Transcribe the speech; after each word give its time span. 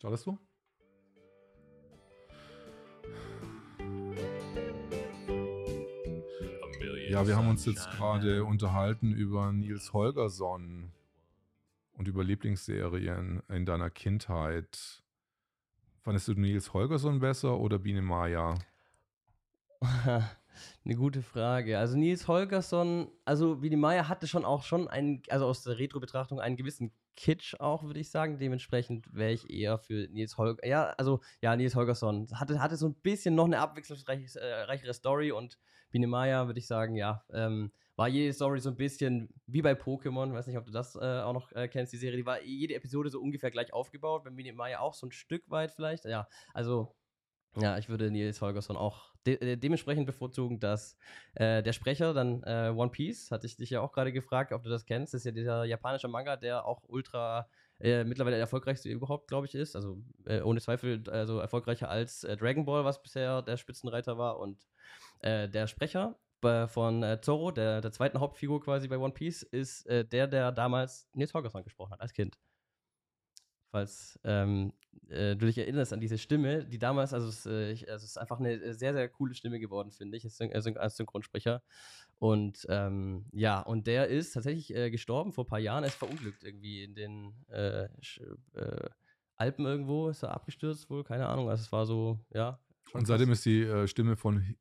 Startest 0.00 0.24
du? 0.24 0.38
Ja, 7.10 7.26
wir 7.26 7.36
haben 7.36 7.48
uns 7.48 7.66
jetzt 7.66 7.90
gerade 7.90 8.44
unterhalten 8.44 9.12
über 9.12 9.52
Nils 9.52 9.92
Holgersson 9.92 10.90
und 11.92 12.08
über 12.08 12.24
Lieblingsserien 12.24 13.42
in 13.50 13.66
deiner 13.66 13.90
Kindheit. 13.90 15.02
Fandest 16.00 16.28
du 16.28 16.32
Nils 16.32 16.72
Holgersson 16.72 17.20
besser 17.20 17.58
oder 17.58 17.78
Biene 17.78 18.00
Maya? 18.00 18.54
Eine 19.82 20.96
gute 20.96 21.20
Frage. 21.20 21.78
Also 21.78 21.98
Nils 21.98 22.26
Holgersson, 22.26 23.10
also 23.26 23.56
Biene 23.56 23.76
Maya 23.76 24.08
hatte 24.08 24.26
schon 24.26 24.46
auch 24.46 24.62
schon 24.62 24.88
einen, 24.88 25.22
also 25.28 25.44
aus 25.44 25.62
der 25.62 25.78
Retro-Betrachtung 25.78 26.40
einen 26.40 26.56
gewissen 26.56 26.90
Kitsch 27.16 27.54
auch, 27.60 27.82
würde 27.84 28.00
ich 28.00 28.10
sagen. 28.10 28.38
Dementsprechend 28.38 29.12
wäre 29.12 29.32
ich 29.32 29.50
eher 29.50 29.78
für 29.78 30.08
Nils 30.08 30.36
Holgersson. 30.38 30.70
Ja, 30.70 30.90
also 30.90 31.20
ja, 31.42 31.54
Nils 31.56 31.74
Holgersson 31.74 32.28
hatte, 32.32 32.60
hatte 32.60 32.76
so 32.76 32.88
ein 32.88 32.94
bisschen 32.94 33.34
noch 33.34 33.44
eine 33.44 33.58
abwechslungsreichere 33.58 34.94
Story 34.94 35.32
und 35.32 35.58
Biene 35.90 36.06
Maya, 36.06 36.46
würde 36.46 36.60
ich 36.60 36.66
sagen, 36.66 36.94
ja, 36.94 37.24
ähm, 37.32 37.72
war 37.96 38.08
jede 38.08 38.32
Story 38.32 38.60
so 38.60 38.70
ein 38.70 38.76
bisschen 38.76 39.28
wie 39.46 39.60
bei 39.60 39.72
Pokémon. 39.72 40.32
Weiß 40.32 40.46
nicht, 40.46 40.56
ob 40.56 40.64
du 40.64 40.70
das 40.70 40.96
äh, 40.96 41.20
auch 41.20 41.34
noch 41.34 41.52
äh, 41.52 41.68
kennst, 41.68 41.92
die 41.92 41.98
Serie. 41.98 42.16
Die 42.16 42.26
war 42.26 42.42
jede 42.42 42.74
Episode 42.74 43.10
so 43.10 43.20
ungefähr 43.20 43.50
gleich 43.50 43.72
aufgebaut. 43.72 44.24
Bei 44.24 44.30
Biene 44.30 44.52
Maya 44.52 44.80
auch 44.80 44.94
so 44.94 45.06
ein 45.06 45.12
Stück 45.12 45.42
weit 45.50 45.72
vielleicht. 45.72 46.04
Ja, 46.06 46.28
also 46.54 46.94
ja, 47.56 47.76
ich 47.78 47.88
würde 47.88 48.10
Nils 48.10 48.40
Holgersson 48.40 48.76
auch 48.76 49.09
de 49.26 49.36
äh, 49.40 49.56
dementsprechend 49.56 50.06
bevorzugen, 50.06 50.60
dass 50.60 50.96
äh, 51.34 51.62
der 51.62 51.72
Sprecher 51.72 52.14
dann 52.14 52.42
äh, 52.44 52.72
One 52.74 52.90
Piece, 52.90 53.30
hatte 53.30 53.46
ich 53.46 53.56
dich 53.56 53.70
ja 53.70 53.80
auch 53.80 53.92
gerade 53.92 54.12
gefragt, 54.12 54.52
ob 54.52 54.62
du 54.62 54.70
das 54.70 54.86
kennst, 54.86 55.14
das 55.14 55.20
ist 55.20 55.24
ja 55.26 55.32
dieser 55.32 55.64
japanische 55.64 56.08
Manga, 56.08 56.36
der 56.36 56.64
auch 56.64 56.82
ultra 56.88 57.48
äh, 57.80 58.04
mittlerweile 58.04 58.36
der 58.36 58.42
erfolgreichste 58.42 58.88
überhaupt, 58.88 59.28
glaube 59.28 59.46
ich, 59.46 59.54
ist. 59.54 59.74
Also 59.74 60.02
äh, 60.26 60.42
ohne 60.42 60.60
Zweifel 60.60 61.02
also 61.10 61.38
erfolgreicher 61.38 61.88
als 61.88 62.24
äh, 62.24 62.36
Dragon 62.36 62.64
Ball, 62.66 62.84
was 62.84 63.02
bisher 63.02 63.42
der 63.42 63.56
Spitzenreiter 63.56 64.18
war. 64.18 64.38
Und 64.38 64.66
der 65.22 65.66
Sprecher 65.66 66.18
von 66.40 67.18
Zorro, 67.20 67.50
der, 67.50 67.82
der 67.82 67.92
zweiten 67.92 68.20
Hauptfigur 68.20 68.62
quasi 68.62 68.88
bei 68.88 68.96
One 68.96 69.12
Piece, 69.12 69.42
ist 69.42 69.86
der, 69.86 70.26
der 70.26 70.50
damals 70.50 71.10
Nils 71.12 71.34
Holgersson 71.34 71.62
gesprochen 71.62 71.92
hat, 71.92 72.00
als 72.00 72.14
Kind 72.14 72.38
falls 73.70 74.18
ähm, 74.24 74.72
äh, 75.10 75.36
du 75.36 75.46
dich 75.46 75.58
erinnerst 75.58 75.92
an 75.92 76.00
diese 76.00 76.18
Stimme, 76.18 76.64
die 76.64 76.78
damals, 76.78 77.12
also 77.12 77.28
es, 77.28 77.46
äh, 77.46 77.72
ich, 77.72 77.90
also 77.90 78.04
es 78.04 78.12
ist 78.12 78.16
einfach 78.16 78.38
eine 78.38 78.52
äh, 78.52 78.74
sehr, 78.74 78.92
sehr 78.92 79.08
coole 79.08 79.34
Stimme 79.34 79.58
geworden, 79.58 79.90
finde 79.90 80.16
ich, 80.16 80.24
als, 80.24 80.40
als 80.76 80.96
Synchronsprecher. 80.96 81.62
Und 82.18 82.66
ähm, 82.68 83.24
ja, 83.32 83.60
und 83.60 83.86
der 83.86 84.08
ist 84.08 84.32
tatsächlich 84.32 84.74
äh, 84.74 84.90
gestorben 84.90 85.32
vor 85.32 85.44
ein 85.44 85.48
paar 85.48 85.58
Jahren, 85.58 85.84
er 85.84 85.88
ist 85.88 85.96
verunglückt 85.96 86.44
irgendwie 86.44 86.84
in 86.84 86.94
den 86.94 87.32
äh, 87.48 87.84
äh, 87.84 88.88
Alpen 89.36 89.64
irgendwo, 89.66 90.08
ist 90.08 90.22
er 90.22 90.32
abgestürzt 90.32 90.90
wohl, 90.90 91.02
keine 91.02 91.26
Ahnung, 91.26 91.48
also 91.48 91.62
es 91.62 91.72
war 91.72 91.86
so, 91.86 92.18
ja. 92.32 92.60
Und 92.92 93.06
seitdem 93.06 93.30
ist 93.30 93.44
die 93.46 93.86
Stimme 93.86 94.16
von 94.16 94.56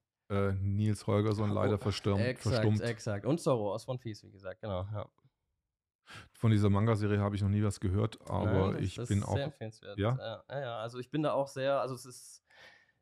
Nils 0.62 1.08
Holgersson 1.08 1.50
leider 1.50 1.74
oh, 1.74 1.78
verstummt. 1.78 2.22
Exakt, 2.22 2.56
verstummt. 2.56 2.82
exakt. 2.82 3.26
Und 3.26 3.42
Zorro 3.42 3.74
aus 3.74 3.88
One 3.88 3.98
Piece, 3.98 4.24
wie 4.24 4.30
gesagt, 4.30 4.62
genau, 4.62 4.88
ja. 4.94 5.10
Von 6.34 6.52
dieser 6.52 6.70
Manga-Serie 6.70 7.20
habe 7.20 7.36
ich 7.36 7.42
noch 7.42 7.50
nie 7.50 7.64
was 7.64 7.80
gehört, 7.80 8.20
aber 8.30 8.74
Nein, 8.74 8.84
ich 8.84 8.96
bin 9.08 9.24
auch. 9.24 9.36
Sehr 9.36 9.46
empfehlenswert. 9.46 9.98
Ja? 9.98 10.44
ja? 10.50 10.60
Ja, 10.62 10.80
also 10.80 11.00
ich 11.00 11.10
bin 11.12 11.24
da 11.24 11.34
auch 11.34 11.48
sehr, 11.48 11.82
also 11.82 11.96
es 11.96 12.06
ist 12.06 12.44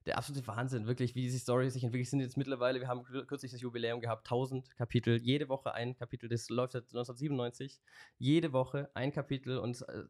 der 0.07 0.17
absolute 0.17 0.47
Wahnsinn, 0.47 0.87
wirklich, 0.87 1.15
wie 1.15 1.21
diese 1.23 1.37
Story 1.37 1.69
sich 1.69 1.83
entwickelt. 1.83 2.09
sind 2.09 2.21
jetzt 2.21 2.37
mittlerweile, 2.37 2.79
wir 2.79 2.87
haben 2.87 3.03
kürzlich 3.03 3.51
das 3.51 3.61
Jubiläum 3.61 3.99
gehabt, 3.99 4.25
1000 4.25 4.75
Kapitel, 4.75 5.21
jede 5.21 5.49
Woche 5.49 5.73
ein 5.73 5.95
Kapitel, 5.95 6.29
das 6.29 6.49
läuft 6.49 6.73
seit 6.73 6.83
1997, 6.83 7.81
jede 8.17 8.53
Woche 8.53 8.89
ein 8.93 9.11
Kapitel 9.11 9.57
und 9.57 9.81
äh, 9.89 10.05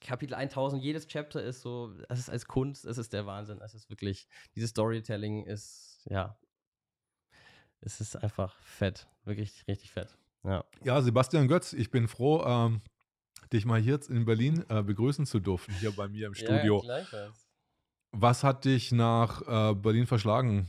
Kapitel 0.00 0.34
1000, 0.34 0.82
jedes 0.82 1.06
Chapter 1.08 1.42
ist 1.42 1.62
so, 1.62 1.94
es 2.10 2.18
ist 2.18 2.28
als 2.28 2.46
Kunst, 2.46 2.84
es 2.84 2.98
ist 2.98 3.14
der 3.14 3.24
Wahnsinn, 3.24 3.60
es 3.62 3.74
ist 3.74 3.88
wirklich, 3.88 4.28
dieses 4.54 4.70
Storytelling 4.70 5.46
ist, 5.46 6.02
ja, 6.04 6.38
es 7.80 8.00
ist 8.00 8.16
einfach 8.16 8.58
fett, 8.60 9.08
wirklich 9.24 9.66
richtig 9.66 9.90
fett. 9.90 10.18
Ja. 10.46 10.64
ja, 10.84 11.02
Sebastian 11.02 11.48
Götz, 11.48 11.72
ich 11.72 11.90
bin 11.90 12.06
froh, 12.06 12.44
ähm, 12.46 12.80
dich 13.52 13.66
mal 13.66 13.80
hier 13.80 13.98
in 14.08 14.24
Berlin 14.24 14.64
äh, 14.68 14.82
begrüßen 14.82 15.26
zu 15.26 15.40
dürfen, 15.40 15.74
hier 15.74 15.90
bei 15.90 16.06
mir 16.08 16.28
im 16.28 16.34
Studio. 16.34 16.82
Ja, 16.86 16.98
Was 18.12 18.44
hat 18.44 18.64
dich 18.64 18.92
nach 18.92 19.42
äh, 19.42 19.74
Berlin 19.74 20.06
verschlagen? 20.06 20.68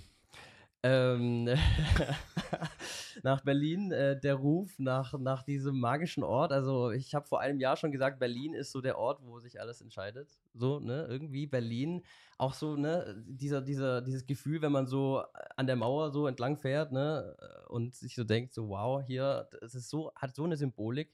Ähm, 0.83 1.45
nach 3.23 3.41
Berlin, 3.41 3.91
äh, 3.91 4.19
der 4.19 4.35
Ruf 4.35 4.77
nach, 4.77 5.17
nach 5.17 5.43
diesem 5.43 5.79
magischen 5.79 6.23
Ort. 6.23 6.51
Also 6.51 6.91
ich 6.91 7.15
habe 7.15 7.27
vor 7.27 7.39
einem 7.39 7.59
Jahr 7.59 7.75
schon 7.75 7.91
gesagt, 7.91 8.19
Berlin 8.19 8.53
ist 8.53 8.71
so 8.71 8.79
der 8.79 8.97
Ort, 8.97 9.19
wo 9.23 9.39
sich 9.39 9.59
alles 9.59 9.81
entscheidet. 9.81 10.38
So, 10.53 10.79
ne, 10.79 11.07
irgendwie 11.09 11.47
Berlin. 11.47 12.03
Auch 12.38 12.53
so, 12.53 12.75
ne, 12.75 13.23
dieser, 13.27 13.61
dieser, 13.61 14.01
dieses 14.01 14.25
Gefühl, 14.27 14.61
wenn 14.61 14.71
man 14.71 14.85
so 14.85 15.23
an 15.55 15.65
der 15.65 15.75
Mauer 15.75 16.11
so 16.11 16.27
entlang 16.27 16.57
fährt, 16.57 16.91
ne, 16.91 17.35
und 17.69 17.95
sich 17.95 18.15
so 18.15 18.23
denkt, 18.23 18.53
so, 18.53 18.69
wow, 18.69 19.01
hier, 19.05 19.49
das 19.59 19.73
ist 19.73 19.89
so, 19.89 20.11
hat 20.15 20.35
so 20.35 20.44
eine 20.44 20.57
Symbolik. 20.57 21.11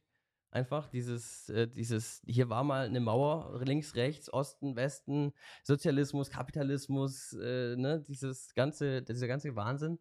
Einfach 0.53 0.87
dieses, 0.87 1.49
äh, 1.49 1.67
dieses, 1.67 2.21
hier 2.27 2.47
war 2.47 2.63
mal 2.63 2.85
eine 2.85 2.99
Mauer, 2.99 3.59
links, 3.65 3.95
rechts, 3.95 4.31
Osten, 4.31 4.75
Westen, 4.75 5.33
Sozialismus, 5.63 6.29
Kapitalismus, 6.29 7.33
äh, 7.33 7.75
ne, 7.75 8.05
dieses 8.07 8.53
ganze, 8.53 9.01
dieser 9.01 9.27
ganze 9.27 9.55
Wahnsinn. 9.55 9.97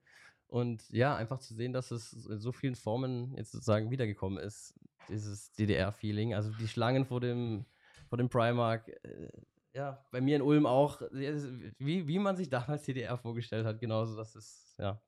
Und 0.49 0.87
ja, 0.91 1.17
einfach 1.17 1.39
zu 1.39 1.55
sehen, 1.55 1.73
dass 1.73 1.91
es 1.91 2.13
in 2.27 2.39
so 2.39 2.53
vielen 2.53 2.75
Formen 2.75 3.35
jetzt 3.35 3.53
sozusagen 3.53 3.91
wiedergekommen 3.91 4.45
ist, 4.45 4.79
dieses 5.09 5.53
DDR-Feeling. 5.53 6.35
Also 6.35 6.51
die 6.61 6.69
Schlangen 6.69 7.07
vor 7.07 7.23
dem, 7.23 7.65
vor 8.11 8.19
dem 8.19 8.29
Primark, 8.29 8.89
äh, 8.89 9.31
ja, 9.73 10.05
bei 10.11 10.21
mir 10.21 10.37
in 10.37 10.43
Ulm 10.43 10.67
auch, 10.67 11.01
wie, 11.11 12.07
wie 12.07 12.19
man 12.19 12.37
sich 12.37 12.51
damals 12.51 12.83
DDR 12.83 13.17
vorgestellt 13.17 13.65
hat, 13.65 13.81
genauso, 13.81 14.19
das 14.19 14.37
ist, 14.37 14.75
ja, 14.79 15.01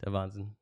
der 0.00 0.12
Wahnsinn. 0.12 0.56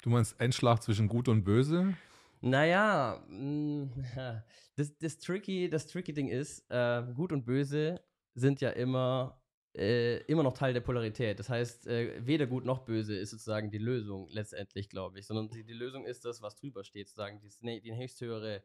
Du 0.00 0.08
meinst 0.08 0.40
Endschlag 0.40 0.82
zwischen 0.82 1.08
Gut 1.08 1.28
und 1.28 1.44
Böse? 1.44 1.94
Naja, 2.40 3.24
mm, 3.28 3.90
das, 4.76 4.96
das, 4.98 5.18
tricky, 5.18 5.68
das 5.68 5.86
tricky 5.86 6.12
Ding 6.12 6.28
ist, 6.28 6.64
äh, 6.70 7.02
Gut 7.14 7.32
und 7.32 7.44
Böse 7.44 8.00
sind 8.34 8.60
ja 8.60 8.70
immer, 8.70 9.40
äh, 9.74 10.18
immer 10.24 10.42
noch 10.42 10.54
Teil 10.54 10.72
der 10.72 10.80
Polarität. 10.80 11.38
Das 11.38 11.48
heißt, 11.48 11.86
äh, 11.88 12.24
weder 12.24 12.46
Gut 12.46 12.64
noch 12.64 12.84
Böse 12.84 13.16
ist 13.16 13.30
sozusagen 13.30 13.70
die 13.70 13.78
Lösung 13.78 14.28
letztendlich, 14.30 14.88
glaube 14.88 15.18
ich, 15.18 15.26
sondern 15.26 15.48
die, 15.48 15.64
die, 15.64 15.72
Lösung 15.72 16.04
ist 16.04 16.24
das, 16.24 16.40
was 16.42 16.56
drüber 16.56 16.84
steht, 16.84 17.08
sozusagen 17.08 17.40
die, 17.40 17.50
ne, 17.60 17.80
die 17.80 17.94
höchsthöhere 17.94 18.62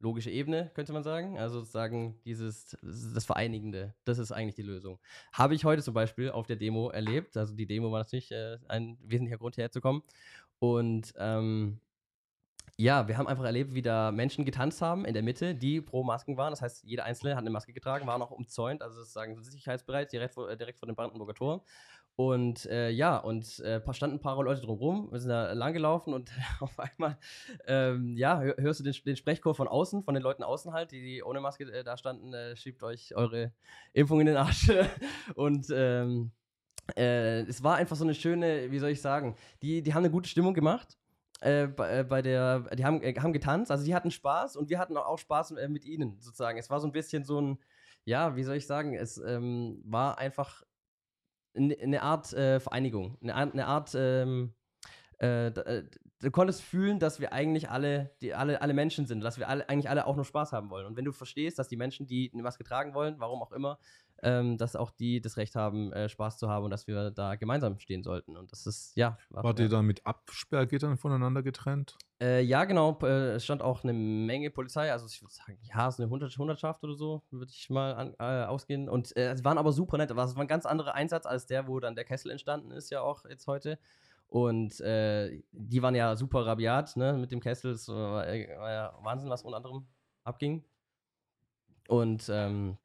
logische 0.00 0.30
Ebene, 0.30 0.70
könnte 0.74 0.92
man 0.92 1.02
sagen. 1.02 1.38
Also 1.38 1.60
sozusagen 1.60 2.20
dieses, 2.24 2.76
das 2.82 3.24
Vereinigende, 3.24 3.94
das 4.04 4.18
ist 4.18 4.32
eigentlich 4.32 4.54
die 4.54 4.62
Lösung. 4.62 5.00
Habe 5.32 5.54
ich 5.54 5.64
heute 5.64 5.82
zum 5.82 5.94
Beispiel 5.94 6.30
auf 6.30 6.46
der 6.46 6.56
Demo 6.56 6.90
erlebt. 6.90 7.36
Also 7.36 7.54
die 7.54 7.66
Demo 7.66 7.90
war 7.90 8.00
natürlich 8.00 8.30
äh, 8.30 8.58
ein 8.68 8.96
wesentlicher 9.02 9.38
Grund, 9.38 9.56
hierher 9.56 9.72
zu 9.72 9.80
kommen. 9.80 10.02
Und 10.60 11.14
ähm, 11.18 11.80
ja, 12.80 13.08
wir 13.08 13.18
haben 13.18 13.26
einfach 13.26 13.44
erlebt, 13.44 13.74
wie 13.74 13.82
da 13.82 14.12
Menschen 14.12 14.44
getanzt 14.44 14.80
haben 14.80 15.04
in 15.04 15.12
der 15.12 15.24
Mitte, 15.24 15.56
die 15.56 15.80
pro 15.80 16.04
Masken 16.04 16.36
waren. 16.36 16.52
Das 16.52 16.62
heißt, 16.62 16.84
jeder 16.84 17.04
Einzelne 17.04 17.34
hat 17.34 17.40
eine 17.40 17.50
Maske 17.50 17.72
getragen, 17.72 18.06
waren 18.06 18.22
auch 18.22 18.30
umzäunt, 18.30 18.82
also 18.82 19.00
sozusagen 19.00 19.42
sicherheitsbereit, 19.42 20.12
direkt 20.12 20.34
vor, 20.34 20.54
direkt 20.54 20.78
vor 20.78 20.86
dem 20.86 20.94
Brandenburger 20.94 21.34
Tor. 21.34 21.64
Und 22.14 22.66
äh, 22.66 22.90
ja, 22.90 23.16
und 23.16 23.58
äh, 23.60 23.80
standen 23.92 24.16
ein 24.16 24.20
paar 24.20 24.40
Leute 24.42 24.60
drumherum, 24.60 25.10
wir 25.10 25.18
sind 25.18 25.30
da 25.30 25.52
lang 25.52 25.72
gelaufen 25.72 26.14
und 26.14 26.30
auf 26.60 26.78
einmal, 26.78 27.18
ähm, 27.66 28.16
ja, 28.16 28.40
hörst 28.40 28.80
du 28.80 28.84
den, 28.84 28.94
den, 29.04 29.16
Sprechchor 29.16 29.56
von 29.56 29.66
außen, 29.66 30.04
von 30.04 30.14
den 30.14 30.22
Leuten 30.22 30.44
außen 30.44 30.72
halt, 30.72 30.92
die, 30.92 31.00
die 31.00 31.22
ohne 31.22 31.40
Maske 31.40 31.64
äh, 31.64 31.82
da 31.82 31.96
standen, 31.96 32.32
äh, 32.32 32.56
schiebt 32.56 32.82
euch 32.84 33.14
eure 33.16 33.52
Impfung 33.92 34.20
in 34.20 34.26
den 34.26 34.36
Arsch. 34.36 34.70
und 35.34 35.66
ähm, 35.72 36.30
äh, 36.96 37.40
es 37.42 37.62
war 37.62 37.76
einfach 37.76 37.96
so 37.96 38.04
eine 38.04 38.14
schöne, 38.14 38.70
wie 38.70 38.78
soll 38.78 38.90
ich 38.90 39.00
sagen, 39.00 39.36
die, 39.62 39.82
die 39.82 39.94
haben 39.94 40.04
eine 40.04 40.12
gute 40.12 40.28
Stimmung 40.28 40.54
gemacht 40.54 40.97
äh, 41.40 41.64
äh, 41.64 42.04
bei, 42.04 42.22
der, 42.22 42.60
die 42.74 42.84
haben, 42.84 43.02
äh, 43.02 43.14
haben 43.14 43.32
getanzt, 43.32 43.70
also 43.70 43.84
die 43.84 43.94
hatten 43.94 44.10
Spaß 44.10 44.56
und 44.56 44.70
wir 44.70 44.78
hatten 44.78 44.96
auch 44.96 45.18
Spaß 45.18 45.52
äh, 45.52 45.68
mit 45.68 45.84
ihnen 45.84 46.20
sozusagen. 46.20 46.58
Es 46.58 46.70
war 46.70 46.80
so 46.80 46.88
ein 46.88 46.92
bisschen 46.92 47.24
so 47.24 47.40
ein, 47.40 47.58
ja, 48.04 48.34
wie 48.36 48.42
soll 48.42 48.56
ich 48.56 48.66
sagen, 48.66 48.94
es 48.94 49.18
ähm, 49.18 49.80
war 49.84 50.18
einfach 50.18 50.62
eine 51.54 52.02
Art 52.02 52.32
äh, 52.32 52.60
Vereinigung, 52.60 53.18
eine, 53.22 53.34
eine 53.34 53.66
Art, 53.66 53.94
ähm, 53.94 54.54
äh, 55.18 55.50
du 56.20 56.30
konntest 56.30 56.62
fühlen, 56.62 56.98
dass 56.98 57.20
wir 57.20 57.32
eigentlich 57.32 57.70
alle, 57.70 58.10
die, 58.20 58.34
alle, 58.34 58.60
alle 58.62 58.74
Menschen 58.74 59.06
sind, 59.06 59.20
dass 59.20 59.38
wir 59.38 59.48
alle, 59.48 59.68
eigentlich 59.68 59.90
alle 59.90 60.06
auch 60.06 60.16
nur 60.16 60.24
Spaß 60.24 60.52
haben 60.52 60.70
wollen. 60.70 60.86
Und 60.86 60.96
wenn 60.96 61.04
du 61.04 61.12
verstehst, 61.12 61.58
dass 61.58 61.68
die 61.68 61.76
Menschen, 61.76 62.06
die 62.06 62.30
eine 62.32 62.42
Maske 62.42 62.64
tragen 62.64 62.94
wollen, 62.94 63.16
warum 63.18 63.42
auch 63.42 63.52
immer, 63.52 63.78
ähm, 64.22 64.58
dass 64.58 64.76
auch 64.76 64.90
die 64.90 65.20
das 65.20 65.36
Recht 65.36 65.54
haben, 65.54 65.92
äh, 65.92 66.08
Spaß 66.08 66.38
zu 66.38 66.48
haben 66.48 66.64
und 66.64 66.70
dass 66.70 66.86
wir 66.86 67.10
da 67.10 67.36
gemeinsam 67.36 67.78
stehen 67.78 68.02
sollten. 68.02 68.36
Und 68.36 68.50
das 68.52 68.66
ist, 68.66 68.96
ja. 68.96 69.18
War, 69.30 69.44
Wart 69.44 69.60
ihr 69.60 69.68
da 69.68 69.82
mit 69.82 70.04
Absperrgittern 70.06 70.96
voneinander 70.96 71.42
getrennt? 71.42 71.96
Äh, 72.20 72.42
ja, 72.42 72.64
genau. 72.64 72.98
Äh, 73.02 73.34
es 73.34 73.44
stand 73.44 73.62
auch 73.62 73.84
eine 73.84 73.92
Menge 73.92 74.50
Polizei. 74.50 74.90
Also 74.90 75.06
ich 75.06 75.22
würde 75.22 75.34
sagen, 75.34 75.58
ja, 75.62 75.88
es 75.88 75.98
ist 75.98 76.00
eine 76.00 76.10
Hundertschaft 76.10 76.82
oder 76.82 76.94
so, 76.94 77.22
würde 77.30 77.52
ich 77.54 77.70
mal 77.70 77.94
an, 77.94 78.14
äh, 78.18 78.46
ausgehen. 78.46 78.88
Und 78.88 79.16
äh, 79.16 79.30
es 79.32 79.44
waren 79.44 79.58
aber 79.58 79.72
super 79.72 79.98
nett. 79.98 80.10
Es 80.10 80.16
war 80.16 80.38
ein 80.38 80.48
ganz 80.48 80.66
anderer 80.66 80.94
Einsatz 80.94 81.26
als 81.26 81.46
der, 81.46 81.68
wo 81.68 81.78
dann 81.78 81.94
der 81.94 82.04
Kessel 82.04 82.30
entstanden 82.30 82.72
ist, 82.72 82.90
ja 82.90 83.02
auch 83.02 83.24
jetzt 83.24 83.46
heute. 83.46 83.78
Und 84.26 84.80
äh, 84.80 85.42
die 85.52 85.80
waren 85.80 85.94
ja 85.94 86.14
super 86.16 86.44
rabiat, 86.44 86.96
ne, 86.96 87.14
mit 87.14 87.32
dem 87.32 87.40
Kessel. 87.40 87.72
Es 87.72 87.88
war, 87.88 88.26
war 88.26 88.72
ja 88.72 88.98
Wahnsinn, 89.00 89.30
was 89.30 89.42
unter 89.42 89.56
anderem 89.56 89.86
abging. 90.24 90.64
Und 91.88 92.28
ähm, 92.28 92.76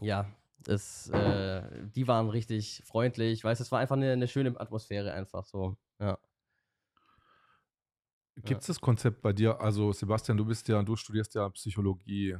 ja, 0.00 0.26
das, 0.64 1.08
äh, 1.10 1.62
die 1.94 2.08
waren 2.08 2.28
richtig 2.28 2.82
freundlich. 2.84 3.32
Ich 3.32 3.44
weiß, 3.44 3.60
es 3.60 3.70
war 3.70 3.80
einfach 3.80 3.96
eine, 3.96 4.12
eine 4.12 4.28
schöne 4.28 4.58
Atmosphäre, 4.58 5.12
einfach 5.12 5.44
so. 5.44 5.76
Ja. 6.00 6.18
Gibt 8.36 8.62
es 8.62 8.66
das 8.66 8.80
Konzept 8.80 9.22
bei 9.22 9.32
dir? 9.32 9.60
Also, 9.60 9.92
Sebastian, 9.92 10.36
du 10.36 10.44
bist 10.44 10.66
ja, 10.68 10.82
du 10.82 10.96
studierst 10.96 11.34
ja 11.34 11.48
Psychologie. 11.50 12.36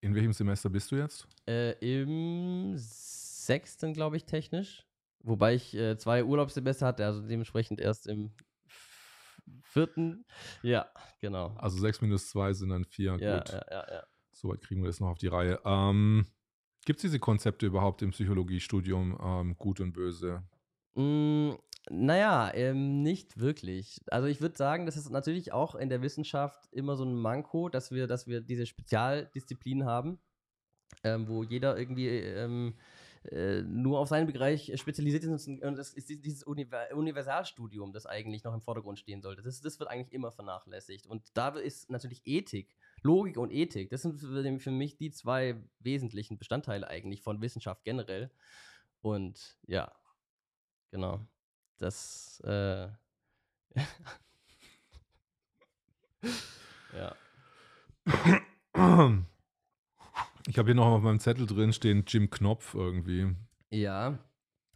In 0.00 0.14
welchem 0.14 0.32
Semester 0.32 0.68
bist 0.70 0.90
du 0.90 0.96
jetzt? 0.96 1.26
Äh, 1.46 1.72
Im 1.80 2.74
sechsten, 2.76 3.92
glaube 3.92 4.16
ich, 4.16 4.24
technisch. 4.24 4.84
Wobei 5.20 5.54
ich 5.54 5.74
äh, 5.74 5.96
zwei 5.98 6.24
Urlaubssemester 6.24 6.86
hatte, 6.86 7.04
also 7.04 7.26
dementsprechend 7.26 7.80
erst 7.80 8.06
im 8.06 8.32
vierten. 9.62 10.24
Ja, 10.62 10.88
genau. 11.20 11.54
Also 11.56 11.78
sechs 11.78 12.00
minus 12.00 12.28
zwei 12.28 12.52
sind 12.52 12.70
dann 12.70 12.84
vier. 12.84 13.16
Ja, 13.20 13.38
Gut. 13.38 13.50
ja, 13.50 13.64
ja, 13.70 13.86
ja. 13.92 14.02
Soweit 14.32 14.60
kriegen 14.60 14.82
wir 14.82 14.88
das 14.88 15.00
noch 15.00 15.08
auf 15.08 15.18
die 15.18 15.26
Reihe. 15.26 15.60
Ähm, 15.64 16.26
Gibt 16.88 17.00
es 17.00 17.02
diese 17.02 17.18
Konzepte 17.18 17.66
überhaupt 17.66 18.00
im 18.00 18.12
Psychologiestudium, 18.12 19.18
ähm, 19.22 19.56
gut 19.58 19.78
und 19.78 19.92
böse? 19.92 20.42
Mm, 20.94 21.50
naja, 21.90 22.50
ähm, 22.54 23.02
nicht 23.02 23.38
wirklich. 23.38 24.00
Also 24.06 24.26
ich 24.26 24.40
würde 24.40 24.56
sagen, 24.56 24.86
das 24.86 24.96
ist 24.96 25.10
natürlich 25.10 25.52
auch 25.52 25.74
in 25.74 25.90
der 25.90 26.00
Wissenschaft 26.00 26.66
immer 26.72 26.96
so 26.96 27.04
ein 27.04 27.14
Manko, 27.14 27.68
dass 27.68 27.90
wir, 27.90 28.06
dass 28.06 28.26
wir 28.26 28.40
diese 28.40 28.64
Spezialdisziplinen 28.64 29.84
haben, 29.86 30.18
ähm, 31.04 31.28
wo 31.28 31.42
jeder 31.42 31.76
irgendwie 31.76 32.08
ähm, 32.08 32.72
äh, 33.30 33.62
nur 33.62 33.98
auf 33.98 34.08
seinen 34.08 34.26
Bereich 34.26 34.72
spezialisiert 34.80 35.24
ist 35.24 35.48
und 35.48 35.76
das 35.76 35.92
ist 35.92 36.08
dieses 36.08 36.42
Univer 36.44 36.86
Universalstudium, 36.94 37.92
das 37.92 38.06
eigentlich 38.06 38.42
noch 38.44 38.54
im 38.54 38.62
Vordergrund 38.62 38.98
stehen 38.98 39.20
sollte. 39.20 39.42
Das, 39.42 39.60
das 39.60 39.78
wird 39.78 39.90
eigentlich 39.90 40.14
immer 40.14 40.32
vernachlässigt. 40.32 41.06
Und 41.06 41.36
da 41.36 41.48
ist 41.50 41.90
natürlich 41.90 42.22
Ethik, 42.24 42.74
Logik 43.02 43.36
und 43.36 43.50
Ethik, 43.50 43.90
das 43.90 44.02
sind 44.02 44.18
für, 44.18 44.58
für 44.60 44.70
mich 44.70 44.96
die 44.96 45.10
zwei 45.10 45.62
wesentlichen 45.80 46.38
Bestandteile 46.38 46.88
eigentlich 46.88 47.20
von 47.22 47.42
Wissenschaft 47.42 47.84
generell. 47.84 48.30
Und 49.02 49.58
ja, 49.66 49.92
genau. 50.90 51.20
Das, 51.76 52.40
äh, 52.44 52.88
ja. 56.94 57.14
Ich 60.48 60.56
habe 60.56 60.68
hier 60.68 60.74
noch 60.74 60.86
auf 60.86 61.02
meinem 61.02 61.20
Zettel 61.20 61.46
drin 61.46 61.74
stehen 61.74 62.04
Jim 62.06 62.30
Knopf 62.30 62.74
irgendwie. 62.74 63.36
Ja. 63.68 64.18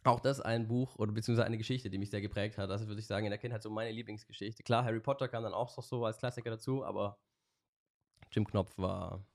Auch 0.03 0.19
das 0.19 0.39
ein 0.39 0.67
Buch 0.67 0.97
oder 0.97 1.11
beziehungsweise 1.11 1.47
eine 1.47 1.57
Geschichte, 1.57 1.89
die 1.89 1.97
mich 1.97 2.11
sehr 2.11 2.21
geprägt 2.21 2.59
hat. 2.59 2.69
Das 2.69 2.85
würde 2.87 2.99
ich 2.99 3.07
sagen, 3.07 3.25
in 3.25 3.31
der 3.31 3.39
Kindheit 3.39 3.63
so 3.63 3.71
meine 3.71 3.89
Lieblingsgeschichte. 3.89 4.61
Klar, 4.61 4.85
Harry 4.85 4.99
Potter 4.99 5.27
kam 5.27 5.41
dann 5.41 5.53
auch 5.53 5.81
so 5.81 6.05
als 6.05 6.19
Klassiker 6.19 6.51
dazu, 6.51 6.85
aber 6.85 7.17
Jim 8.31 8.45
Knopf 8.45 8.77
war. 8.77 9.25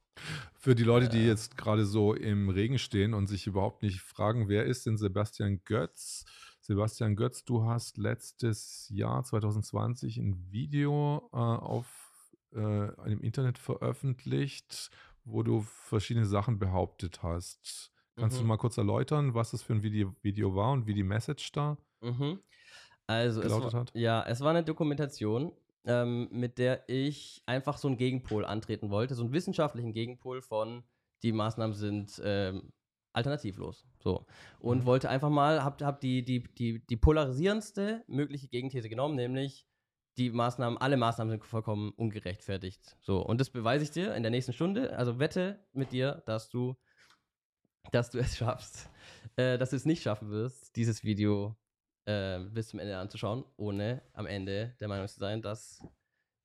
Für 0.54 0.76
die 0.76 0.84
Leute, 0.84 1.08
die 1.08 1.26
jetzt 1.26 1.58
gerade 1.58 1.84
so 1.84 2.14
im 2.14 2.50
Regen 2.50 2.78
stehen 2.78 3.14
und 3.14 3.26
sich 3.26 3.48
überhaupt 3.48 3.82
nicht 3.82 4.00
fragen, 4.00 4.48
wer 4.48 4.64
ist 4.64 4.86
denn 4.86 4.96
Sebastian 4.96 5.64
Götz? 5.64 6.24
Sebastian 6.60 7.16
Götz, 7.16 7.44
du 7.44 7.64
hast 7.64 7.98
letztes 7.98 8.88
Jahr 8.90 9.24
2020 9.24 10.18
ein 10.18 10.52
Video 10.52 11.28
äh, 11.32 11.36
auf 11.36 12.08
äh, 12.52 12.58
einem 12.58 13.20
Internet 13.20 13.58
veröffentlicht, 13.58 14.90
wo 15.30 15.42
du 15.42 15.60
verschiedene 15.60 16.26
Sachen 16.26 16.58
behauptet 16.58 17.22
hast. 17.22 17.92
Kannst 18.16 18.36
Mhm. 18.36 18.42
du 18.42 18.46
mal 18.48 18.56
kurz 18.56 18.76
erläutern, 18.78 19.34
was 19.34 19.52
das 19.52 19.62
für 19.62 19.74
ein 19.74 19.82
Video, 19.82 20.14
Video 20.22 20.54
war 20.54 20.72
und 20.72 20.86
wie 20.86 20.94
die 20.94 21.02
Message 21.04 21.52
da 21.52 21.76
Mhm. 22.00 22.40
Also, 23.06 23.40
es 23.42 23.50
war, 23.50 23.72
hat? 23.72 23.92
ja, 23.94 24.22
es 24.26 24.40
war 24.40 24.50
eine 24.50 24.62
Dokumentation, 24.64 25.52
ähm, 25.86 26.28
mit 26.30 26.58
der 26.58 26.88
ich 26.88 27.42
einfach 27.46 27.78
so 27.78 27.88
einen 27.88 27.96
Gegenpol 27.96 28.44
antreten 28.44 28.90
wollte, 28.90 29.14
so 29.14 29.22
einen 29.22 29.32
wissenschaftlichen 29.32 29.92
Gegenpol 29.92 30.42
von, 30.42 30.84
die 31.22 31.32
Maßnahmen 31.32 31.74
sind 31.74 32.20
ähm, 32.24 32.72
alternativlos. 33.12 33.86
So. 33.98 34.26
Und 34.60 34.82
Mhm. 34.82 34.86
wollte 34.86 35.08
einfach 35.08 35.30
mal, 35.30 35.64
hab, 35.64 35.80
hab 35.82 36.00
die, 36.00 36.24
die, 36.24 36.42
die, 36.54 36.86
die 36.86 36.96
polarisierendste 36.96 38.04
mögliche 38.06 38.48
Gegenthese 38.48 38.88
genommen, 38.88 39.16
nämlich 39.16 39.66
die 40.18 40.30
Maßnahmen, 40.30 40.78
alle 40.78 40.96
Maßnahmen 40.96 41.30
sind 41.30 41.44
vollkommen 41.44 41.90
ungerechtfertigt. 41.92 42.96
So, 43.00 43.20
und 43.20 43.40
das 43.40 43.50
beweise 43.50 43.84
ich 43.84 43.90
dir 43.90 44.14
in 44.14 44.22
der 44.22 44.30
nächsten 44.30 44.52
Stunde. 44.52 44.96
Also 44.96 45.18
wette 45.18 45.64
mit 45.72 45.92
dir, 45.92 46.22
dass 46.26 46.48
du, 46.50 46.76
dass 47.92 48.10
du 48.10 48.18
es 48.18 48.36
schaffst, 48.36 48.90
äh, 49.36 49.58
dass 49.58 49.70
du 49.70 49.76
es 49.76 49.84
nicht 49.84 50.02
schaffen 50.02 50.30
wirst, 50.30 50.74
dieses 50.76 51.04
Video 51.04 51.56
äh, 52.06 52.40
bis 52.40 52.68
zum 52.68 52.80
Ende 52.80 52.98
anzuschauen, 52.98 53.44
ohne 53.56 54.02
am 54.12 54.26
Ende 54.26 54.76
der 54.80 54.88
Meinung 54.88 55.06
zu 55.08 55.18
sein, 55.20 55.42
dass 55.42 55.82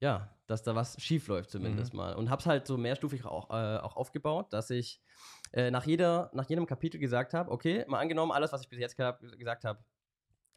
ja, 0.03 0.29
dass 0.47 0.63
da 0.63 0.75
was 0.75 1.01
schief 1.01 1.29
läuft 1.29 1.49
zumindest 1.49 1.93
mal. 1.93 2.13
Und 2.15 2.29
hab's 2.29 2.45
halt 2.45 2.67
so 2.67 2.77
mehrstufig 2.77 3.23
auch, 3.23 3.49
äh, 3.51 3.77
auch 3.77 3.95
aufgebaut, 3.95 4.51
dass 4.51 4.69
ich 4.69 5.01
äh, 5.53 5.71
nach, 5.71 5.85
jeder, 5.85 6.29
nach 6.33 6.49
jedem 6.49 6.65
Kapitel 6.65 6.99
gesagt 6.99 7.33
habe, 7.33 7.49
okay, 7.49 7.85
mal 7.87 7.99
angenommen, 7.99 8.33
alles, 8.33 8.51
was 8.51 8.61
ich 8.61 8.67
bis 8.67 8.79
jetzt 8.79 8.97
gesagt 8.97 9.63
habe, 9.63 9.79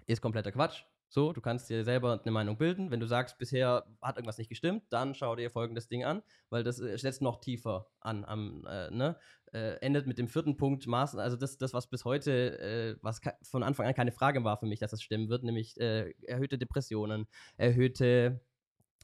ist 0.06 0.20
kompletter 0.20 0.50
Quatsch. 0.50 0.82
So, 1.08 1.32
du 1.32 1.41
kannst 1.41 1.70
dir 1.70 1.85
selber 1.85 2.20
eine 2.20 2.32
Meinung 2.32 2.58
bilden. 2.58 2.91
Wenn 2.91 3.00
du 3.00 3.06
sagst, 3.06 3.38
bisher 3.38 3.87
hat 4.03 4.17
irgendwas 4.17 4.38
nicht 4.38 4.49
gestimmt, 4.49 4.82
dann 4.91 5.14
schau 5.14 5.37
dir 5.37 5.50
folgendes 5.50 5.88
Ding 5.88 6.05
an, 6.05 6.23
weil 6.50 6.64
das 6.64 6.81
äh, 6.81 6.99
setzt 6.99 7.23
noch 7.23 7.41
tiefer 7.41 7.87
an. 8.00 8.25
Am, 8.25 8.67
äh, 8.67 8.91
ne? 8.91 9.17
äh, 9.53 9.76
endet 9.81 10.06
mit 10.06 10.19
dem 10.19 10.29
vierten 10.29 10.56
Punkt 10.56 10.87
Maßen, 10.87 11.19
also 11.19 11.37
das, 11.37 11.58
das 11.58 11.73
was 11.73 11.87
bis 11.87 12.05
heute, 12.05 12.58
äh, 12.58 12.97
was 13.03 13.20
von 13.43 13.62
Anfang 13.62 13.87
an 13.87 13.94
keine 13.94 14.12
Frage 14.12 14.44
war 14.44 14.56
für 14.58 14.67
mich, 14.67 14.81
dass 14.81 14.93
es 14.93 15.03
stimmen 15.03 15.29
wird, 15.29 15.44
nämlich 15.44 15.79
äh, 15.81 16.11
erhöhte 16.26 16.58
Depressionen, 16.58 17.26
erhöhte 17.56 18.41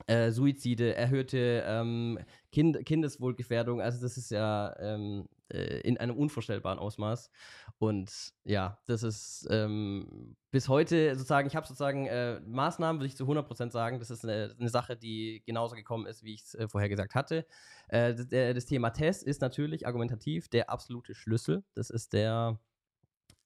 äh, 0.07 0.31
Suizide, 0.31 0.95
erhöhte 0.95 1.65
ähm, 1.67 2.19
kind 2.51 2.85
Kindeswohlgefährdung, 2.85 3.81
also 3.81 4.01
das 4.01 4.17
ist 4.17 4.31
ja 4.31 4.75
ähm, 4.79 5.29
äh, 5.53 5.81
in 5.81 5.99
einem 5.99 6.17
unvorstellbaren 6.17 6.79
Ausmaß. 6.79 7.31
Und 7.79 8.33
ja, 8.45 8.79
das 8.87 9.03
ist 9.03 9.47
ähm, 9.51 10.37
bis 10.51 10.69
heute 10.69 11.15
sozusagen, 11.15 11.47
ich 11.47 11.57
habe 11.57 11.67
sozusagen 11.67 12.07
äh, 12.07 12.41
Maßnahmen, 12.41 13.01
würde 13.01 13.09
ich 13.09 13.17
zu 13.17 13.25
100% 13.25 13.71
sagen, 13.71 13.99
das 13.99 14.11
ist 14.11 14.25
eine, 14.25 14.55
eine 14.59 14.69
Sache, 14.69 14.97
die 14.97 15.43
genauso 15.47 15.77
gekommen 15.77 16.07
ist, 16.07 16.23
wie 16.25 16.35
ich 16.35 16.43
es 16.43 16.55
äh, 16.55 16.69
vorher 16.69 16.89
gesagt 16.89 17.15
hatte. 17.15 17.47
Äh, 17.89 18.15
das, 18.15 18.29
das 18.29 18.67
Thema 18.67 18.91
Test 18.91 19.23
ist 19.23 19.41
natürlich 19.41 19.87
argumentativ 19.87 20.49
der 20.49 20.71
absolute 20.71 21.15
Schlüssel. 21.15 21.65
Das 21.75 21.91
ist 21.91 22.13
der, 22.13 22.59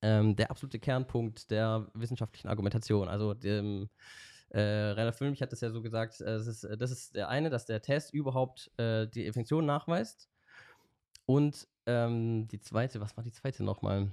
ähm, 0.03 0.37
der 0.37 0.51
absolute 0.51 0.79
Kernpunkt 0.79 1.51
der 1.51 1.89
wissenschaftlichen 1.95 2.49
Argumentation. 2.49 3.09
Also 3.09 3.35
dem, 3.35 3.89
äh, 4.51 4.61
Rainer 4.61 5.13
Füllmich 5.13 5.43
hat 5.43 5.53
das 5.53 5.61
ja 5.61 5.71
so 5.71 5.83
gesagt, 5.83 6.21
äh, 6.21 6.25
das, 6.25 6.47
ist, 6.47 6.69
das 6.79 6.91
ist 6.91 7.17
der 7.17 7.29
eine, 7.29 7.51
dass 7.51 7.67
der 7.67 7.83
Test 7.83 8.15
überhaupt 8.15 8.71
äh, 8.79 9.07
die 9.09 9.27
Infektion 9.27 9.67
nachweist. 9.67 10.29
Und 11.27 11.67
ähm, 11.87 12.49
die 12.49 12.61
zweite, 12.61 13.01
was 13.01 13.17
war 13.17 13.25
die 13.25 13.33
zweite 13.33 13.63
nochmal? 13.65 14.11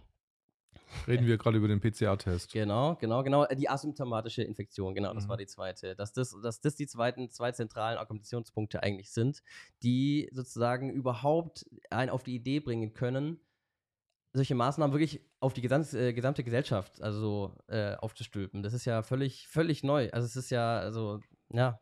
Reden 1.08 1.26
wir 1.26 1.38
gerade 1.38 1.58
über 1.58 1.68
den 1.68 1.80
PCR-Test. 1.80 2.52
Genau, 2.52 2.96
genau, 2.96 3.24
genau. 3.24 3.46
äh, 3.46 3.56
Die 3.56 3.70
asymptomatische 3.70 4.44
Infektion, 4.44 4.94
genau, 4.94 5.14
das 5.14 5.26
Mhm. 5.26 5.30
war 5.30 5.38
die 5.38 5.46
zweite. 5.48 5.96
Dass 5.96 6.14
das, 6.14 6.36
dass 6.42 6.62
das 6.62 6.76
die 6.76 6.88
zweiten, 6.88 7.30
zwei 7.30 7.52
zentralen 7.52 7.98
Argumentationspunkte 7.98 8.82
eigentlich 8.84 9.12
sind, 9.12 9.44
die 9.82 10.30
sozusagen 10.32 10.92
überhaupt 10.92 11.66
einen 11.90 12.10
auf 12.10 12.24
die 12.24 12.36
Idee 12.36 12.60
bringen 12.60 12.94
können, 12.94 13.40
solche 14.34 14.56
Maßnahmen 14.56 14.94
wirklich 14.94 15.22
auf 15.40 15.54
die 15.54 15.62
gesamte, 15.62 16.10
äh, 16.10 16.14
gesamte 16.14 16.44
Gesellschaft 16.44 17.02
also 17.02 17.56
äh, 17.68 17.96
aufzustülpen. 17.96 18.64
Das 18.64 18.74
ist 18.74 18.86
ja 18.86 19.04
völlig, 19.04 19.48
völlig 19.48 19.84
neu. 19.84 20.10
Also 20.12 20.26
es 20.26 20.36
ist 20.36 20.50
ja, 20.50 20.80
also, 20.80 21.22
ja, 21.50 21.80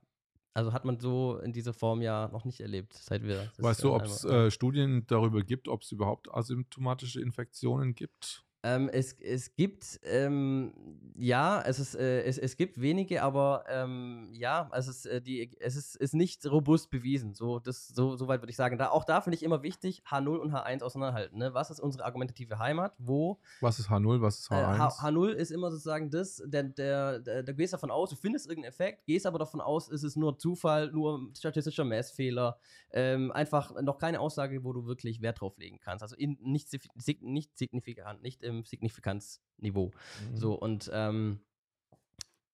also 0.54 0.74
hat 0.74 0.86
man 0.86 1.00
so 1.00 1.38
in 1.38 1.54
dieser 1.54 1.74
Form 1.74 2.02
ja 2.02 2.28
noch 2.30 2.46
nicht 2.46 2.60
erlebt, 2.60 2.94
seit 2.94 3.24
wir. 3.24 3.52
Weißt 3.58 3.84
du, 3.84 3.94
ob 3.94 4.04
es 4.04 4.24
äh, 4.26 4.52
Studien 4.52 5.06
darüber 5.08 5.42
gibt, 5.44 5.68
ob 5.68 5.82
es 5.84 5.92
überhaupt 5.92 6.34
asymptomatische 6.34 7.22
Infektionen 7.22 7.96
gibt? 7.96 8.44
Ähm, 8.64 8.90
es, 8.90 9.14
es 9.14 9.56
gibt, 9.56 10.00
ähm, 10.04 10.72
ja, 11.16 11.64
es, 11.66 11.80
ist, 11.80 11.96
äh, 11.96 12.22
es, 12.24 12.38
es 12.38 12.58
gibt 12.58 12.80
wenige, 12.80 13.24
aber 13.24 13.64
ähm, 13.68 14.30
ja, 14.34 14.70
es 14.74 14.88
ist, 14.88 15.08
äh, 15.08 15.20
die, 15.20 15.58
es 15.60 15.76
ist, 15.76 15.96
ist 15.96 16.14
nicht 16.14 16.46
robust 16.46 16.92
bewiesen. 16.92 17.34
So, 17.34 17.58
das, 17.58 17.88
so, 17.88 18.16
so 18.16 18.28
weit 18.28 18.42
würde 18.42 18.52
ich 18.52 18.56
sagen. 18.56 18.78
Da, 18.78 18.90
auch 18.90 19.04
da 19.04 19.22
finde 19.22 19.36
ich 19.36 19.44
immer 19.44 19.64
wichtig, 19.64 20.04
H0 20.08 20.38
und 20.38 20.54
H1 20.54 20.84
auseinanderhalten. 20.84 21.40
Ne? 21.40 21.56
Was 21.56 21.72
ist 21.72 21.80
unsere 21.80 22.06
argumentative 22.06 22.60
Heimat? 22.60 22.94
Wo? 23.00 23.40
Was 23.62 23.80
ist 23.80 23.90
H0, 23.90 24.22
was 24.22 24.40
ist 24.40 24.52
Äh, 24.52 24.56
H1? 24.56 24.78
H, 24.78 25.08
H0 25.08 25.30
ist 25.32 25.52
immer 25.52 25.72
sozusagen 25.72 26.12
das, 26.12 26.44
der, 26.46 26.64
der, 26.64 27.20
der, 27.20 27.42
du 27.42 27.56
gehst 27.56 27.74
davon 27.74 27.90
aus, 27.90 28.12
du 28.12 28.16
findest 28.16 28.46
irgendeinen 28.46 28.72
Effekt, 28.72 29.08
gehst 29.08 29.26
aber 29.26 29.40
davon 29.40 29.60
aus, 29.60 29.90
es 29.90 30.04
ist 30.04 30.18
nur 30.18 30.38
Zufall, 30.38 30.92
nur 30.92 31.32
statistischer 31.36 31.86
Messfehler, 31.86 32.60
ähm, 32.92 33.32
einfach 33.32 33.74
noch 33.82 33.98
keine 33.98 34.20
Aussage, 34.20 34.64
wo 34.64 34.72
du 34.72 34.86
wirklich 34.86 35.20
Wert 35.22 35.42
drauf 35.42 35.58
legen 35.58 35.80
kannst. 35.80 36.04
Also 36.04 36.16
in, 36.16 36.38
nicht, 36.42 36.68
nicht 37.22 37.58
signifikant, 37.58 38.22
nicht 38.22 38.44
im 38.44 38.51
Signifikanzniveau. 38.66 39.92
Mhm. 40.32 40.38
So, 40.38 40.54
und 40.54 40.90
ähm, 40.94 41.42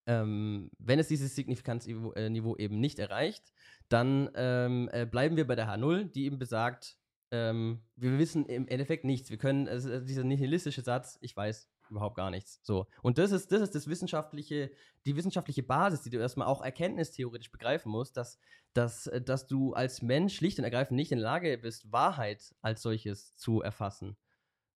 ähm, 0.06 0.72
wenn 0.80 1.00
es 1.00 1.10
dieses 1.10 1.36
Signifikanzniveau 1.36 2.13
äh, 2.13 2.30
Niveau 2.30 2.56
eben 2.56 2.80
nicht 2.80 2.98
erreicht, 2.98 3.51
dann 3.89 4.30
ähm, 4.36 4.89
äh, 4.92 5.06
bleiben 5.06 5.36
wir 5.36 5.46
bei 5.46 5.56
der 5.56 5.68
H0, 5.68 6.06
die 6.06 6.25
eben 6.25 6.39
besagt, 6.39 6.98
ähm, 7.32 7.82
wir 7.96 8.18
wissen 8.18 8.46
im 8.46 8.68
Endeffekt 8.68 9.04
nichts. 9.04 9.30
Wir 9.30 9.38
können, 9.38 9.68
also 9.68 10.00
dieser 10.00 10.24
nihilistische 10.24 10.82
Satz, 10.82 11.18
ich 11.22 11.36
weiß 11.36 11.70
überhaupt 11.89 12.16
gar 12.16 12.32
nichts. 12.32 12.60
So. 12.63 12.88
Und 13.01 13.18
das 13.18 13.32
ist, 13.32 13.51
das 13.51 13.62
ist 13.62 13.75
das 13.75 13.88
wissenschaftliche, 13.88 14.72
die 15.06 15.16
wissenschaftliche 15.16 15.63
Basis, 15.63 16.01
die 16.01 16.10
du 16.10 16.20
erstmal 16.20 16.48
auch 16.48 16.62
erkenntnistheoretisch 16.62 17.51
begreifen 17.51 17.92
musst, 17.92 18.18
dass, 18.18 18.39
dass, 18.74 19.08
äh, 19.08 19.22
dass 19.22 19.48
du 19.48 19.74
als 19.74 20.01
Mensch 20.01 20.36
schlicht 20.36 20.58
und 20.58 20.66
ergreifend 20.66 20.96
nicht 20.96 21.12
in 21.12 21.20
der 21.20 21.25
Lage 21.25 21.58
bist, 21.58 21.92
Wahrheit 21.92 22.56
als 22.62 22.82
solches 22.82 23.36
zu 23.36 23.62
erfassen. 23.62 24.18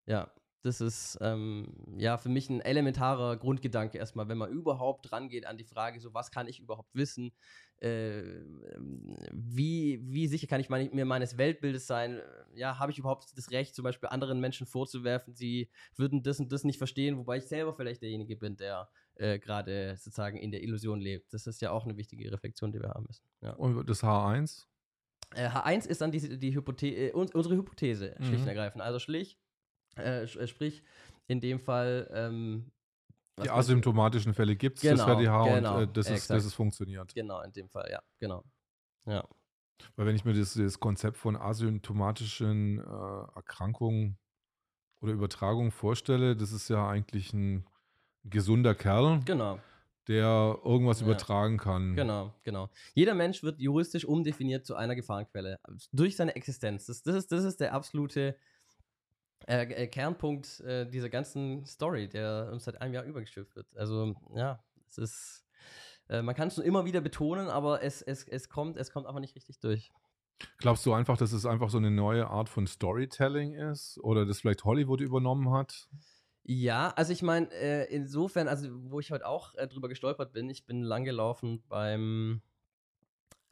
Ja, 0.06 0.32
das 0.62 0.80
ist 0.80 1.18
ähm, 1.20 1.74
ja 1.98 2.16
für 2.18 2.28
mich 2.28 2.48
ein 2.48 2.60
elementarer 2.60 3.36
Grundgedanke 3.36 3.98
erstmal, 3.98 4.28
wenn 4.28 4.38
man 4.38 4.50
überhaupt 4.50 5.12
rangeht 5.12 5.46
an 5.46 5.58
die 5.58 5.64
Frage, 5.64 6.00
so 6.00 6.14
was 6.14 6.30
kann 6.30 6.48
ich 6.48 6.60
überhaupt 6.60 6.94
wissen, 6.94 7.32
äh, 7.80 8.22
wie, 9.32 10.00
wie 10.04 10.28
sicher 10.28 10.46
kann 10.46 10.60
ich 10.60 10.68
mein, 10.68 10.90
mir 10.94 11.04
meines 11.04 11.36
Weltbildes 11.36 11.86
sein, 11.86 12.20
ja, 12.54 12.78
habe 12.78 12.92
ich 12.92 12.98
überhaupt 12.98 13.36
das 13.36 13.50
Recht, 13.50 13.74
zum 13.74 13.82
Beispiel 13.82 14.08
anderen 14.08 14.40
Menschen 14.40 14.66
vorzuwerfen, 14.66 15.34
sie 15.34 15.70
würden 15.96 16.22
das 16.22 16.38
und 16.38 16.52
das 16.52 16.64
nicht 16.64 16.78
verstehen, 16.78 17.18
wobei 17.18 17.38
ich 17.38 17.44
selber 17.44 17.74
vielleicht 17.74 18.02
derjenige 18.02 18.36
bin, 18.36 18.56
der 18.56 18.88
äh, 19.16 19.38
gerade 19.38 19.96
sozusagen 19.96 20.36
in 20.36 20.52
der 20.52 20.62
Illusion 20.62 21.00
lebt. 21.00 21.34
Das 21.34 21.46
ist 21.46 21.60
ja 21.60 21.70
auch 21.72 21.84
eine 21.84 21.96
wichtige 21.96 22.30
Reflexion, 22.30 22.72
die 22.72 22.80
wir 22.80 22.90
haben 22.90 23.04
müssen. 23.06 23.24
Ja. 23.40 23.52
Und 23.54 23.88
das 23.88 24.02
H1? 24.02 24.66
Äh, 25.34 25.48
H1 25.48 25.86
ist 25.88 26.00
dann 26.00 26.12
die, 26.12 26.38
die 26.38 26.54
Hypothe 26.54 26.86
äh, 26.86 27.12
unsere 27.12 27.56
Hypothese, 27.56 28.14
schlicht 28.20 28.42
und 28.42 28.42
Mhm. 28.42 28.48
ergreifend. 28.48 28.82
Also 28.82 28.98
schlicht, 28.98 29.41
äh, 29.96 30.22
äh, 30.24 30.46
sprich, 30.46 30.82
in 31.28 31.40
dem 31.40 31.58
Fall. 31.60 32.08
Ähm, 32.12 32.70
Die 33.42 33.50
asymptomatischen 33.50 34.34
Fälle 34.34 34.56
gibt 34.56 34.78
es, 34.78 34.82
das 34.82 34.90
Genau, 34.92 35.06
wäre 35.06 35.18
die 35.18 35.28
H 35.28 35.44
genau, 35.56 35.76
und 35.78 35.82
äh, 35.82 35.92
das, 35.92 36.10
ist, 36.10 36.30
das 36.30 36.44
ist 36.44 36.54
funktioniert. 36.54 37.14
Genau, 37.14 37.40
in 37.42 37.52
dem 37.52 37.68
Fall, 37.68 37.88
ja, 37.90 38.02
genau. 38.18 38.44
Ja. 39.06 39.26
Weil 39.96 40.06
wenn 40.06 40.14
ich 40.16 40.24
mir 40.24 40.34
das, 40.34 40.54
das 40.54 40.78
Konzept 40.78 41.16
von 41.16 41.36
asymptomatischen 41.36 42.78
äh, 42.78 42.82
Erkrankungen 43.34 44.18
oder 45.00 45.12
Übertragungen 45.12 45.72
vorstelle, 45.72 46.36
das 46.36 46.52
ist 46.52 46.68
ja 46.68 46.88
eigentlich 46.88 47.32
ein 47.32 47.66
gesunder 48.24 48.74
Kerl, 48.76 49.20
Genau, 49.24 49.58
der 50.06 50.58
irgendwas 50.64 51.00
Ja. 51.00 51.06
übertragen 51.06 51.58
kann. 51.58 51.96
genau, 51.96 52.32
genau. 52.44 52.70
Jeder 52.94 53.14
Mensch 53.14 53.42
wird 53.42 53.58
juristisch 53.60 54.04
umdefiniert 54.04 54.66
zu 54.66 54.76
einer 54.76 54.94
Gefahrenquelle 54.94 55.58
durch 55.92 56.14
seine 56.16 56.36
Existenz. 56.36 56.86
Das, 56.86 57.02
das, 57.02 57.16
ist, 57.16 57.32
das 57.32 57.42
ist 57.44 57.60
der 57.60 57.72
absolute 57.74 58.36
äh, 59.46 59.62
äh, 59.64 59.86
Kernpunkt 59.86 60.60
äh, 60.60 60.88
dieser 60.88 61.08
ganzen 61.08 61.64
Story, 61.66 62.08
der 62.08 62.50
uns 62.52 62.64
seit 62.64 62.80
einem 62.80 62.94
Jahr 62.94 63.04
übergestülpt 63.04 63.56
wird. 63.56 63.76
Also, 63.76 64.14
ja, 64.34 64.62
es 64.88 64.98
ist. 64.98 65.44
Äh, 66.08 66.22
man 66.22 66.34
kann 66.34 66.48
es 66.48 66.56
nur 66.56 66.66
immer 66.66 66.84
wieder 66.84 67.00
betonen, 67.00 67.48
aber 67.48 67.82
es, 67.82 68.02
es, 68.02 68.26
es, 68.26 68.48
kommt, 68.48 68.76
es 68.76 68.90
kommt 68.90 69.06
einfach 69.06 69.20
nicht 69.20 69.36
richtig 69.36 69.60
durch. 69.60 69.90
Glaubst 70.58 70.84
du 70.86 70.92
einfach, 70.92 71.16
dass 71.16 71.32
es 71.32 71.46
einfach 71.46 71.70
so 71.70 71.78
eine 71.78 71.90
neue 71.90 72.26
Art 72.28 72.48
von 72.48 72.66
Storytelling 72.66 73.54
ist 73.54 73.98
oder 74.02 74.26
das 74.26 74.40
vielleicht 74.40 74.64
Hollywood 74.64 75.00
übernommen 75.00 75.52
hat? 75.52 75.88
Ja, 76.44 76.92
also 76.96 77.12
ich 77.12 77.22
meine, 77.22 77.52
äh, 77.52 77.84
insofern, 77.94 78.48
also 78.48 78.68
wo 78.90 78.98
ich 78.98 79.12
heute 79.12 79.26
auch 79.26 79.54
äh, 79.54 79.68
drüber 79.68 79.88
gestolpert 79.88 80.32
bin, 80.32 80.50
ich 80.50 80.66
bin 80.66 80.82
langgelaufen 80.82 81.62
beim, 81.68 82.42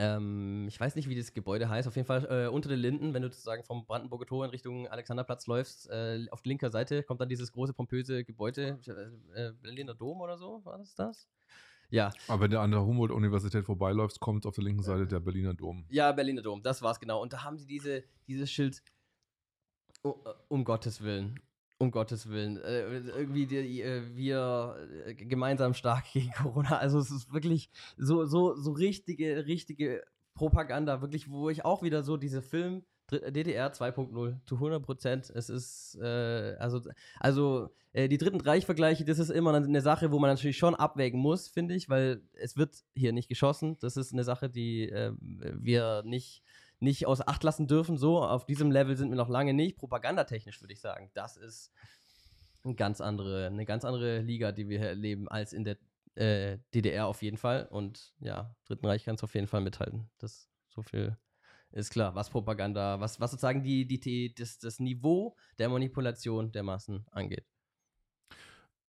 ähm, 0.01 0.65
ich 0.67 0.81
weiß 0.81 0.97
nicht, 0.97 1.11
wie 1.11 1.15
das 1.15 1.35
Gebäude 1.35 1.69
heißt, 1.69 1.87
auf 1.87 1.95
jeden 1.95 2.07
Fall 2.07 2.25
äh, 2.31 2.49
unter 2.49 2.71
den 2.71 2.79
Linden, 2.79 3.13
wenn 3.13 3.21
du 3.21 3.29
sozusagen 3.29 3.65
vom 3.65 3.85
Brandenburger 3.85 4.25
Tor 4.25 4.47
in 4.47 4.51
Richtung 4.51 4.89
Alexanderplatz 4.89 5.47
läufst, 5.47 5.91
äh, 5.91 6.27
auf 6.31 6.43
linker 6.47 6.71
Seite 6.71 7.03
kommt 7.03 7.21
dann 7.21 7.29
dieses 7.29 7.53
große, 7.53 7.75
pompöse 7.75 8.25
Gebäude, 8.25 8.79
äh, 8.87 9.49
äh, 9.49 9.53
Berliner 9.61 9.95
Dom 9.95 10.23
oder 10.23 10.39
so, 10.39 10.65
war 10.65 10.79
das 10.79 10.95
das? 10.95 11.29
Ja, 11.91 12.13
Aber 12.29 12.45
wenn 12.45 12.51
du 12.51 12.61
an 12.61 12.71
der 12.71 12.81
Humboldt-Universität 12.81 13.67
vorbeiläufst, 13.67 14.21
kommt 14.21 14.47
auf 14.47 14.55
der 14.55 14.65
linken 14.65 14.83
Seite 14.83 15.07
der 15.07 15.21
Berliner 15.21 15.53
Dom. 15.53 15.85
Ja, 15.91 16.13
Berliner 16.13 16.41
Dom, 16.41 16.63
das 16.63 16.81
war's 16.81 16.99
genau. 16.99 17.21
Und 17.21 17.35
da 17.35 17.45
haben 17.45 17.59
sie 17.59 17.67
diese, 17.67 18.03
dieses 18.27 18.51
Schild, 18.51 18.83
oh, 20.03 20.15
äh, 20.25 20.31
um 20.49 20.65
Gottes 20.65 21.03
Willen, 21.03 21.39
um 21.81 21.91
Gottes 21.91 22.29
Willen, 22.29 22.59
äh, 22.59 22.83
irgendwie 22.83 23.47
die, 23.47 23.81
äh, 23.81 24.03
wir 24.15 24.77
äh, 25.07 25.15
gemeinsam 25.15 25.73
stark 25.73 26.05
gegen 26.13 26.31
Corona. 26.33 26.77
Also 26.77 26.99
es 26.99 27.11
ist 27.11 27.33
wirklich 27.33 27.71
so, 27.97 28.27
so, 28.27 28.55
so 28.55 28.73
richtige, 28.73 29.47
richtige 29.47 30.03
Propaganda, 30.35 31.01
wirklich, 31.01 31.31
wo 31.31 31.49
ich 31.49 31.65
auch 31.65 31.83
wieder 31.83 32.03
so 32.03 32.19
diese 32.19 32.43
Film 32.43 32.85
Dr- 33.07 33.31
DDR 33.31 33.73
2.0 33.73 34.37
zu 34.45 34.55
100 34.57 34.83
Prozent. 34.83 35.31
Es 35.31 35.49
ist, 35.49 35.99
äh, 36.01 36.55
also, 36.59 36.83
also 37.19 37.71
äh, 37.95 38.09
die 38.09 38.19
dritten 38.19 38.43
Reich-Vergleiche, 38.43 39.07
das 39.07 39.19
ist 39.19 39.31
immer 39.31 39.55
eine 39.55 39.81
Sache, 39.81 40.13
wo 40.13 40.19
man 40.19 40.29
natürlich 40.31 40.59
schon 40.59 40.75
abwägen 40.75 41.19
muss, 41.19 41.49
finde 41.49 41.75
ich, 41.75 41.89
weil 41.89 42.21
es 42.35 42.59
wird 42.59 42.85
hier 42.95 43.13
nicht 43.13 43.31
geschossen. 43.31 43.79
Das 43.81 43.97
ist 43.97 44.13
eine 44.13 44.25
Sache, 44.25 44.51
die 44.51 44.91
äh, 44.91 45.13
wir 45.19 46.03
nicht, 46.05 46.43
nicht 46.81 47.07
außer 47.07 47.29
Acht 47.29 47.45
lassen 47.45 47.67
dürfen. 47.67 47.97
So, 47.97 48.23
auf 48.23 48.47
diesem 48.47 48.71
Level 48.71 48.97
sind 48.97 49.11
wir 49.11 49.17
noch 49.17 49.29
lange 49.29 49.55
nicht. 49.55 49.77
Propagandatechnisch 49.77 50.61
würde 50.61 50.73
ich 50.73 50.81
sagen, 50.81 51.11
das 51.15 51.37
ist 51.37 51.73
eine 52.65 52.75
ganz 52.75 53.01
andere, 53.01 53.47
eine 53.47 53.65
ganz 53.65 53.85
andere 53.85 54.21
Liga, 54.21 54.53
die 54.53 54.69
wir 54.69 54.81
erleben, 54.81 55.29
als 55.29 55.53
in 55.53 55.65
der 55.65 55.77
äh, 56.15 56.59
DDR 56.75 57.07
auf 57.07 57.23
jeden 57.23 57.37
Fall. 57.37 57.67
Und 57.71 58.15
ja, 58.21 58.55
Dritten 58.65 58.87
Reich 58.87 59.05
kann 59.05 59.15
es 59.15 59.23
auf 59.23 59.35
jeden 59.35 59.47
Fall 59.47 59.61
mithalten. 59.61 60.11
Das 60.19 60.49
so 60.69 60.83
viel 60.83 61.17
ist 61.73 61.91
klar, 61.91 62.15
was 62.15 62.31
Propaganda, 62.31 62.99
was, 63.01 63.21
was 63.21 63.31
sozusagen 63.31 63.63
die, 63.63 63.87
die, 63.87 64.01
die, 64.01 64.35
das, 64.35 64.59
das 64.59 64.81
Niveau 64.81 65.37
der 65.59 65.69
Manipulation 65.69 66.51
der 66.53 66.63
Massen 66.63 67.07
angeht. 67.13 67.47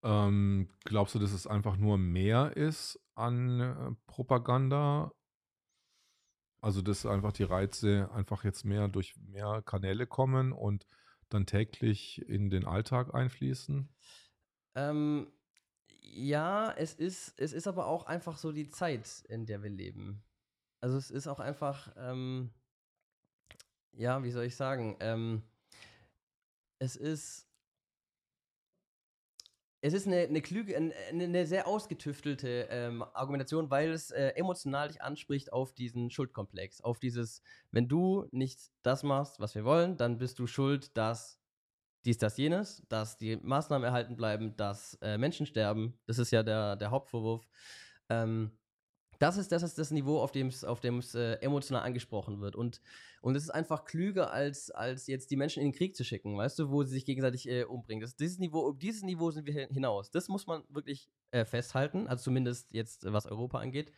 Ähm, 0.03 0.67
glaubst 0.83 1.13
du, 1.13 1.19
dass 1.19 1.31
es 1.31 1.45
einfach 1.45 1.77
nur 1.77 1.97
mehr 1.97 2.57
ist 2.57 2.99
an 3.13 3.59
äh, 3.59 3.91
Propaganda? 4.07 5.11
Also, 6.61 6.81
dass 6.81 7.05
einfach 7.05 7.33
die 7.33 7.43
Reize 7.43 8.09
einfach 8.13 8.43
jetzt 8.43 8.65
mehr 8.65 8.87
durch 8.87 9.15
mehr 9.17 9.63
Kanäle 9.65 10.05
kommen 10.05 10.51
und 10.51 10.85
dann 11.29 11.45
täglich 11.45 12.21
in 12.27 12.49
den 12.49 12.65
Alltag 12.65 13.13
einfließen? 13.15 13.89
Ähm, 14.75 15.27
ja, 16.01 16.71
es 16.71 16.93
ist, 16.93 17.33
es 17.39 17.53
ist 17.53 17.67
aber 17.67 17.87
auch 17.87 18.05
einfach 18.05 18.37
so 18.37 18.51
die 18.51 18.69
Zeit, 18.69 19.23
in 19.27 19.45
der 19.45 19.63
wir 19.63 19.69
leben. 19.69 20.23
Also 20.81 20.97
es 20.97 21.09
ist 21.09 21.27
auch 21.27 21.39
einfach, 21.39 21.93
ähm, 21.95 22.51
ja, 23.93 24.23
wie 24.23 24.31
soll 24.31 24.45
ich 24.45 24.55
sagen, 24.55 24.97
ähm, 24.99 25.43
es 26.79 26.95
ist, 26.95 27.50
es 29.81 29.93
ist 29.93 30.05
eine, 30.05 30.21
eine 30.21 30.41
klüge, 30.41 30.77
eine, 30.77 30.93
eine 31.11 31.45
sehr 31.47 31.67
ausgetüftelte 31.67 32.67
ähm, 32.69 33.03
Argumentation, 33.13 33.71
weil 33.71 33.91
es 33.91 34.11
äh, 34.11 34.29
emotional 34.35 34.89
dich 34.89 35.01
anspricht 35.01 35.51
auf 35.51 35.73
diesen 35.73 36.11
Schuldkomplex, 36.11 36.81
auf 36.81 36.99
dieses, 36.99 37.41
wenn 37.71 37.87
du 37.87 38.27
nicht 38.31 38.59
das 38.83 39.01
machst, 39.01 39.39
was 39.39 39.55
wir 39.55 39.65
wollen, 39.65 39.97
dann 39.97 40.19
bist 40.19 40.37
du 40.37 40.45
schuld, 40.45 40.95
dass 40.95 41.39
dies, 42.05 42.17
das, 42.17 42.37
jenes, 42.37 42.83
dass 42.89 43.17
die 43.17 43.37
Maßnahmen 43.37 43.85
erhalten 43.85 44.15
bleiben, 44.15 44.55
dass 44.55 44.95
äh, 45.01 45.17
Menschen 45.17 45.45
sterben. 45.45 45.99
Das 46.05 46.19
ist 46.19 46.31
ja 46.31 46.43
der, 46.43 46.75
der 46.75 46.91
Hauptvorwurf. 46.91 47.47
Ähm, 48.09 48.51
das 49.21 49.37
ist, 49.37 49.51
das 49.51 49.61
ist 49.61 49.77
das 49.77 49.91
Niveau, 49.91 50.19
auf 50.19 50.31
dem 50.31 50.47
es 50.47 50.63
auf 50.63 50.83
äh, 50.83 51.33
emotional 51.41 51.83
angesprochen 51.83 52.41
wird. 52.41 52.55
Und, 52.55 52.81
und 53.21 53.35
es 53.35 53.43
ist 53.43 53.51
einfach 53.51 53.85
klüger, 53.85 54.31
als, 54.31 54.71
als 54.71 55.05
jetzt 55.05 55.29
die 55.29 55.35
Menschen 55.35 55.61
in 55.61 55.67
den 55.69 55.77
Krieg 55.77 55.95
zu 55.95 56.03
schicken, 56.03 56.35
weißt 56.35 56.57
du, 56.57 56.71
wo 56.71 56.83
sie 56.83 56.93
sich 56.93 57.05
gegenseitig 57.05 57.47
äh, 57.47 57.63
umbringen. 57.65 58.01
Das, 58.01 58.15
dieses 58.15 58.39
Niveau, 58.39 58.61
um 58.61 58.79
dieses 58.79 59.03
Niveau 59.03 59.29
sind 59.29 59.45
wir 59.45 59.53
hin- 59.53 59.69
hinaus. 59.69 60.09
Das 60.09 60.27
muss 60.27 60.47
man 60.47 60.63
wirklich 60.69 61.07
äh, 61.29 61.45
festhalten, 61.45 62.07
also 62.07 62.23
zumindest 62.23 62.73
jetzt, 62.73 63.05
was 63.11 63.27
Europa 63.27 63.59
angeht. 63.59 63.91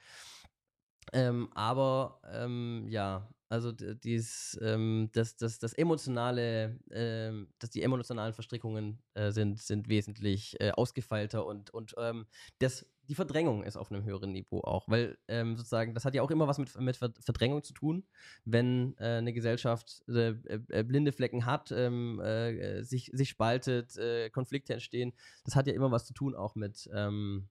Ähm, 1.13 1.50
aber 1.53 2.20
ähm, 2.30 2.86
ja, 2.89 3.30
also 3.50 3.72
dies, 3.72 4.58
ähm, 4.62 5.10
das, 5.13 5.38
das, 5.38 5.60
das 5.60 5.74
emotionale, 5.74 6.80
ähm, 6.92 7.48
dass 7.60 7.70
die 7.70 7.84
emotionalen 7.84 8.34
Verstrickungen 8.34 9.01
äh, 9.13 9.32
sind, 9.32 9.62
sind 9.62 9.89
wesentlich 9.89 10.60
äh, 10.60 10.72
ausgefeilter 10.72 11.46
und, 11.46 11.70
und 11.70 11.94
ähm, 11.98 12.25
das, 12.60 12.86
die 13.10 13.16
Verdrängung 13.16 13.64
ist 13.64 13.76
auf 13.78 13.92
einem 13.92 14.04
höheren 14.04 14.32
Niveau 14.32 14.62
auch, 14.62 14.88
weil 14.88 15.18
ähm, 15.28 15.58
sozusagen, 15.58 15.94
das 15.94 16.06
hat 16.06 16.16
ja 16.16 16.22
auch 16.22 16.32
immer 16.32 16.48
was 16.48 16.58
mit, 16.58 16.80
mit 16.80 16.96
Ver- 16.96 17.14
Verdrängung 17.20 17.64
zu 17.64 17.74
tun, 17.74 18.06
wenn 18.46 18.96
äh, 18.98 19.18
eine 19.18 19.34
Gesellschaft 19.34 20.04
äh, 20.08 20.30
äh, 20.30 20.60
äh, 20.70 20.84
blinde 20.84 21.12
Flecken 21.12 21.46
hat, 21.46 21.72
ähm, 21.72 22.22
äh, 22.24 22.80
äh, 22.80 22.84
sich, 22.84 23.12
sich 23.14 23.30
spaltet, 23.30 23.94
Konflikte 24.32 24.74
entstehen, 24.74 25.14
das 25.44 25.56
hat 25.56 25.68
ja 25.68 25.74
immer 25.74 25.92
was 25.92 26.06
zu 26.06 26.14
tun 26.14 26.36
auch 26.36 26.56
mit, 26.56 26.90
ähm, 26.94 27.50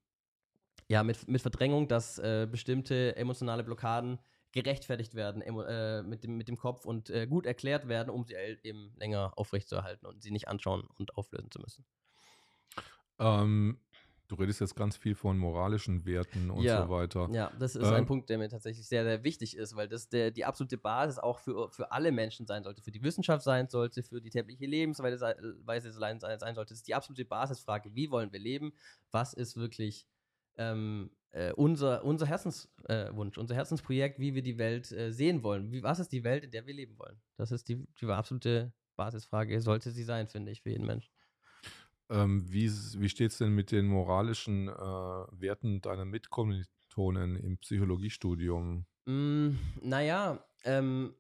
ja, 0.89 1.03
mit, 1.03 1.29
mit 1.29 1.43
Verdrängung, 1.43 1.89
dass 1.89 2.17
bestimmte 2.17 3.17
emotionale 3.17 3.65
Blockaden 3.65 4.19
gerechtfertigt 4.53 5.15
werden 5.15 5.43
mit, 6.09 6.25
dem, 6.25 6.37
mit 6.37 6.49
dem 6.49 6.57
Kopf 6.57 6.85
und 6.85 7.13
gut 7.29 7.47
erklärt 7.47 7.89
werden, 7.89 8.11
um 8.11 8.25
sie 8.25 8.35
eben 8.63 8.93
länger 8.97 9.33
aufrechtzuerhalten 9.37 10.07
und 10.07 10.23
sie 10.23 10.31
nicht 10.31 10.49
anschauen 10.49 10.87
und 10.99 11.17
auflösen 11.17 11.51
zu 11.51 11.61
müssen. 11.61 11.85
Ähm, 13.19 13.79
du 14.33 14.37
redest 14.41 14.61
jetzt 14.61 14.75
ganz 14.75 14.97
viel 14.97 15.15
von 15.15 15.37
moralischen 15.39 16.05
Werten 16.07 16.51
und 16.51 16.65
Ja, 16.65 16.85
so 16.85 16.91
weiter. 16.91 17.31
Ja, 17.33 17.51
das 17.59 17.77
ist 17.77 17.85
ein 17.93 18.03
Ähm, 18.03 18.07
Punkt, 18.07 18.31
der 18.31 18.39
mir 18.39 18.49
tatsächlich 18.49 18.87
sehr, 18.89 19.05
sehr 19.05 19.23
wichtig 19.25 19.57
ist, 19.57 19.77
weil 19.77 19.89
das 19.89 20.09
der, 20.09 20.31
die 20.31 20.45
absolute 20.45 20.79
Basis 20.79 21.19
auch 21.19 21.39
für, 21.39 21.71
für 21.71 21.93
alle 21.93 22.12
Menschen 22.12 22.47
sein 22.47 22.65
sollte, 22.65 22.83
für 22.83 22.91
die 22.91 23.03
Wissenschaft 23.03 23.45
sein 23.45 23.69
sollte, 23.69 24.03
für 24.03 24.21
die 24.21 24.31
tägliche 24.31 24.67
Lebensweise 24.67 25.19
sei- 25.19 25.37
Weise 25.65 25.93
sein, 25.93 26.19
sein 26.21 26.55
sollte. 26.55 26.71
Das 26.71 26.79
ist 26.79 26.89
die 26.89 26.95
absolute 26.95 27.25
Basisfrage, 27.25 27.95
wie 27.95 28.11
wollen 28.11 28.33
wir 28.33 28.41
leben? 28.41 28.73
Was 29.11 29.35
ist 29.35 29.57
wirklich 29.57 30.07
ähm, 30.57 31.11
äh, 31.33 31.53
unser, 31.53 32.05
unser 32.05 32.27
Herzenswunsch, 32.27 33.37
äh, 33.37 33.41
unser 33.41 33.55
Herzensprojekt, 33.55 34.19
wie 34.19 34.35
wir 34.35 34.43
die 34.43 34.59
Welt 34.59 34.91
äh, 34.93 35.12
sehen 35.12 35.43
wollen? 35.43 35.71
Wie, 35.73 35.83
was 35.83 35.99
ist 35.99 36.12
die 36.12 36.25
Welt, 36.25 36.45
in 36.45 36.51
der 36.51 36.67
wir 36.67 36.75
leben 36.75 36.99
wollen? 36.99 37.21
Das 37.37 37.53
ist 37.53 37.69
die, 37.69 37.87
die 38.01 38.07
absolute 38.07 38.73
Basisfrage, 38.97 39.61
sollte 39.61 39.91
sie 39.91 40.05
sein, 40.05 40.29
finde 40.29 40.53
ich, 40.53 40.62
für 40.62 40.71
jeden 40.71 40.87
Menschen. 40.87 41.12
Ähm, 42.12 42.45
wie 42.52 42.71
wie 42.71 43.09
steht 43.09 43.31
es 43.33 43.38
denn 43.38 43.54
mit 43.54 43.73
den 43.73 43.87
moralischen 43.87 44.69
äh, 44.69 44.73
Werten 44.73 45.81
deiner 45.81 46.04
Mitkommilitonen 46.04 47.37
im 47.37 47.57
Psychologiestudium? 47.59 48.85
Mm, 49.07 49.50
naja, 49.81 50.45
ähm, 50.64 51.14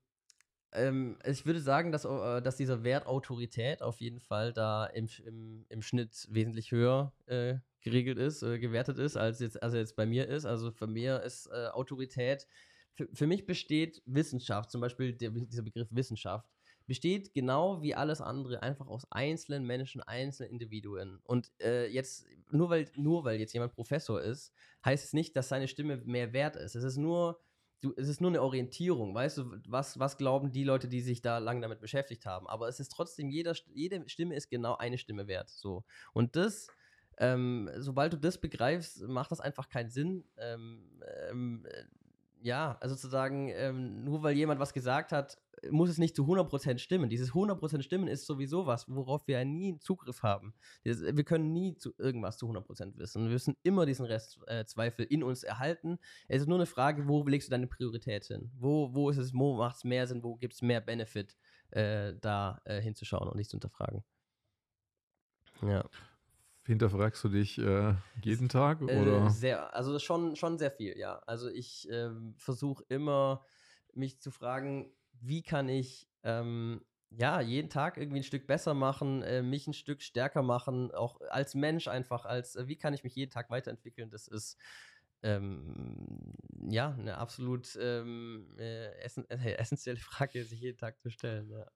ähm, 0.72 1.18
ich 1.24 1.46
würde 1.46 1.60
sagen, 1.60 1.92
dass, 1.92 2.04
äh, 2.04 2.42
dass 2.42 2.56
dieser 2.56 2.84
Wert 2.84 3.06
Autorität 3.06 3.82
auf 3.82 4.00
jeden 4.00 4.20
Fall 4.20 4.52
da 4.52 4.84
im, 4.86 5.08
im, 5.24 5.64
im 5.68 5.82
Schnitt 5.82 6.26
wesentlich 6.30 6.72
höher 6.72 7.12
äh, 7.26 7.56
geregelt 7.80 8.18
ist, 8.18 8.42
äh, 8.42 8.58
gewertet 8.58 8.98
ist, 8.98 9.16
als 9.16 9.40
jetzt, 9.40 9.62
als 9.62 9.74
jetzt 9.74 9.96
bei 9.96 10.06
mir 10.06 10.28
ist. 10.28 10.44
Also 10.44 10.70
für 10.72 10.86
mir 10.86 11.22
ist 11.22 11.46
äh, 11.46 11.68
Autorität, 11.68 12.46
für, 12.94 13.08
für 13.12 13.26
mich 13.26 13.46
besteht 13.46 14.02
Wissenschaft, 14.04 14.70
zum 14.70 14.80
Beispiel 14.80 15.14
der, 15.14 15.30
dieser 15.30 15.62
Begriff 15.62 15.88
Wissenschaft, 15.90 16.48
besteht 16.92 17.32
genau 17.32 17.80
wie 17.80 17.94
alles 17.94 18.20
andere 18.20 18.62
einfach 18.62 18.86
aus 18.86 19.10
einzelnen 19.10 19.64
Menschen, 19.64 20.02
einzelnen 20.02 20.52
Individuen. 20.52 21.20
Und 21.24 21.50
äh, 21.58 21.86
jetzt, 21.86 22.26
nur 22.50 22.68
weil, 22.68 22.86
nur 22.96 23.24
weil 23.24 23.40
jetzt 23.40 23.54
jemand 23.54 23.72
Professor 23.72 24.20
ist, 24.20 24.52
heißt 24.84 25.06
es 25.06 25.14
nicht, 25.14 25.34
dass 25.34 25.48
seine 25.48 25.68
Stimme 25.68 26.02
mehr 26.04 26.34
wert 26.34 26.54
ist. 26.54 26.74
Es 26.74 26.84
ist 26.84 26.98
nur 26.98 27.40
du, 27.80 27.94
es 27.96 28.08
ist 28.08 28.20
nur 28.20 28.30
eine 28.30 28.42
Orientierung, 28.42 29.14
weißt 29.14 29.38
du, 29.38 29.56
was, 29.66 29.98
was 29.98 30.18
glauben 30.18 30.52
die 30.52 30.64
Leute, 30.64 30.86
die 30.86 31.00
sich 31.00 31.22
da 31.22 31.38
lange 31.38 31.62
damit 31.62 31.80
beschäftigt 31.80 32.26
haben. 32.26 32.46
Aber 32.46 32.68
es 32.68 32.78
ist 32.78 32.90
trotzdem, 32.90 33.30
jeder, 33.30 33.54
jede 33.72 34.06
Stimme 34.10 34.34
ist 34.34 34.50
genau 34.50 34.76
eine 34.76 34.98
Stimme 34.98 35.26
wert. 35.26 35.48
So. 35.48 35.86
Und 36.12 36.36
das, 36.36 36.68
ähm, 37.16 37.70
sobald 37.78 38.12
du 38.12 38.18
das 38.18 38.38
begreifst, 38.38 39.00
macht 39.08 39.30
das 39.30 39.40
einfach 39.40 39.70
keinen 39.70 39.88
Sinn. 39.88 40.26
Ähm, 40.36 41.00
ähm, 41.30 41.64
äh, 41.70 41.84
ja, 42.42 42.76
also 42.80 42.94
zu 42.94 43.08
sagen, 43.08 43.50
ähm, 43.54 44.04
nur 44.04 44.22
weil 44.22 44.36
jemand 44.36 44.60
was 44.60 44.72
gesagt 44.72 45.12
hat, 45.12 45.38
muss 45.70 45.88
es 45.88 45.98
nicht 45.98 46.16
zu 46.16 46.24
100% 46.24 46.78
stimmen. 46.78 47.08
Dieses 47.08 47.32
100% 47.32 47.82
Stimmen 47.82 48.08
ist 48.08 48.26
sowieso 48.26 48.66
was, 48.66 48.88
worauf 48.88 49.26
wir 49.28 49.44
nie 49.44 49.78
Zugriff 49.78 50.22
haben. 50.22 50.54
Wir 50.82 51.24
können 51.24 51.52
nie 51.52 51.76
zu 51.76 51.94
irgendwas 51.98 52.36
zu 52.38 52.46
100% 52.46 52.98
wissen. 52.98 53.24
Wir 53.24 53.30
müssen 53.30 53.56
immer 53.62 53.86
diesen 53.86 54.06
Restzweifel 54.06 55.04
äh, 55.04 55.14
in 55.14 55.22
uns 55.22 55.44
erhalten. 55.44 55.98
Es 56.26 56.42
ist 56.42 56.48
nur 56.48 56.58
eine 56.58 56.66
Frage, 56.66 57.06
wo 57.06 57.24
legst 57.26 57.48
du 57.48 57.52
deine 57.52 57.68
Priorität 57.68 58.24
hin? 58.24 58.50
Wo, 58.58 58.92
wo 58.92 59.10
ist 59.10 59.18
es, 59.18 59.32
wo 59.32 59.56
macht 59.56 59.76
es 59.76 59.84
mehr 59.84 60.06
Sinn, 60.06 60.24
wo 60.24 60.34
gibt 60.34 60.54
es 60.54 60.62
mehr 60.62 60.80
Benefit, 60.80 61.36
äh, 61.70 62.14
da 62.20 62.60
äh, 62.64 62.80
hinzuschauen 62.80 63.28
und 63.28 63.36
nicht 63.36 63.50
zu 63.50 63.56
hinterfragen. 63.56 64.02
Ja. 65.62 65.84
Hinterfragst 66.64 67.22
du 67.24 67.28
dich 67.28 67.58
äh, 67.58 67.94
jeden 68.22 68.48
Tag? 68.48 68.80
Äh, 68.82 69.00
oder? 69.00 69.30
sehr, 69.30 69.74
also 69.74 69.98
schon, 69.98 70.36
schon 70.36 70.58
sehr 70.58 70.70
viel, 70.70 70.96
ja. 70.96 71.20
Also 71.26 71.48
ich 71.48 71.88
ähm, 71.90 72.34
versuche 72.38 72.84
immer, 72.88 73.44
mich 73.94 74.20
zu 74.20 74.30
fragen, 74.30 74.92
wie 75.20 75.42
kann 75.42 75.68
ich 75.68 76.08
ähm, 76.22 76.84
ja 77.10 77.40
jeden 77.40 77.68
Tag 77.68 77.96
irgendwie 77.96 78.20
ein 78.20 78.24
Stück 78.24 78.46
besser 78.46 78.74
machen, 78.74 79.22
äh, 79.22 79.42
mich 79.42 79.66
ein 79.66 79.74
Stück 79.74 80.02
stärker 80.02 80.42
machen, 80.42 80.92
auch 80.92 81.20
als 81.30 81.54
Mensch 81.54 81.88
einfach, 81.88 82.24
als 82.24 82.56
äh, 82.56 82.68
wie 82.68 82.76
kann 82.76 82.94
ich 82.94 83.02
mich 83.02 83.14
jeden 83.16 83.30
Tag 83.30 83.50
weiterentwickeln. 83.50 84.10
Das 84.10 84.28
ist 84.28 84.56
ähm, 85.22 86.34
ja 86.68 86.94
eine 86.98 87.18
absolut 87.18 87.76
ähm, 87.80 88.54
äh, 88.58 88.92
essen, 89.00 89.28
äh, 89.30 89.54
essentielle 89.58 89.98
Frage, 89.98 90.44
sich 90.44 90.60
jeden 90.60 90.78
Tag 90.78 91.00
zu 91.00 91.10
stellen. 91.10 91.50
Ja. 91.50 91.66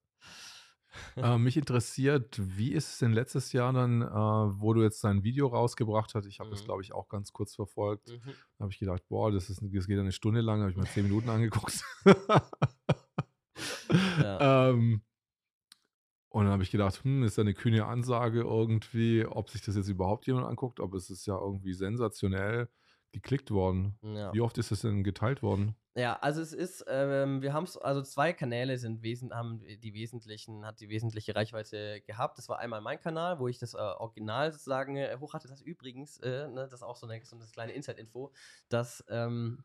Äh, 1.17 1.39
mich 1.39 1.57
interessiert, 1.57 2.39
wie 2.41 2.73
ist 2.73 2.93
es 2.93 2.99
denn 2.99 3.13
letztes 3.13 3.53
Jahr 3.53 3.73
dann, 3.73 4.03
äh, 4.03 4.07
wo 4.07 4.75
du 4.75 4.83
jetzt 4.83 5.03
dein 5.03 5.25
Video 5.25 5.47
rausgebracht 5.47 6.15
hast? 6.15 6.27
Ich 6.27 6.41
habe 6.41 6.51
mhm. 6.51 6.55
das, 6.55 6.65
glaube 6.65 6.83
ich, 6.83 6.93
auch 6.93 7.09
ganz 7.09 7.33
kurz 7.33 7.55
verfolgt. 7.55 8.09
Mhm. 8.09 8.33
Da 8.59 8.63
habe 8.63 8.73
ich 8.73 8.79
gedacht, 8.79 9.03
boah, 9.09 9.33
das, 9.33 9.49
ist, 9.49 9.63
das 9.63 9.87
geht 9.87 9.99
eine 9.99 10.13
Stunde 10.13 10.41
lang, 10.41 10.61
habe 10.61 10.71
ich 10.71 10.77
mal 10.77 10.87
zehn 10.87 11.05
Minuten 11.05 11.29
angeguckt. 11.31 11.83
Ja. 14.19 14.71
ähm, 14.71 15.03
und 16.29 16.45
dann 16.45 16.53
habe 16.53 16.63
ich 16.63 16.71
gedacht, 16.71 17.03
hm, 17.03 17.23
ist 17.23 17.39
da 17.39 17.43
eine 17.43 17.55
kühne 17.55 17.87
Ansage 17.87 18.41
irgendwie, 18.41 19.25
ob 19.25 19.49
sich 19.49 19.63
das 19.63 19.77
jetzt 19.77 19.89
überhaupt 19.89 20.27
jemand 20.27 20.47
anguckt, 20.47 20.81
aber 20.81 20.97
es 20.97 21.09
ist 21.09 21.27
ja 21.27 21.39
irgendwie 21.39 21.73
sensationell 21.73 22.69
geklickt 23.13 23.51
worden. 23.51 23.99
Ja. 24.03 24.35
Wie 24.35 24.43
oft 24.43 24.59
ist 24.59 24.71
das 24.71 24.83
denn 24.83 25.03
geteilt 25.03 25.43
worden? 25.43 25.77
Ja, 25.99 26.19
also 26.21 26.43
es 26.43 26.53
ist, 26.53 26.85
ähm, 26.89 27.41
wir 27.41 27.55
haben 27.55 27.65
es, 27.65 27.79
also 27.79 28.03
zwei 28.03 28.35
Kanäle 28.35 28.77
sind 28.77 29.03
wesen, 29.03 29.33
haben 29.35 29.63
die 29.65 29.95
wesentlichen, 29.95 30.67
hat 30.67 30.79
die 30.81 30.91
wesentliche 30.91 31.35
Reichweite 31.35 32.03
gehabt. 32.03 32.37
Das 32.37 32.51
war 32.51 32.59
einmal 32.59 32.83
mein 32.83 33.01
Kanal, 33.01 33.39
wo 33.39 33.49
ich 33.49 33.59
das 33.59 33.73
äh, 33.73 33.79
Original 33.79 34.53
sozusagen 34.53 34.97
äh, 34.99 35.17
hoch 35.19 35.33
hatte. 35.33 35.49
Das 35.49 35.63
übrigens, 35.63 36.19
äh, 36.19 36.49
ne, 36.49 36.69
das 36.69 36.81
ist 36.81 36.83
auch 36.83 36.97
so 36.97 37.07
eine, 37.07 37.25
so 37.25 37.35
eine 37.37 37.47
kleine 37.47 37.73
Inside-Info, 37.73 38.31
dass 38.69 39.07
ähm, 39.09 39.65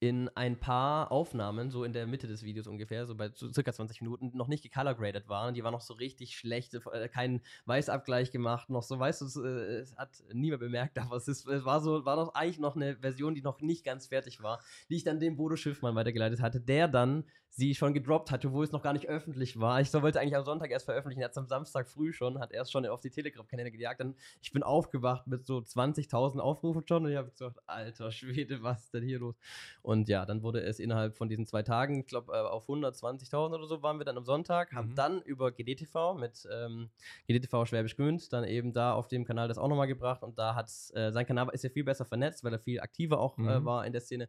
in 0.00 0.30
ein 0.34 0.58
paar 0.58 1.12
Aufnahmen, 1.12 1.70
so 1.70 1.84
in 1.84 1.92
der 1.92 2.06
Mitte 2.06 2.26
des 2.26 2.42
Videos 2.42 2.66
ungefähr, 2.66 3.06
so 3.06 3.14
bei 3.14 3.30
so 3.34 3.52
circa 3.52 3.70
20 3.70 4.00
Minuten, 4.00 4.30
noch 4.34 4.48
nicht 4.48 4.62
gecolorgraded 4.62 5.28
waren. 5.28 5.52
Die 5.52 5.62
waren 5.62 5.72
noch 5.72 5.82
so 5.82 5.92
richtig 5.92 6.36
schlecht, 6.36 6.74
äh, 6.74 7.08
keinen 7.08 7.42
Weißabgleich 7.66 8.30
gemacht, 8.30 8.70
noch 8.70 8.82
so, 8.82 8.98
weißt 8.98 9.20
du, 9.20 9.26
es, 9.26 9.36
äh, 9.36 9.80
es 9.80 9.96
hat 9.96 10.22
niemand 10.32 10.60
bemerkt, 10.60 10.98
aber 10.98 11.16
es, 11.16 11.28
ist, 11.28 11.46
es 11.46 11.66
war 11.66 11.82
so, 11.82 12.06
war 12.06 12.16
noch 12.16 12.34
eigentlich 12.34 12.58
noch 12.58 12.76
eine 12.76 12.96
Version, 12.96 13.34
die 13.34 13.42
noch 13.42 13.60
nicht 13.60 13.84
ganz 13.84 14.06
fertig 14.06 14.42
war, 14.42 14.60
die 14.88 14.96
ich 14.96 15.04
dann 15.04 15.20
dem 15.20 15.36
Bodo 15.36 15.56
Schiffmann 15.56 15.94
weitergeleitet 15.94 16.40
hatte, 16.40 16.62
der 16.62 16.88
dann 16.88 17.24
sie 17.50 17.74
schon 17.74 17.92
gedroppt 17.92 18.30
hatte, 18.30 18.52
wo 18.52 18.62
es 18.62 18.72
noch 18.72 18.82
gar 18.82 18.92
nicht 18.92 19.08
öffentlich 19.08 19.58
war. 19.58 19.80
Ich 19.80 19.92
wollte 19.92 20.20
eigentlich 20.20 20.36
am 20.36 20.44
Sonntag 20.44 20.70
erst 20.70 20.84
veröffentlichen, 20.84 21.20
jetzt 21.20 21.36
am 21.36 21.46
Samstag 21.46 21.88
früh 21.88 22.12
schon, 22.12 22.38
hat 22.38 22.52
erst 22.52 22.70
schon 22.72 22.86
auf 22.86 23.00
die 23.00 23.10
Telegram-Kanäle 23.10 23.72
gejagt. 23.72 24.00
Dann, 24.00 24.14
ich 24.40 24.52
bin 24.52 24.62
aufgewacht 24.62 25.26
mit 25.26 25.44
so 25.44 25.58
20.000 25.58 26.38
Aufrufen 26.38 26.86
schon 26.86 27.04
und 27.04 27.10
ich 27.10 27.16
habe 27.16 27.30
gesagt, 27.30 27.58
alter 27.66 28.12
Schwede, 28.12 28.62
was 28.62 28.84
ist 28.84 28.94
denn 28.94 29.02
hier 29.04 29.18
los? 29.18 29.34
Und 29.82 29.89
ja, 30.08 30.24
dann 30.24 30.42
wurde 30.42 30.62
es 30.62 30.78
innerhalb 30.78 31.16
von 31.16 31.28
diesen 31.28 31.46
zwei 31.46 31.62
Tagen, 31.62 32.00
ich 32.00 32.06
glaube, 32.06 32.32
äh, 32.32 32.36
auf 32.36 32.68
120.000 32.68 33.54
oder 33.54 33.66
so 33.66 33.82
waren 33.82 33.98
wir 33.98 34.04
dann 34.04 34.16
am 34.16 34.24
Sonntag, 34.24 34.72
mhm. 34.72 34.76
haben 34.76 34.94
dann 34.94 35.22
über 35.22 35.50
GDTV 35.50 36.14
mit 36.14 36.48
ähm, 36.52 36.90
GDTV 37.26 37.66
Schwäbisch 37.66 37.96
Gmünd 37.96 38.32
dann 38.32 38.44
eben 38.44 38.72
da 38.72 38.92
auf 38.92 39.08
dem 39.08 39.24
Kanal 39.24 39.48
das 39.48 39.58
auch 39.58 39.68
nochmal 39.68 39.86
gebracht 39.86 40.22
und 40.22 40.38
da 40.38 40.54
hat 40.54 40.70
äh, 40.94 41.10
sein 41.12 41.26
Kanal 41.26 41.48
ist 41.52 41.64
ja 41.64 41.70
viel 41.70 41.84
besser 41.84 42.04
vernetzt, 42.04 42.44
weil 42.44 42.52
er 42.52 42.58
viel 42.58 42.80
aktiver 42.80 43.20
auch 43.20 43.38
äh, 43.38 43.42
mhm. 43.42 43.48
äh, 43.48 43.64
war 43.64 43.86
in 43.86 43.92
der 43.92 44.00
Szene 44.00 44.28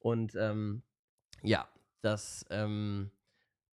und 0.00 0.34
ähm, 0.34 0.82
ja, 1.42 1.68
dass 2.00 2.46
ähm, 2.50 3.10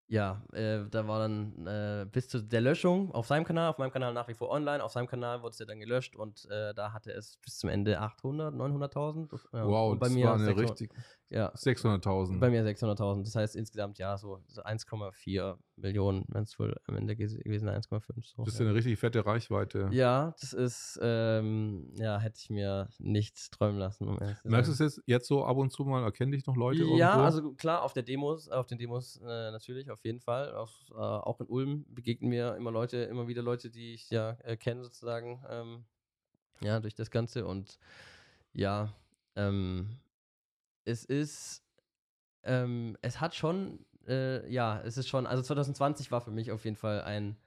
ja, 0.09 0.41
äh, 0.53 0.85
da 0.89 1.07
war 1.07 1.19
dann 1.19 1.67
äh, 1.67 2.05
bis 2.11 2.27
zu 2.29 2.41
der 2.41 2.61
Löschung 2.61 3.11
auf 3.11 3.27
seinem 3.27 3.45
Kanal, 3.45 3.69
auf 3.69 3.77
meinem 3.77 3.91
Kanal 3.91 4.11
nach 4.11 4.27
wie 4.27 4.33
vor 4.33 4.49
online, 4.49 4.83
auf 4.83 4.91
seinem 4.91 5.07
Kanal 5.07 5.43
wurde 5.43 5.51
es 5.51 5.59
ja 5.59 5.67
dann 5.67 5.79
gelöscht 5.79 6.15
und 6.15 6.47
äh, 6.49 6.73
da 6.73 6.93
hatte 6.93 7.11
es 7.11 7.37
bis 7.37 7.59
zum 7.59 7.69
Ende 7.69 7.99
800, 7.99 8.55
900.000. 8.55 9.39
Ja. 9.53 9.67
Wow, 9.67 9.91
und 9.91 9.99
bei 9.99 10.07
das 10.07 10.15
mir 10.15 10.25
war 10.25 10.33
eine 10.35 10.57
richtig, 10.57 10.91
ja. 11.29 11.51
600.000. 11.53 12.39
Bei 12.39 12.49
mir 12.49 12.65
600.000. 12.65 13.23
Das 13.23 13.35
heißt 13.35 13.55
insgesamt 13.55 13.99
ja 13.99 14.17
so, 14.17 14.41
so 14.47 14.63
1,4 14.63 15.57
Millionen, 15.75 16.25
wenn 16.29 16.43
es 16.43 16.57
wohl 16.59 16.75
am 16.87 16.95
Ende 16.95 17.15
gewesen 17.15 17.69
1,5. 17.69 18.01
So, 18.23 18.43
das 18.43 18.55
ist 18.55 18.59
ja 18.59 18.65
eine 18.65 18.75
richtig 18.75 18.99
fette 18.99 19.25
Reichweite. 19.25 19.89
Ja, 19.91 20.33
das 20.41 20.53
ist, 20.53 20.99
ähm, 21.01 21.93
ja, 21.97 22.17
hätte 22.19 22.39
ich 22.39 22.49
mir 22.49 22.89
nicht 22.97 23.51
träumen 23.51 23.77
lassen. 23.77 24.07
Um 24.07 24.17
Merkst 24.43 24.69
du 24.69 24.73
es 24.73 24.79
jetzt, 24.79 25.03
jetzt 25.05 25.27
so 25.27 25.45
ab 25.45 25.57
und 25.57 25.71
zu 25.71 25.85
mal? 25.85 26.03
Erkennen 26.03 26.31
dich 26.31 26.45
noch 26.47 26.55
Leute 26.55 26.79
Ja, 26.79 26.85
irgendwo? 26.85 27.23
also 27.23 27.53
klar, 27.53 27.83
auf 27.83 27.93
der 27.93 28.03
Demos, 28.03 28.49
auf 28.49 28.65
den 28.65 28.77
Demos 28.77 29.17
äh, 29.17 29.51
natürlich, 29.51 29.91
auf 29.91 29.98
jeden 30.03 30.19
Fall. 30.19 30.53
Auf, 30.55 30.71
äh, 30.91 30.95
auch 30.95 31.39
in 31.41 31.47
Ulm 31.47 31.85
begegnen 31.89 32.29
mir 32.29 32.55
immer 32.55 32.71
Leute, 32.71 32.97
immer 32.97 33.27
wieder 33.27 33.41
Leute, 33.41 33.69
die 33.69 33.93
ich 33.93 34.09
ja 34.09 34.37
äh, 34.43 34.57
kenne 34.57 34.83
sozusagen. 34.83 35.43
Ähm, 35.49 35.85
ja, 36.61 36.79
durch 36.79 36.95
das 36.95 37.11
Ganze 37.11 37.45
und 37.45 37.79
ja, 38.53 38.93
ähm, 39.35 39.99
es 40.85 41.05
ist, 41.05 41.63
ähm, 42.43 42.97
es 43.01 43.21
hat 43.21 43.35
schon, 43.35 43.85
äh, 44.07 44.49
ja, 44.51 44.81
es 44.81 44.97
ist 44.97 45.07
schon, 45.07 45.27
also 45.27 45.43
2020 45.43 46.11
war 46.11 46.21
für 46.21 46.31
mich 46.31 46.51
auf 46.51 46.65
jeden 46.65 46.75
Fall 46.75 47.01
ein, 47.01 47.37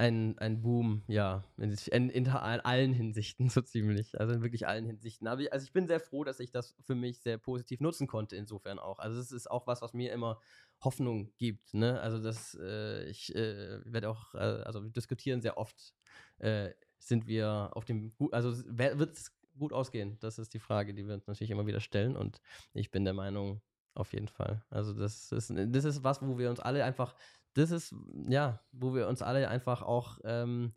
ein, 0.00 0.38
ein 0.38 0.62
Boom, 0.62 1.02
ja, 1.08 1.44
in, 1.58 1.76
in, 1.92 2.08
in, 2.08 2.28
allen 2.28 2.92
Hinsichten 2.94 3.48
so 3.50 3.60
ziemlich, 3.60 4.18
also 4.18 4.32
in 4.32 4.42
wirklich 4.42 4.66
allen 4.66 4.86
Hinsichten. 4.86 5.28
Aber 5.28 5.42
ich, 5.42 5.52
also 5.52 5.64
ich 5.64 5.72
bin 5.72 5.86
sehr 5.86 6.00
froh, 6.00 6.24
dass 6.24 6.40
ich 6.40 6.50
das 6.50 6.74
für 6.80 6.94
mich 6.94 7.20
sehr 7.20 7.36
positiv 7.36 7.80
nutzen 7.80 8.06
konnte, 8.06 8.34
insofern 8.34 8.78
auch. 8.78 8.98
Also 8.98 9.20
es 9.20 9.30
ist 9.30 9.50
auch 9.50 9.66
was, 9.66 9.82
was 9.82 9.92
mir 9.92 10.12
immer 10.12 10.40
Hoffnung 10.82 11.30
gibt, 11.36 11.74
ne? 11.74 12.00
Also 12.00 12.18
das, 12.18 12.58
äh, 12.60 13.10
ich 13.10 13.34
äh, 13.34 13.80
werde 13.84 14.08
auch, 14.08 14.34
äh, 14.34 14.38
also 14.38 14.82
wir 14.82 14.90
diskutieren 14.90 15.42
sehr 15.42 15.58
oft, 15.58 15.94
äh, 16.38 16.70
sind 16.98 17.26
wir 17.26 17.70
auf 17.74 17.84
dem, 17.84 18.12
also 18.32 18.54
wird 18.66 19.16
es 19.16 19.32
gut 19.58 19.74
ausgehen? 19.74 20.16
Das 20.20 20.38
ist 20.38 20.54
die 20.54 20.58
Frage, 20.60 20.94
die 20.94 21.06
wir 21.06 21.14
uns 21.14 21.26
natürlich 21.26 21.50
immer 21.50 21.66
wieder 21.66 21.80
stellen. 21.80 22.16
Und 22.16 22.40
ich 22.72 22.90
bin 22.90 23.04
der 23.04 23.14
Meinung, 23.14 23.60
auf 23.94 24.12
jeden 24.12 24.28
Fall. 24.28 24.64
Also 24.70 24.94
das 24.94 25.32
ist, 25.32 25.52
das 25.54 25.84
ist 25.84 26.04
was, 26.04 26.22
wo 26.22 26.38
wir 26.38 26.48
uns 26.48 26.60
alle 26.60 26.84
einfach, 26.84 27.14
das 27.54 27.70
ist, 27.70 27.94
ja, 28.28 28.60
wo 28.72 28.94
wir 28.94 29.08
uns 29.08 29.22
alle 29.22 29.48
einfach 29.48 29.82
auch 29.82 30.18
ähm, 30.24 30.72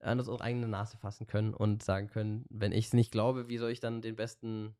an 0.00 0.18
unsere 0.18 0.40
eigene 0.40 0.68
Nase 0.68 0.96
fassen 0.96 1.26
können 1.26 1.54
und 1.54 1.82
sagen 1.82 2.08
können, 2.08 2.44
wenn 2.50 2.72
ich 2.72 2.86
es 2.86 2.92
nicht 2.92 3.12
glaube, 3.12 3.48
wie 3.48 3.58
soll 3.58 3.70
ich 3.70 3.80
dann 3.80 4.02
den 4.02 4.16
besten, 4.16 4.74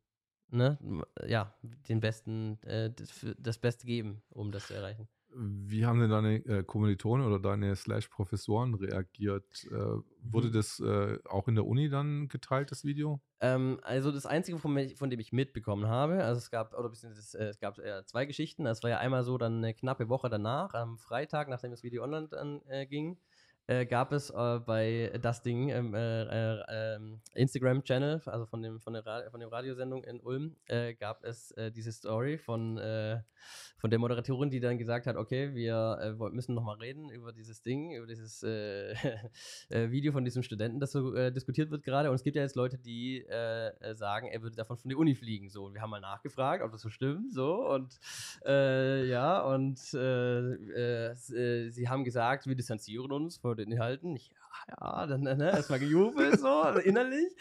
ne, 0.50 0.78
ja, 1.26 1.54
den 1.88 2.00
besten, 2.00 2.60
äh, 2.62 2.90
das, 2.90 3.26
das 3.38 3.58
Beste 3.58 3.86
geben, 3.86 4.22
um 4.30 4.50
das 4.50 4.66
zu 4.66 4.74
erreichen. 4.74 5.08
Wie 5.34 5.86
haben 5.86 6.00
denn 6.00 6.10
deine 6.10 6.36
äh, 6.46 6.62
Kommilitonen 6.62 7.26
oder 7.26 7.38
deine 7.38 7.74
Slash-Professoren 7.74 8.74
reagiert? 8.74 9.64
Äh, 9.70 9.74
wurde 10.22 10.48
mhm. 10.48 10.52
das 10.52 10.80
äh, 10.80 11.18
auch 11.24 11.48
in 11.48 11.54
der 11.54 11.66
Uni 11.66 11.88
dann 11.88 12.28
geteilt, 12.28 12.70
das 12.70 12.84
Video? 12.84 13.20
Ähm, 13.40 13.78
also 13.82 14.12
das 14.12 14.26
Einzige, 14.26 14.58
von, 14.58 14.88
von, 14.90 15.10
dem 15.10 15.20
ich 15.20 15.32
mitbekommen 15.32 15.86
habe, 15.86 16.22
also 16.24 16.38
es 16.38 16.50
gab, 16.50 16.78
oder 16.78 16.88
beziehungsweise 16.88 17.38
äh, 17.38 17.48
es 17.48 17.58
gab 17.58 17.78
äh, 17.78 18.04
zwei 18.04 18.26
Geschichten. 18.26 18.66
Es 18.66 18.82
war 18.82 18.90
ja 18.90 18.98
einmal 18.98 19.24
so 19.24 19.38
dann 19.38 19.58
eine 19.58 19.74
knappe 19.74 20.08
Woche 20.08 20.28
danach, 20.28 20.74
am 20.74 20.98
Freitag, 20.98 21.48
nachdem 21.48 21.70
das 21.70 21.82
Video 21.82 22.02
online 22.04 22.28
dann, 22.28 22.60
äh, 22.68 22.86
ging, 22.86 23.18
äh, 23.68 23.86
gab 23.86 24.12
es 24.12 24.30
äh, 24.30 24.58
bei 24.66 25.12
das 25.22 25.42
Ding 25.42 25.68
im 25.68 25.94
äh, 25.94 26.22
äh, 26.22 26.62
ähm, 26.68 27.20
Instagram-Channel, 27.34 28.22
also 28.26 28.46
von, 28.46 28.60
dem, 28.60 28.80
von, 28.80 28.94
der 28.94 29.06
Ra 29.06 29.30
von 29.30 29.38
der 29.38 29.52
Radiosendung 29.52 30.02
in 30.02 30.20
Ulm, 30.20 30.56
äh, 30.66 30.94
gab 30.94 31.22
es 31.22 31.52
äh, 31.52 31.70
diese 31.70 31.92
Story 31.92 32.38
von, 32.38 32.80
von 33.76 33.90
der 33.90 33.98
Moderatorin, 33.98 34.50
die 34.50 34.60
dann 34.60 34.78
gesagt 34.78 35.06
hat, 35.06 35.16
okay, 35.16 35.54
wir 35.54 36.16
müssen 36.32 36.54
nochmal 36.54 36.76
reden 36.76 37.10
über 37.10 37.32
dieses 37.32 37.62
Ding, 37.62 37.92
über 37.92 38.06
dieses 38.06 38.42
Video 39.70 40.12
von 40.12 40.24
diesem 40.24 40.42
Studenten, 40.42 40.80
das 40.80 40.92
so 40.92 41.30
diskutiert 41.30 41.70
wird 41.70 41.82
gerade. 41.82 42.08
Und 42.08 42.14
es 42.14 42.22
gibt 42.22 42.36
ja 42.36 42.42
jetzt 42.42 42.54
Leute, 42.56 42.78
die 42.78 43.24
sagen, 43.94 44.28
er 44.28 44.42
würde 44.42 44.56
davon 44.56 44.76
von 44.76 44.88
der 44.88 44.98
Uni 44.98 45.14
fliegen. 45.14 45.50
So, 45.50 45.64
und 45.64 45.74
wir 45.74 45.82
haben 45.82 45.90
mal 45.90 46.00
nachgefragt, 46.00 46.62
ob 46.62 46.70
das 46.70 46.82
so 46.82 46.90
stimmt. 46.90 47.32
So, 47.32 47.68
und 47.68 47.98
ja, 48.44 49.40
und 49.40 49.78
sie 49.78 49.98
haben 51.88 52.04
gesagt, 52.04 52.46
wir 52.46 52.54
distanzieren 52.54 53.10
uns 53.10 53.38
von 53.38 53.51
den 53.54 53.72
Inhalten. 53.72 54.16
Ich, 54.16 54.30
ja, 54.68 55.06
dann 55.06 55.22
ne, 55.22 55.50
erstmal 55.50 55.78
gejubelt, 55.78 56.38
so 56.40 56.62
innerlich. 56.84 57.32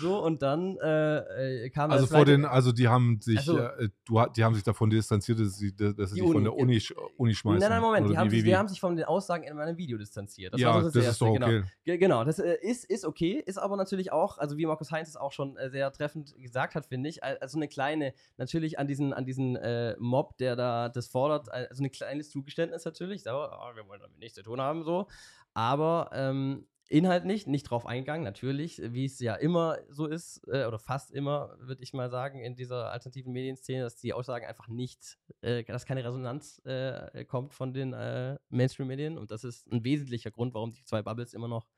So, 0.00 0.22
und 0.22 0.42
dann 0.42 0.76
äh, 0.78 1.64
äh 1.64 1.70
kam 1.70 1.90
Also 1.90 2.06
vor 2.06 2.24
den, 2.24 2.44
also 2.44 2.72
die 2.72 2.88
haben 2.88 3.20
sich, 3.20 3.38
also, 3.38 3.58
äh, 3.58 3.88
du, 4.04 4.22
die 4.36 4.44
haben 4.44 4.54
sich 4.54 4.64
davon 4.64 4.90
distanziert, 4.90 5.40
dass 5.40 5.56
sie, 5.56 5.74
dass 5.74 6.10
sie 6.10 6.20
sich 6.20 6.22
von 6.22 6.44
der 6.44 6.54
Uni, 6.54 6.82
Uni 7.16 7.34
schmeißen. 7.34 7.60
Nein, 7.60 7.70
nein, 7.70 7.80
Moment, 7.80 8.10
die 8.10 8.18
haben, 8.18 8.30
sich, 8.30 8.42
die 8.42 8.56
haben, 8.56 8.68
sich, 8.68 8.80
von 8.80 8.96
den 8.96 9.06
Aussagen 9.06 9.44
in 9.44 9.56
meinem 9.56 9.76
Video 9.76 9.98
distanziert. 9.98 10.54
Das 10.54 10.60
ja, 10.60 10.74
so 10.74 10.80
das, 10.82 10.92
das 10.92 11.06
ist 11.06 11.20
doch 11.20 11.28
okay. 11.28 11.62
Genau, 11.84 11.98
genau 11.98 12.24
das 12.24 12.38
äh, 12.38 12.56
ist, 12.60 12.84
ist 12.84 13.04
okay, 13.04 13.42
ist 13.44 13.58
aber 13.58 13.76
natürlich 13.76 14.12
auch, 14.12 14.38
also 14.38 14.56
wie 14.56 14.66
Markus 14.66 14.90
Heinz 14.90 15.08
es 15.08 15.16
auch 15.16 15.32
schon 15.32 15.56
äh, 15.56 15.70
sehr 15.70 15.90
treffend 15.92 16.34
gesagt 16.38 16.74
hat, 16.74 16.86
finde 16.86 17.08
ich, 17.08 17.22
also 17.22 17.58
eine 17.58 17.68
kleine, 17.68 18.12
natürlich 18.36 18.78
an 18.78 18.86
diesen, 18.86 19.12
an 19.12 19.24
diesen 19.24 19.56
äh, 19.56 19.96
Mob, 19.98 20.36
der 20.38 20.56
da 20.56 20.88
das 20.88 21.08
fordert, 21.08 21.50
also 21.50 21.82
ein 21.82 21.90
kleines 21.90 22.30
Zugeständnis 22.30 22.84
natürlich, 22.84 23.22
so, 23.22 23.30
oh, 23.30 23.74
wir 23.74 23.86
wollen 23.88 24.00
damit 24.00 24.18
nichts 24.18 24.36
zu 24.36 24.42
tun 24.42 24.60
haben, 24.60 24.84
so, 24.84 25.06
aber 25.56 26.10
ähm, 26.12 26.66
inhaltlich 26.88 27.46
nicht 27.46 27.64
drauf 27.64 27.86
eingegangen, 27.86 28.22
natürlich, 28.22 28.80
wie 28.92 29.06
es 29.06 29.18
ja 29.20 29.34
immer 29.34 29.78
so 29.88 30.06
ist, 30.06 30.46
äh, 30.48 30.66
oder 30.66 30.78
fast 30.78 31.10
immer, 31.12 31.56
würde 31.60 31.82
ich 31.82 31.94
mal 31.94 32.10
sagen, 32.10 32.40
in 32.40 32.56
dieser 32.56 32.92
alternativen 32.92 33.32
Medienszene, 33.32 33.82
dass 33.82 33.96
die 33.96 34.12
Aussagen 34.12 34.44
einfach 34.44 34.68
nicht, 34.68 35.16
äh, 35.40 35.64
dass 35.64 35.86
keine 35.86 36.04
Resonanz 36.04 36.60
äh, 36.66 37.24
kommt 37.24 37.54
von 37.54 37.72
den 37.72 37.94
äh, 37.94 38.36
Mainstream-Medien. 38.50 39.16
Und 39.16 39.30
das 39.30 39.44
ist 39.44 39.66
ein 39.72 39.82
wesentlicher 39.82 40.30
Grund, 40.30 40.52
warum 40.52 40.72
die 40.72 40.84
zwei 40.84 41.00
Bubbles 41.00 41.32
immer 41.32 41.48
noch 41.48 41.70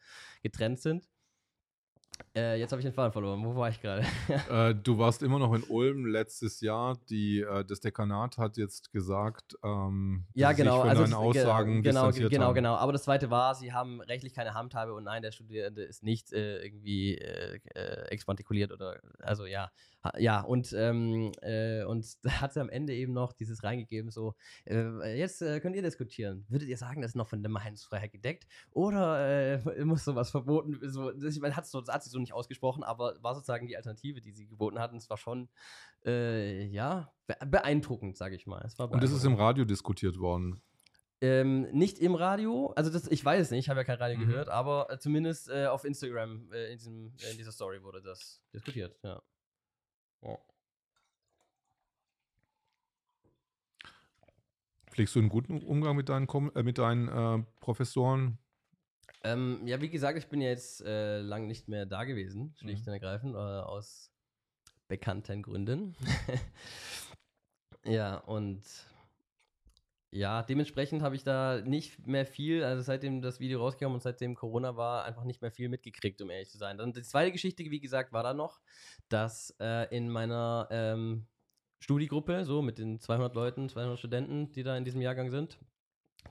getrennt 0.42 0.80
sind. 0.80 1.08
Äh, 2.35 2.59
jetzt 2.59 2.72
habe 2.72 2.81
ich 2.81 2.87
den 2.87 2.92
Faden 2.92 3.12
verloren. 3.12 3.44
Wo 3.44 3.54
war 3.57 3.68
ich 3.68 3.81
gerade? 3.81 4.04
äh, 4.50 4.74
du 4.74 4.98
warst 4.98 5.22
immer 5.22 5.38
noch 5.38 5.52
in 5.54 5.62
Ulm 5.64 6.07
letztes 6.07 6.61
Jahr. 6.61 6.96
Die, 7.11 7.40
äh, 7.40 7.64
das 7.64 7.81
Dekanat 7.81 8.38
hat 8.38 8.57
jetzt 8.57 8.92
gesagt, 8.92 9.57
ähm, 9.64 10.26
ja, 10.35 10.52
genau, 10.52 10.83
sich 10.83 10.92
von 10.92 11.00
also 11.00 11.16
Aussagen 11.16 11.83
genau, 11.83 12.11
genau, 12.11 12.46
haben. 12.46 12.54
genau. 12.54 12.74
Aber 12.76 12.92
das 12.92 13.04
zweite 13.04 13.31
war, 13.31 13.54
sie 13.54 13.72
haben 13.72 14.00
rechtlich 14.00 14.35
keine 14.35 14.54
Handhabe 14.54 14.94
und 14.94 15.04
nein, 15.04 15.22
der 15.22 15.33
Studierende 15.33 15.83
ist 15.83 16.02
nicht 16.02 16.33
äh, 16.33 16.62
irgendwie 16.64 17.16
äh, 17.16 17.61
äh, 17.74 18.09
exmatrikuliert 18.09 18.72
oder 18.72 19.00
also 19.20 19.46
ja, 19.46 19.70
ja, 20.16 20.40
und, 20.40 20.72
ähm, 20.72 21.32
äh, 21.42 21.82
und 21.84 22.24
da 22.24 22.40
hat 22.40 22.52
sie 22.52 22.61
am 22.61 22.68
Ende 22.68 22.94
eben 22.94 23.12
noch 23.12 23.32
dieses 23.32 23.64
reingegeben, 23.64 24.11
so, 24.11 24.34
äh, 24.64 25.18
jetzt 25.18 25.42
äh, 25.42 25.61
könnt 25.61 25.74
ihr 25.74 25.82
diskutieren. 25.82 26.46
Würdet 26.48 26.68
ihr 26.68 26.76
sagen, 26.76 27.02
das 27.02 27.12
ist 27.12 27.14
noch 27.16 27.28
von 27.28 27.42
der 27.42 27.50
Meinungsfreiheit 27.50 28.12
gedeckt? 28.12 28.46
Oder 28.70 29.56
äh, 29.66 29.84
muss 29.84 30.04
sowas 30.04 30.30
verboten? 30.30 30.78
So, 30.82 31.12
ich 31.12 31.40
meine, 31.40 31.56
hat, 31.56 31.66
so, 31.66 31.84
hat 31.87 32.04
sie 32.04 32.11
so 32.11 32.18
nicht 32.18 32.32
ausgesprochen, 32.32 32.84
aber 32.84 33.16
war 33.22 33.34
sozusagen 33.34 33.66
die 33.66 33.76
Alternative, 33.76 34.20
die 34.20 34.32
sie 34.32 34.46
geboten 34.46 34.78
hatten. 34.78 34.96
Es 34.96 35.11
war 35.11 35.16
schon, 35.16 35.48
äh, 36.04 36.64
ja, 36.66 37.12
beeindruckend, 37.26 38.16
sage 38.16 38.37
ich 38.37 38.46
mal. 38.46 38.68
und 38.78 39.02
das 39.02 39.11
ist 39.11 39.24
im 39.24 39.34
Radio 39.34 39.64
diskutiert 39.64 40.18
worden. 40.18 40.62
Ähm, 41.20 41.62
nicht 41.72 41.98
im 41.98 42.14
Radio, 42.14 42.68
also 42.76 42.90
das, 42.90 43.08
ich 43.08 43.24
weiß 43.24 43.42
es 43.42 43.50
nicht, 43.50 43.64
ich 43.64 43.68
habe 43.68 43.80
ja 43.80 43.84
kein 43.84 43.98
Radio 43.98 44.18
mhm. 44.18 44.28
gehört, 44.28 44.48
aber 44.48 44.88
äh, 44.88 44.98
zumindest 45.00 45.50
auf 45.50 45.84
Instagram 45.84 46.52
in, 46.52 46.78
diesem, 46.78 47.12
in, 47.32 47.37
dieser 47.37 47.50
Story 47.50 47.82
wurde 47.82 48.00
das 48.00 48.40
diskutiert, 48.54 48.96
ja. 49.02 49.20
Ja. 50.22 50.38
Pflegst 54.90 55.14
du 55.14 55.20
einen 55.20 55.28
guten 55.28 55.62
Umgang 55.62 55.96
mit 55.96 56.09
deinen, 56.09 56.28
äh, 56.54 56.62
mit 56.62 56.78
deinen 56.78 57.09
äh, 57.09 57.44
Professoren? 57.61 58.38
Ähm, 59.24 59.66
ja, 59.66 59.81
wie 59.81 59.90
gesagt, 59.90 60.18
ich 60.18 60.28
bin 60.28 60.40
ja 60.40 60.48
jetzt 60.48 60.81
äh, 60.83 61.20
lang 61.20 61.46
nicht 61.46 61.68
mehr 61.68 61.87
da 61.87 62.04
gewesen, 62.04 62.54
schlicht 62.57 62.87
mhm. 62.87 62.90
und 62.90 62.94
ergreifend, 62.94 63.35
äh, 63.35 63.38
aus 63.38 64.12
bekannten 64.87 65.42
Gründen. 65.42 65.96
ja, 67.85 68.16
und 68.16 68.62
ja, 70.11 70.42
dementsprechend 70.42 71.03
habe 71.03 71.16
ich 71.16 71.25
da 71.25 71.61
nicht 71.61 72.07
mehr 72.07 72.25
viel, 72.25 72.64
also 72.64 72.83
seitdem 72.83 73.21
das 73.21 73.40
Video 73.40 73.61
rauskam 73.61 73.92
und 73.92 74.03
seitdem 74.03 74.35
Corona 74.35 74.77
war, 74.77 75.05
einfach 75.05 75.25
nicht 75.25 75.42
mehr 75.42 75.51
viel 75.51 75.68
mitgekriegt, 75.68 76.23
um 76.23 76.31
ehrlich 76.31 76.49
zu 76.49 76.57
sein. 76.57 76.79
Dann 76.79 76.92
die 76.92 77.03
zweite 77.03 77.33
Geschichte, 77.33 77.62
wie 77.64 77.81
gesagt, 77.81 78.12
war 78.12 78.23
da 78.23 78.33
noch, 78.33 78.61
dass 79.11 79.55
äh, 79.61 79.94
in 79.94 80.09
meiner 80.09 80.66
ähm, 80.71 81.27
Studiegruppe, 81.81 82.44
so 82.44 82.62
mit 82.62 82.79
den 82.79 83.01
200 83.01 83.35
Leuten, 83.35 83.68
200 83.68 83.99
Studenten, 83.99 84.51
die 84.53 84.62
da 84.62 84.77
in 84.77 84.85
diesem 84.85 85.03
Jahrgang 85.03 85.31
sind, 85.31 85.59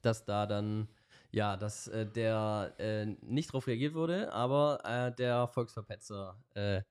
dass 0.02 0.26
da 0.26 0.48
dann, 0.48 0.90
ja, 1.32 1.56
dass 1.56 1.88
äh, 1.88 2.06
der 2.08 2.74
äh, 2.80 3.06
nicht 3.22 3.54
drauf 3.54 3.68
reagiert 3.68 3.94
wurde, 3.94 4.34
aber 4.34 4.80
äh, 4.86 5.14
der 5.16 5.48
Volksverpetzer 5.48 6.42
äh, 6.56 6.82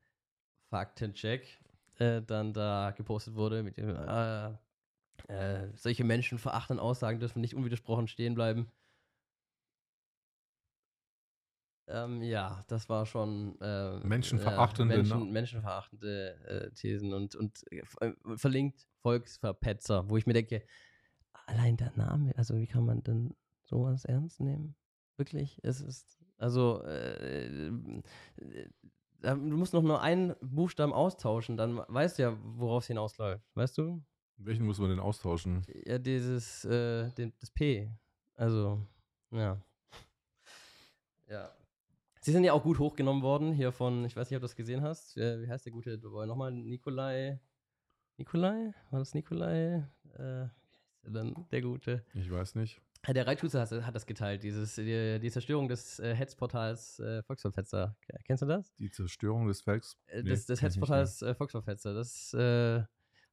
Faktencheck 0.70 1.58
äh, 1.98 2.22
dann 2.22 2.52
da 2.52 2.92
gepostet 2.96 3.34
wurde 3.34 3.62
mit 3.64 3.76
dem 3.76 3.90
äh, 5.28 5.68
solche 5.74 6.04
menschenverachtenden 6.04 6.84
Aussagen 6.84 7.20
dürfen 7.20 7.40
nicht 7.40 7.54
unwidersprochen 7.54 8.08
stehen 8.08 8.34
bleiben. 8.34 8.70
Ähm, 11.88 12.20
ja, 12.22 12.64
das 12.66 12.88
war 12.88 13.06
schon 13.06 13.60
äh, 13.60 14.00
menschenverachtende, 14.00 14.94
äh, 14.94 14.98
Menschen, 14.98 15.30
menschenverachtende 15.30 16.36
äh, 16.46 16.70
Thesen 16.72 17.12
und, 17.14 17.36
und 17.36 17.62
äh, 17.70 17.82
verlinkt 18.36 18.86
Volksverpetzer, 19.02 20.08
wo 20.08 20.16
ich 20.16 20.26
mir 20.26 20.32
denke, 20.32 20.64
allein 21.46 21.76
der 21.76 21.92
Name, 21.96 22.36
also 22.36 22.56
wie 22.56 22.66
kann 22.66 22.84
man 22.84 23.04
denn 23.04 23.36
sowas 23.64 24.04
ernst 24.04 24.40
nehmen? 24.40 24.74
Wirklich? 25.16 25.60
Es 25.62 25.80
ist, 25.80 26.18
also, 26.38 26.82
äh, 26.82 27.70
du 29.22 29.36
musst 29.56 29.72
noch 29.72 29.82
nur 29.82 30.02
einen 30.02 30.34
Buchstaben 30.40 30.92
austauschen, 30.92 31.56
dann 31.56 31.78
weißt 31.86 32.18
du 32.18 32.22
ja, 32.22 32.38
worauf 32.42 32.82
es 32.82 32.88
hinausläuft, 32.88 33.44
weißt 33.54 33.78
du? 33.78 34.02
Welchen 34.38 34.66
muss 34.66 34.78
man 34.78 34.90
denn 34.90 35.00
austauschen? 35.00 35.64
Ja, 35.84 35.98
dieses, 35.98 36.64
äh, 36.64 37.10
den, 37.12 37.32
das 37.40 37.50
P. 37.50 37.90
Also, 38.34 38.86
ja. 39.30 39.60
Ja. 41.28 41.50
Sie 42.20 42.32
sind 42.32 42.44
ja 42.44 42.52
auch 42.52 42.62
gut 42.62 42.78
hochgenommen 42.78 43.22
worden 43.22 43.52
hier 43.52 43.72
von, 43.72 44.04
ich 44.04 44.16
weiß 44.16 44.30
nicht, 44.30 44.36
ob 44.36 44.40
du 44.40 44.46
das 44.46 44.56
gesehen 44.56 44.82
hast. 44.82 45.16
Äh, 45.16 45.42
wie 45.42 45.48
heißt 45.48 45.64
der 45.64 45.72
gute 45.72 45.98
Boy 45.98 46.26
nochmal? 46.26 46.52
Nikolai. 46.52 47.40
Nikolai? 48.16 48.74
War 48.90 48.98
das 48.98 49.14
Nikolai? 49.14 49.88
Äh, 50.14 50.46
dann? 51.02 51.46
Der 51.50 51.62
gute. 51.62 52.04
Ich 52.14 52.30
weiß 52.30 52.56
nicht. 52.56 52.80
Der 53.06 53.26
Reitschuster 53.26 53.60
hat, 53.60 53.70
hat, 53.70 53.94
das 53.94 54.06
geteilt, 54.06 54.42
dieses, 54.42 54.74
die, 54.74 55.20
die 55.20 55.30
Zerstörung 55.30 55.68
des 55.68 56.00
äh, 56.00 56.14
Hetzportals 56.14 56.98
äh, 56.98 57.22
Volksverfetzer. 57.22 57.96
Kennst 58.24 58.42
du 58.42 58.46
das? 58.46 58.74
Die 58.74 58.90
Zerstörung 58.90 59.46
des 59.46 59.60
Volks. 59.60 59.96
Äh, 60.06 60.22
nee, 60.22 60.30
des, 60.30 60.46
des 60.46 60.60
Hetzportals 60.60 61.22
äh, 61.22 61.34
Volksverfetzer. 61.34 61.94
Das 61.94 62.34
äh, 62.34 62.82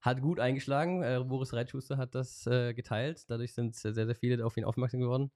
hat 0.04 0.22
gut 0.22 0.40
eingeschlagen. 0.40 1.02
Äh, 1.02 1.24
Boris 1.26 1.54
Reitschuster 1.54 1.98
hat 1.98 2.14
das 2.14 2.46
äh, 2.46 2.74
geteilt. 2.74 3.24
Dadurch 3.30 3.54
sind 3.54 3.74
sehr, 3.74 3.94
sehr 3.94 4.16
viele 4.16 4.46
auf 4.46 4.58
ihn 4.58 4.66
aufmerksam 4.66 5.00
geworden. 5.00 5.32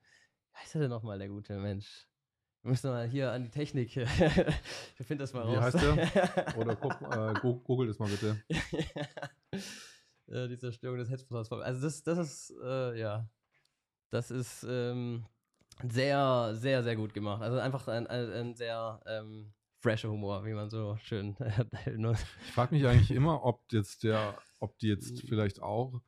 Wie 0.52 0.60
heißt 0.60 0.76
er 0.76 0.82
denn 0.82 0.90
nochmal, 0.90 1.18
der 1.18 1.30
gute 1.30 1.58
Mensch? 1.58 2.08
Wir 2.64 2.72
müssen 2.72 2.90
mal 2.92 3.08
hier 3.08 3.32
an 3.32 3.44
die 3.44 3.50
Technik. 3.50 3.96
ich 5.00 5.08
finde 5.08 5.24
das 5.24 5.34
mal 5.34 5.44
raus. 5.44 5.56
Wie 5.56 5.62
heißt 5.62 5.82
der? 5.82 6.58
Oder 6.58 6.76
guck, 6.76 7.02
äh, 7.02 7.60
google 7.64 7.88
das 7.88 7.98
mal 7.98 8.10
bitte. 8.10 8.44
äh, 10.28 10.50
die 10.50 10.58
Zerstörung 10.58 10.98
des 10.98 11.10
Hetzportals. 11.10 11.50
Also 11.50 11.82
das, 11.82 12.04
das 12.04 12.18
ist, 12.18 12.54
äh, 12.62 13.00
ja, 13.00 13.30
das 14.10 14.32
ist 14.32 14.66
ähm, 14.70 15.26
sehr, 15.90 16.56
sehr, 16.56 16.84
sehr 16.84 16.98
gut 16.98 17.14
gemacht. 17.14 17.42
Also 17.42 17.58
einfach 17.58 17.88
ein, 17.88 18.06
ein, 18.08 18.32
ein 18.34 18.54
sehr 18.54 19.00
ähm, 19.06 19.54
fresher 19.80 20.10
Humor, 20.10 20.44
wie 20.44 20.54
man 20.54 20.70
so 20.70 20.98
schön. 20.98 21.38
ich 21.86 22.54
frage 22.54 22.76
mich 22.76 22.86
eigentlich 22.86 23.12
immer, 23.12 23.46
ob 23.46 23.62
jetzt 23.72 24.04
der, 24.04 24.36
ob 24.60 24.78
die 24.80 24.88
jetzt 24.88 25.22
hm. 25.22 25.28
vielleicht 25.28 25.62
auch, 25.62 26.02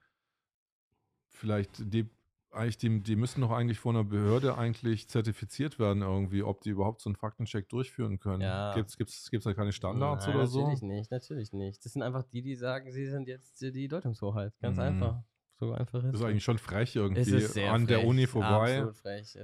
vielleicht 1.29 1.93
die, 1.93 2.09
eigentlich 2.51 2.77
die, 2.77 3.01
die 3.01 3.15
müssen 3.15 3.41
doch 3.41 3.51
eigentlich 3.51 3.79
von 3.79 3.95
einer 3.95 4.05
Behörde 4.05 4.57
eigentlich 4.57 5.07
zertifiziert 5.07 5.79
werden 5.79 6.01
irgendwie, 6.01 6.43
ob 6.43 6.61
die 6.61 6.69
überhaupt 6.69 7.01
so 7.01 7.09
einen 7.09 7.15
Faktencheck 7.15 7.69
durchführen 7.69 8.19
können. 8.19 8.41
Ja. 8.41 8.73
Gibt 8.73 8.89
es 8.99 9.43
da 9.43 9.53
keine 9.53 9.71
Standards 9.71 10.25
Nein, 10.25 10.35
oder 10.35 10.47
so? 10.47 10.61
Natürlich 10.61 10.81
nicht, 10.81 11.11
natürlich 11.11 11.53
nicht. 11.53 11.85
Das 11.85 11.93
sind 11.93 12.01
einfach 12.01 12.23
die, 12.23 12.41
die 12.41 12.55
sagen, 12.55 12.91
sie 12.91 13.05
sind 13.05 13.27
jetzt 13.27 13.61
die 13.61 13.87
Deutungshoheit. 13.87 14.53
Ganz 14.59 14.77
mhm. 14.77 14.83
einfach. 14.83 15.23
So 15.59 15.73
einfach 15.73 16.01
ist. 16.05 16.13
Das 16.13 16.21
ist 16.21 16.25
eigentlich 16.25 16.43
schon 16.45 16.57
frech 16.57 16.95
irgendwie 16.95 17.35
an 17.67 17.85
frech. 17.85 17.87
der 17.87 18.05
Uni 18.05 18.27
vorbei, 18.27 18.87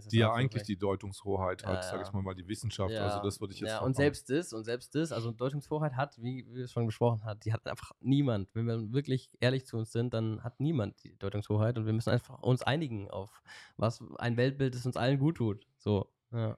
die 0.09 0.17
ja 0.17 0.31
eigentlich 0.31 0.61
frech. 0.61 0.67
die 0.67 0.77
Deutungshoheit 0.77 1.65
hat, 1.65 1.83
ja, 1.83 1.91
sag 1.91 2.07
ich 2.07 2.13
mal, 2.13 2.21
mal 2.21 2.33
die 2.33 2.47
Wissenschaft. 2.47 2.93
Ja. 2.93 3.05
Also 3.05 3.21
das 3.21 3.41
würde 3.41 3.53
ich 3.53 3.59
jetzt 3.59 3.69
Ja, 3.69 3.81
und 3.81 3.97
selbst 3.97 4.29
das, 4.29 4.53
und 4.53 4.63
selbst 4.63 4.95
das, 4.95 5.11
also 5.11 5.31
Deutungshoheit 5.31 5.97
hat, 5.97 6.17
wie 6.21 6.45
wir 6.47 6.63
es 6.63 6.71
schon 6.71 6.85
besprochen 6.85 7.25
haben, 7.25 7.41
die 7.41 7.51
hat 7.51 7.67
einfach 7.67 7.91
niemand. 7.99 8.47
Wenn 8.53 8.65
wir 8.65 8.93
wirklich 8.93 9.29
ehrlich 9.41 9.65
zu 9.67 9.75
uns 9.75 9.91
sind, 9.91 10.13
dann 10.13 10.41
hat 10.41 10.61
niemand 10.61 11.03
die 11.03 11.17
Deutungshoheit 11.17 11.77
und 11.77 11.85
wir 11.85 11.91
müssen 11.91 12.11
einfach 12.11 12.41
uns 12.41 12.61
einigen 12.61 13.11
auf 13.11 13.43
was 13.75 14.01
ein 14.17 14.37
Weltbild, 14.37 14.73
das 14.73 14.85
uns 14.85 14.95
allen 14.95 15.19
gut 15.19 15.35
tut. 15.35 15.67
So. 15.77 16.09
Ja. 16.31 16.57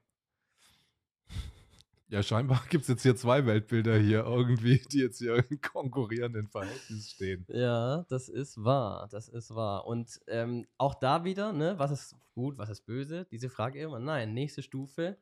Ja, 2.10 2.22
scheinbar 2.22 2.62
gibt 2.70 2.82
es 2.82 2.88
jetzt 2.88 3.02
hier 3.02 3.16
zwei 3.16 3.44
Weltbilder 3.44 3.98
hier 3.98 4.24
irgendwie, 4.24 4.78
die 4.92 5.00
jetzt 5.00 5.18
hier 5.18 5.36
in 5.50 5.60
konkurrierenden 5.60 6.48
Verhältnis 6.48 7.10
stehen. 7.10 7.44
Ja, 7.48 8.04
das 8.08 8.28
ist 8.28 8.62
wahr, 8.62 9.08
das 9.10 9.28
ist 9.28 9.54
wahr. 9.54 9.86
Und 9.86 10.20
ähm, 10.26 10.66
auch 10.78 10.94
da 10.94 11.24
wieder, 11.24 11.52
ne, 11.52 11.78
was 11.78 11.90
ist 11.90 12.16
gut, 12.34 12.56
was 12.56 12.70
ist 12.70 12.86
böse? 12.86 13.26
Diese 13.30 13.50
Frage 13.50 13.80
immer, 13.80 13.98
nein, 13.98 14.32
nächste 14.32 14.62
Stufe, 14.62 15.18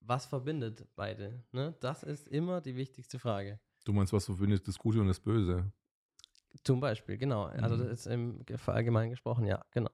was 0.00 0.26
verbindet 0.26 0.86
beide? 0.96 1.42
Ne? 1.52 1.74
Das 1.80 2.02
ist 2.02 2.28
immer 2.28 2.60
die 2.60 2.76
wichtigste 2.76 3.18
Frage. 3.18 3.58
Du 3.84 3.92
meinst, 3.92 4.12
was 4.12 4.26
verbindet 4.26 4.68
das 4.68 4.78
Gute 4.78 5.00
und 5.00 5.08
das 5.08 5.20
Böse? 5.20 5.72
Zum 6.62 6.80
Beispiel, 6.80 7.16
genau. 7.16 7.44
Also 7.44 7.76
Mhm. 7.76 7.80
das 7.80 8.00
ist 8.00 8.06
im 8.06 8.44
allgemein 8.66 9.10
gesprochen, 9.10 9.46
ja, 9.46 9.64
genau. 9.70 9.90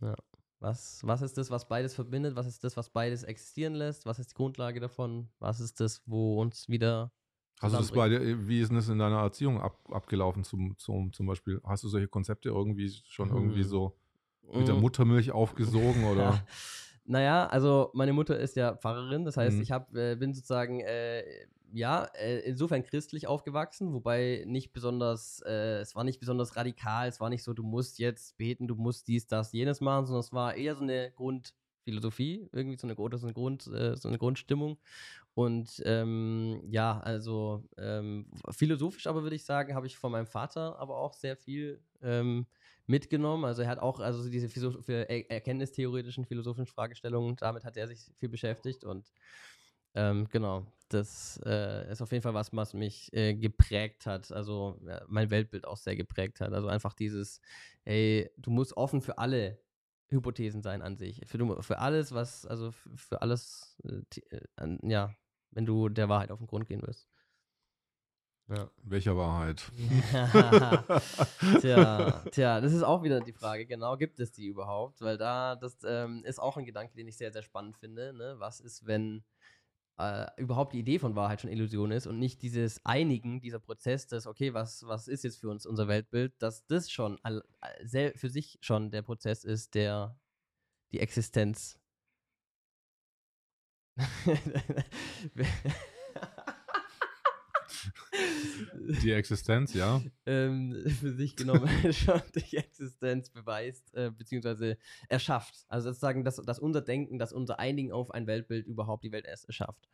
Ja. 0.00 0.14
Was, 0.60 1.00
was 1.04 1.22
ist 1.22 1.38
das, 1.38 1.50
was 1.50 1.66
beides 1.66 1.94
verbindet? 1.94 2.36
Was 2.36 2.46
ist 2.46 2.62
das, 2.62 2.76
was 2.76 2.90
beides 2.90 3.22
existieren 3.22 3.74
lässt? 3.74 4.04
Was 4.04 4.18
ist 4.18 4.30
die 4.32 4.34
Grundlage 4.34 4.78
davon? 4.78 5.28
Was 5.38 5.58
ist 5.58 5.80
das, 5.80 6.02
wo 6.06 6.40
uns 6.40 6.68
wieder 6.68 7.12
Hast 7.60 7.74
du 7.74 7.78
das 7.78 7.92
bei 7.92 8.08
dir, 8.08 8.48
wie 8.48 8.60
ist 8.60 8.68
denn 8.68 8.76
das 8.76 8.88
in 8.88 8.98
deiner 8.98 9.20
Erziehung 9.20 9.60
ab, 9.60 9.78
abgelaufen 9.90 10.44
zum, 10.44 10.76
zum, 10.78 11.12
zum 11.12 11.26
Beispiel? 11.26 11.60
Hast 11.64 11.84
du 11.84 11.88
solche 11.88 12.08
Konzepte 12.08 12.50
irgendwie 12.50 12.90
schon 12.90 13.30
irgendwie 13.30 13.62
Hm. 13.62 13.68
so 13.68 13.96
mit 14.54 14.66
der 14.68 14.76
Mm. 14.76 14.80
Muttermilch 14.80 15.30
aufgesogen 15.30 16.04
oder? 16.04 16.46
Naja, 17.10 17.46
also 17.48 17.90
meine 17.92 18.12
Mutter 18.12 18.38
ist 18.38 18.54
ja 18.54 18.76
Pfarrerin, 18.76 19.24
das 19.24 19.36
heißt, 19.36 19.58
Mhm. 19.58 19.62
ich 19.62 19.72
hab, 19.72 19.92
äh, 19.96 20.14
bin 20.14 20.32
sozusagen, 20.32 20.78
äh, 20.80 21.24
ja, 21.72 22.04
äh, 22.14 22.38
insofern 22.40 22.84
christlich 22.84 23.26
aufgewachsen, 23.26 23.92
wobei 23.92 24.44
nicht 24.46 24.72
besonders, 24.72 25.42
äh, 25.44 25.80
es 25.80 25.96
war 25.96 26.04
nicht 26.04 26.20
besonders 26.20 26.54
radikal, 26.54 27.08
es 27.08 27.18
war 27.18 27.28
nicht 27.28 27.42
so, 27.42 27.52
du 27.52 27.64
musst 27.64 27.98
jetzt 27.98 28.36
beten, 28.36 28.68
du 28.68 28.76
musst 28.76 29.08
dies, 29.08 29.26
das, 29.26 29.52
jenes 29.52 29.80
machen, 29.80 30.06
sondern 30.06 30.20
es 30.20 30.32
war 30.32 30.54
eher 30.54 30.76
so 30.76 30.82
eine 30.84 31.10
Grundphilosophie, 31.84 32.48
irgendwie 32.52 32.76
so 32.78 32.86
eine, 32.86 32.94
Grund- 32.94 33.18
so 33.18 33.26
eine, 33.26 33.34
Grund, 33.34 33.66
äh, 33.66 33.96
so 33.96 34.08
eine 34.08 34.18
Grundstimmung. 34.18 34.78
Und 35.34 35.82
ähm, 35.86 36.62
ja, 36.70 36.98
also 37.00 37.64
ähm, 37.78 38.26
philosophisch 38.50 39.06
aber 39.06 39.22
würde 39.22 39.36
ich 39.36 39.44
sagen, 39.44 39.74
habe 39.74 39.86
ich 39.86 39.96
von 39.96 40.12
meinem 40.12 40.26
Vater 40.26 40.78
aber 40.78 40.98
auch 40.98 41.14
sehr 41.14 41.36
viel 41.36 41.82
ähm, 42.02 42.46
mitgenommen. 42.86 43.44
Also 43.44 43.62
er 43.62 43.68
hat 43.68 43.78
auch 43.78 44.00
also 44.00 44.22
so 44.22 44.30
diese 44.30 44.48
Philosoph- 44.48 44.88
er 44.88 45.30
erkenntnistheoretischen, 45.30 46.24
philosophischen 46.26 46.66
Fragestellungen, 46.66 47.36
damit 47.36 47.64
hat 47.64 47.76
er 47.76 47.86
sich 47.88 48.10
viel 48.18 48.28
beschäftigt 48.28 48.84
und 48.84 49.12
ähm, 49.94 50.28
genau, 50.30 50.66
das 50.88 51.40
äh, 51.44 51.90
ist 51.90 52.00
auf 52.00 52.12
jeden 52.12 52.22
Fall 52.22 52.34
was, 52.34 52.52
was 52.54 52.74
mich 52.74 53.12
äh, 53.12 53.34
geprägt 53.34 54.06
hat, 54.06 54.30
also 54.32 54.78
ja, 54.86 55.02
mein 55.08 55.30
Weltbild 55.30 55.66
auch 55.66 55.76
sehr 55.76 55.96
geprägt 55.96 56.40
hat. 56.40 56.52
Also 56.52 56.68
einfach 56.68 56.94
dieses, 56.94 57.40
hey, 57.82 58.30
du 58.36 58.50
musst 58.50 58.76
offen 58.76 59.00
für 59.00 59.18
alle 59.18 59.58
Hypothesen 60.10 60.62
sein 60.62 60.82
an 60.82 60.96
sich. 60.96 61.22
Für, 61.26 61.62
für 61.62 61.78
alles, 61.78 62.12
was, 62.12 62.46
also 62.46 62.72
für 62.72 63.22
alles, 63.22 63.76
äh, 63.84 64.02
äh, 64.36 64.40
an- 64.56 64.80
ja, 64.82 65.14
wenn 65.52 65.66
du 65.66 65.88
der 65.88 66.08
Wahrheit 66.08 66.30
auf 66.30 66.38
den 66.38 66.46
Grund 66.46 66.66
gehen 66.66 66.82
willst. 66.82 67.08
Ja. 68.48 68.68
Welcher 68.82 69.16
Wahrheit? 69.16 69.70
Tja, 71.60 72.24
tja, 72.32 72.60
das 72.60 72.72
ist 72.72 72.82
auch 72.82 73.04
wieder 73.04 73.20
die 73.20 73.32
Frage, 73.32 73.64
genau, 73.64 73.96
gibt 73.96 74.18
es 74.18 74.32
die 74.32 74.48
überhaupt? 74.48 75.00
Weil 75.00 75.16
da, 75.16 75.54
das 75.54 75.78
ähm, 75.84 76.24
ist 76.24 76.40
auch 76.40 76.56
ein 76.56 76.64
Gedanke, 76.64 76.96
den 76.96 77.06
ich 77.06 77.16
sehr, 77.16 77.32
sehr 77.32 77.42
spannend 77.42 77.76
finde. 77.76 78.12
Ne? 78.12 78.34
Was 78.38 78.58
ist, 78.58 78.86
wenn 78.86 79.22
äh, 80.00 80.26
überhaupt 80.40 80.72
die 80.74 80.80
Idee 80.80 80.98
von 80.98 81.16
Wahrheit 81.16 81.40
schon 81.40 81.50
Illusion 81.50 81.90
ist 81.92 82.06
und 82.06 82.18
nicht 82.18 82.42
dieses 82.42 82.84
Einigen, 82.84 83.40
dieser 83.40 83.60
Prozess, 83.60 84.06
des, 84.06 84.26
okay, 84.26 84.54
was, 84.54 84.86
was 84.86 85.08
ist 85.08 85.24
jetzt 85.24 85.40
für 85.40 85.48
uns 85.50 85.66
unser 85.66 85.88
Weltbild, 85.88 86.34
dass 86.40 86.66
das 86.66 86.90
schon 86.90 87.18
all, 87.22 87.42
all- 87.60 88.12
für 88.16 88.30
sich 88.30 88.58
schon 88.62 88.90
der 88.90 89.02
Prozess 89.02 89.44
ist, 89.44 89.74
der 89.74 90.18
die 90.92 91.00
Existenz. 91.00 91.78
Die 99.02 99.12
Existenz, 99.12 99.74
ja. 99.74 100.02
ähm, 100.26 100.74
für 101.00 101.12
sich 101.12 101.36
genommen 101.36 101.68
schon 101.92 102.20
die 102.34 102.56
Existenz 102.56 103.30
beweist, 103.30 103.94
äh, 103.94 104.10
beziehungsweise 104.10 104.76
erschafft. 105.08 105.64
Also 105.68 105.90
sozusagen, 105.90 106.24
dass, 106.24 106.36
dass 106.36 106.58
unser 106.58 106.80
Denken, 106.82 107.18
dass 107.18 107.32
unser 107.32 107.58
Einigen 107.58 107.92
auf 107.92 108.10
ein 108.10 108.26
Weltbild 108.26 108.66
überhaupt 108.66 109.04
die 109.04 109.12
Welt 109.12 109.26
erst 109.26 109.46
erschafft. 109.46 109.88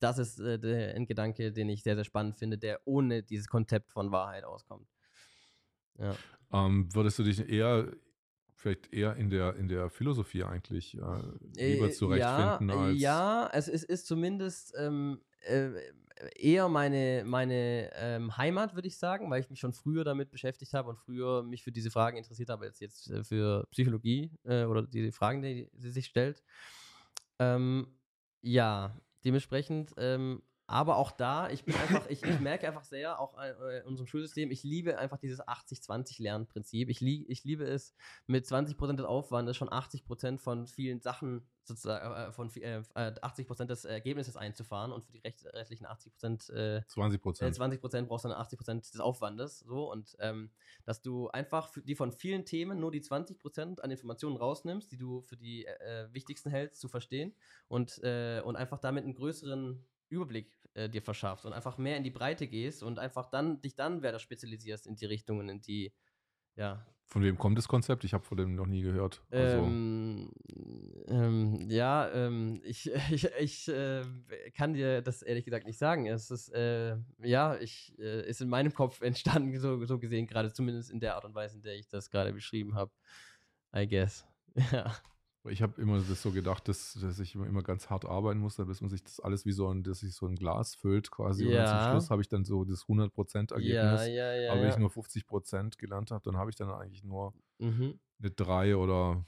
Das 0.00 0.18
ist 0.18 0.38
äh, 0.38 0.58
der, 0.58 0.94
ein 0.94 1.06
Gedanke, 1.06 1.52
den 1.52 1.68
ich 1.68 1.82
sehr, 1.82 1.94
sehr 1.94 2.04
spannend 2.04 2.36
finde, 2.36 2.58
der 2.58 2.80
ohne 2.84 3.22
dieses 3.22 3.48
Konzept 3.48 3.90
von 3.92 4.12
Wahrheit 4.12 4.44
auskommt. 4.44 4.88
Ja. 5.98 6.16
Ähm, 6.52 6.88
würdest 6.94 7.18
du 7.18 7.24
dich 7.24 7.48
eher, 7.48 7.92
vielleicht 8.54 8.92
eher 8.92 9.16
in 9.16 9.30
der, 9.30 9.56
in 9.56 9.68
der 9.68 9.90
Philosophie 9.90 10.44
eigentlich 10.44 10.94
äh, 10.94 11.00
lieber 11.56 11.88
Äh, 11.88 11.92
zurechtfinden 11.92 12.68
ja, 12.68 12.76
als. 12.76 13.00
Ja, 13.00 13.50
es 13.52 13.68
ist, 13.68 13.84
ist 13.84 14.06
zumindest 14.06 14.74
ähm, 14.78 15.20
äh, 15.40 15.70
eher 16.36 16.68
meine, 16.68 17.22
meine 17.24 17.90
ähm, 17.94 18.36
Heimat, 18.36 18.74
würde 18.74 18.88
ich 18.88 18.98
sagen, 18.98 19.30
weil 19.30 19.40
ich 19.40 19.50
mich 19.50 19.60
schon 19.60 19.72
früher 19.72 20.04
damit 20.04 20.30
beschäftigt 20.30 20.72
habe 20.74 20.90
und 20.90 20.98
früher 20.98 21.42
mich 21.42 21.62
für 21.62 21.72
diese 21.72 21.90
Fragen 21.90 22.16
interessiert 22.16 22.50
habe, 22.50 22.66
als 22.66 22.80
jetzt 22.80 23.10
äh, 23.10 23.24
für 23.24 23.66
Psychologie 23.70 24.32
äh, 24.44 24.64
oder 24.64 24.82
die 24.82 25.12
Fragen, 25.12 25.42
die 25.42 25.68
sie 25.74 25.90
sich 25.90 26.06
stellt. 26.06 26.42
Ähm, 27.38 27.98
ja, 28.40 28.96
dementsprechend, 29.24 29.92
ähm, 29.96 30.42
aber 30.70 30.96
auch 30.96 31.10
da, 31.10 31.48
ich 31.48 31.64
bin 31.64 31.74
einfach, 31.74 32.06
ich, 32.10 32.22
ich 32.22 32.40
merke 32.40 32.68
einfach 32.68 32.84
sehr, 32.84 33.18
auch 33.20 33.38
äh, 33.38 33.78
in 33.80 33.86
unserem 33.86 34.06
Schulsystem, 34.06 34.50
ich 34.50 34.62
liebe 34.64 34.98
einfach 34.98 35.16
dieses 35.16 35.40
80-20-Lernprinzip. 35.40 36.90
Ich, 36.90 37.00
lie 37.00 37.24
ich 37.26 37.42
liebe 37.42 37.64
es, 37.64 37.94
mit 38.26 38.44
20% 38.44 38.96
des 38.96 39.06
Aufwandes 39.06 39.56
schon 39.56 39.70
80% 39.70 40.38
von 40.38 40.66
vielen 40.66 41.00
Sachen 41.00 41.48
sozusagen, 41.64 42.14
äh, 42.14 42.32
von 42.32 42.50
vi- 42.50 42.62
äh, 42.62 42.82
äh, 42.94 43.14
80% 43.22 43.64
des 43.64 43.86
Ergebnisses 43.86 44.36
einzufahren 44.36 44.92
und 44.92 45.06
für 45.06 45.12
die 45.12 45.20
rest 45.20 45.46
restlichen 45.46 45.86
80% 45.86 46.52
äh, 46.52 46.82
20 46.86 47.18
äh, 47.18 47.22
Prozent. 47.22 47.54
20 47.54 47.80
Prozent 47.80 48.08
brauchst 48.08 48.26
du 48.26 48.28
dann 48.28 48.38
80 48.38 48.58
Prozent 48.58 48.92
des 48.92 49.00
Aufwandes. 49.00 49.60
So 49.60 49.90
und 49.90 50.16
ähm, 50.20 50.50
dass 50.84 51.00
du 51.00 51.28
einfach 51.30 51.68
für 51.68 51.80
die 51.80 51.94
von 51.94 52.12
vielen 52.12 52.44
Themen 52.44 52.78
nur 52.78 52.90
die 52.90 53.00
20 53.00 53.38
Prozent 53.38 53.82
an 53.82 53.90
Informationen 53.90 54.36
rausnimmst, 54.36 54.92
die 54.92 54.98
du 54.98 55.22
für 55.22 55.38
die 55.38 55.64
äh, 55.64 56.08
wichtigsten 56.12 56.50
hältst, 56.50 56.78
zu 56.80 56.88
verstehen 56.88 57.34
und, 57.68 58.02
äh, 58.04 58.42
und 58.44 58.56
einfach 58.56 58.78
damit 58.78 59.04
einen 59.04 59.14
größeren 59.14 59.82
Überblick 60.10 60.57
äh, 60.74 60.88
dir 60.88 61.02
verschaffst 61.02 61.46
und 61.46 61.52
einfach 61.52 61.78
mehr 61.78 61.96
in 61.96 62.04
die 62.04 62.10
Breite 62.10 62.46
gehst 62.46 62.82
und 62.82 62.98
einfach 62.98 63.26
dann 63.30 63.60
dich 63.60 63.74
dann 63.74 64.02
weiter 64.02 64.18
spezialisierst 64.18 64.86
in 64.86 64.96
die 64.96 65.06
Richtungen, 65.06 65.48
in 65.48 65.60
die 65.60 65.92
ja, 66.56 66.84
Von 67.06 67.22
wem 67.22 67.38
kommt 67.38 67.56
das 67.56 67.68
Konzept? 67.68 68.02
Ich 68.04 68.12
habe 68.12 68.24
von 68.24 68.36
dem 68.36 68.54
noch 68.56 68.66
nie 68.66 68.82
gehört. 68.82 69.22
Also, 69.30 69.58
ähm, 69.58 70.30
ähm, 71.06 71.70
ja, 71.70 72.10
ähm, 72.10 72.60
ich, 72.64 72.90
ich, 73.12 73.24
ich 73.38 73.68
äh, 73.68 74.02
kann 74.54 74.74
dir 74.74 75.00
das 75.00 75.22
ehrlich 75.22 75.44
gesagt 75.44 75.66
nicht 75.66 75.78
sagen. 75.78 76.06
Es 76.06 76.30
ist, 76.30 76.48
äh, 76.52 76.96
ja, 77.22 77.56
ich, 77.56 77.96
äh, 77.98 78.28
ist 78.28 78.40
in 78.40 78.48
meinem 78.48 78.74
Kopf 78.74 79.00
entstanden, 79.02 79.58
so, 79.60 79.84
so 79.86 79.98
gesehen, 79.98 80.26
gerade 80.26 80.52
zumindest 80.52 80.90
in 80.90 81.00
der 81.00 81.14
Art 81.14 81.24
und 81.24 81.34
Weise, 81.34 81.56
in 81.56 81.62
der 81.62 81.76
ich 81.76 81.88
das 81.88 82.10
gerade 82.10 82.32
beschrieben 82.32 82.74
habe. 82.74 82.90
I 83.74 83.86
guess. 83.86 84.26
Ja. 84.72 84.92
Ich 85.44 85.62
habe 85.62 85.80
immer 85.80 86.00
das 86.00 86.22
so 86.22 86.30
gedacht, 86.30 86.68
dass, 86.68 86.98
dass 87.00 87.18
ich 87.20 87.34
immer, 87.34 87.46
immer 87.46 87.62
ganz 87.62 87.90
hart 87.90 88.04
arbeiten 88.04 88.40
muss, 88.40 88.56
bis 88.56 88.80
man 88.80 88.90
sich 88.90 89.02
das 89.02 89.20
alles 89.20 89.46
wie 89.46 89.52
so 89.52 89.68
ein, 89.68 89.82
dass 89.82 90.00
sich 90.00 90.14
so 90.14 90.26
ein 90.26 90.36
Glas 90.36 90.74
füllt 90.74 91.10
quasi. 91.10 91.46
Und 91.46 91.52
dann 91.52 91.64
Ja. 91.64 91.82
zum 91.82 91.90
Schluss 91.92 92.10
habe 92.10 92.22
ich 92.22 92.28
dann 92.28 92.44
so 92.44 92.64
das 92.64 92.86
100% 92.86 93.52
Ergebnis. 93.52 93.72
Ja, 93.72 94.06
ja, 94.06 94.34
ja. 94.34 94.50
aber 94.50 94.60
wenn 94.60 94.68
ja. 94.68 94.74
ich 94.74 94.80
nur 94.80 94.90
50% 94.90 95.78
gelernt 95.78 96.10
habe, 96.10 96.22
dann 96.24 96.36
habe 96.36 96.50
ich 96.50 96.56
dann 96.56 96.70
eigentlich 96.70 97.04
nur 97.04 97.34
mhm. 97.58 97.98
eine 98.20 98.30
3 98.30 98.76
oder 98.76 99.24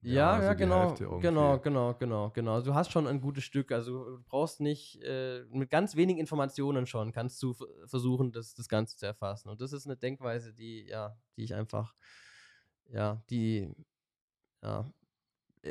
Ja, 0.00 0.42
ja, 0.42 0.54
die 0.54 0.58
genau, 0.58 0.94
genau, 1.20 1.58
genau, 1.58 1.94
genau, 1.94 2.30
genau. 2.30 2.54
Also 2.54 2.72
Du 2.72 2.74
hast 2.74 2.90
schon 2.90 3.06
ein 3.06 3.20
gutes 3.20 3.44
Stück. 3.44 3.70
Also 3.70 4.16
du 4.16 4.22
brauchst 4.24 4.60
nicht, 4.60 5.00
äh, 5.02 5.44
mit 5.50 5.70
ganz 5.70 5.94
wenigen 5.94 6.18
Informationen 6.18 6.86
schon, 6.86 7.12
kannst 7.12 7.40
du 7.42 7.54
versuchen, 7.86 8.32
das, 8.32 8.54
das 8.54 8.68
Ganze 8.68 8.96
zu 8.96 9.06
erfassen. 9.06 9.48
Und 9.48 9.60
das 9.60 9.72
ist 9.72 9.86
eine 9.86 9.96
Denkweise, 9.96 10.52
die, 10.52 10.86
ja, 10.88 11.16
die 11.36 11.44
ich 11.44 11.54
einfach, 11.54 11.94
ja, 12.90 13.22
die, 13.30 13.72
ja, 14.60 14.80
äh, 14.80 14.84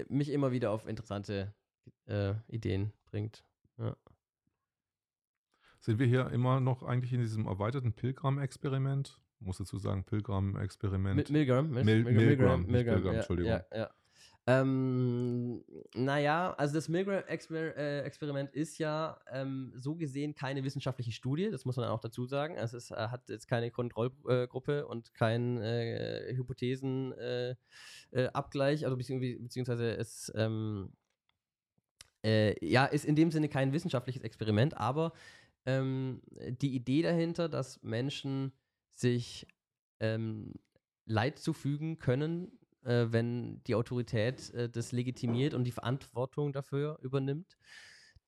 mich 0.10 0.30
immer 0.30 0.52
wieder 0.52 0.72
auf 0.72 0.88
interessante 0.88 1.54
äh, 2.06 2.34
Ideen 2.48 2.94
bringt. 3.06 3.44
Ja. 3.78 3.96
Sind 5.80 5.98
wir 6.00 6.06
hier 6.06 6.30
immer 6.30 6.60
noch 6.60 6.84
eigentlich 6.84 7.12
in 7.14 7.22
diesem 7.22 7.48
erweiterten 7.48 7.94
Pilgram-Experiment? 7.94 9.20
Muss 9.40 9.58
dazu 9.58 9.80
sagen, 9.80 10.04
Pilgram-Experiment. 10.04 11.16
Mit 11.16 11.30
Milgram, 11.32 11.72
Mil 11.72 11.84
Mil- 11.84 12.04
Milgram, 12.04 12.62
nicht 12.68 12.86
Pilgram, 12.86 13.06
ja, 13.14 13.20
Entschuldigung. 13.20 13.52
Ja, 13.52 13.66
ja. 13.74 13.90
Ähm, 14.48 15.64
naja, 15.94 16.56
also 16.58 16.74
das 16.74 16.90
Milgram-Experiment 16.90 18.50
ist 18.54 18.80
ja 18.80 19.20
ähm, 19.32 19.72
so 19.76 19.96
gesehen 19.96 20.34
keine 20.34 20.64
wissenschaftliche 20.64 21.12
Studie, 21.12 21.52
das 21.52 21.64
muss 21.64 21.78
man 21.78 21.90
auch 21.90 22.00
dazu 22.00 22.26
sagen. 22.26 22.58
Also 22.58 22.78
es 22.78 22.90
äh, 22.90 22.96
hat 22.96 23.30
jetzt 23.30 23.48
keine 23.48 23.70
Kontrollgruppe 23.70 24.88
und 24.88 25.14
kein 25.14 25.62
äh, 25.62 26.34
Hypothesenabgleich, 26.36 28.82
äh, 28.82 28.86
also 28.86 28.98
beziehungsweise, 28.98 29.40
beziehungsweise 29.40 29.96
es 29.96 30.32
ähm, 30.36 30.92
äh, 32.26 32.66
ja, 32.66 32.86
ist 32.86 33.06
in 33.06 33.16
dem 33.16 33.30
Sinne 33.32 33.48
kein 33.48 33.74
wissenschaftliches 33.74 34.24
Experiment, 34.24 34.76
aber 34.76 35.14
ähm, 35.68 36.24
die 36.62 36.74
Idee 36.76 37.04
dahinter, 37.04 37.48
dass 37.48 37.84
Menschen 37.84 38.54
sich 38.90 39.46
ähm, 40.00 40.54
Leid 41.06 41.40
zufügen 41.40 42.00
können, 42.00 42.58
äh, 42.84 43.08
wenn 43.10 43.64
die 43.64 43.76
Autorität 43.76 44.54
äh, 44.54 44.70
das 44.70 44.92
legitimiert 44.92 45.54
und 45.54 45.64
die 45.64 45.72
Verantwortung 45.72 46.54
dafür 46.54 47.00
übernimmt. 47.02 47.58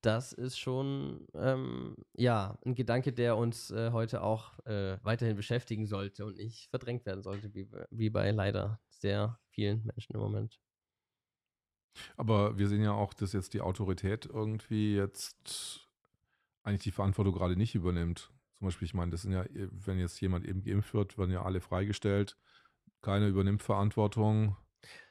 Das 0.02 0.34
ist 0.34 0.60
schon 0.60 1.26
ähm, 1.34 1.96
ja 2.14 2.58
ein 2.66 2.76
Gedanke, 2.76 3.14
der 3.14 3.38
uns 3.38 3.72
äh, 3.72 3.92
heute 3.92 4.22
auch 4.22 4.60
äh, 4.66 4.98
weiterhin 5.02 5.38
beschäftigen 5.38 5.86
sollte 5.86 6.26
und 6.26 6.38
nicht 6.38 6.70
verdrängt 6.70 7.06
werden 7.06 7.24
sollte, 7.24 7.54
wie, 7.54 7.70
wie 7.90 8.10
bei 8.10 8.30
leider 8.32 8.82
sehr 8.90 9.40
vielen 9.48 9.86
Menschen 9.86 10.14
im 10.14 10.20
Moment. 10.20 10.60
Aber 12.18 12.58
wir 12.58 12.68
sehen 12.68 12.84
ja 12.84 12.92
auch, 12.92 13.14
dass 13.14 13.34
jetzt 13.34 13.54
die 13.54 13.62
Autorität 13.62 14.26
irgendwie 14.26 14.96
jetzt 14.96 15.88
eigentlich 16.64 16.84
die 16.84 16.92
Verantwortung 16.92 17.34
gerade 17.34 17.56
nicht 17.56 17.76
übernimmt. 17.76 18.32
Zum 18.58 18.68
Beispiel, 18.68 18.86
ich 18.86 18.94
meine, 18.94 19.12
das 19.12 19.22
sind 19.24 19.34
ja, 19.34 19.46
wenn 19.54 20.00
jetzt 20.00 20.20
jemand 20.22 20.46
eben 20.46 20.64
geimpft 20.64 20.94
wird, 20.94 21.18
werden 21.18 21.32
ja 21.32 21.44
alle 21.44 21.62
freigestellt. 21.62 22.38
Keiner 23.04 23.28
übernimmt 23.28 23.62
Verantwortung. 23.62 24.56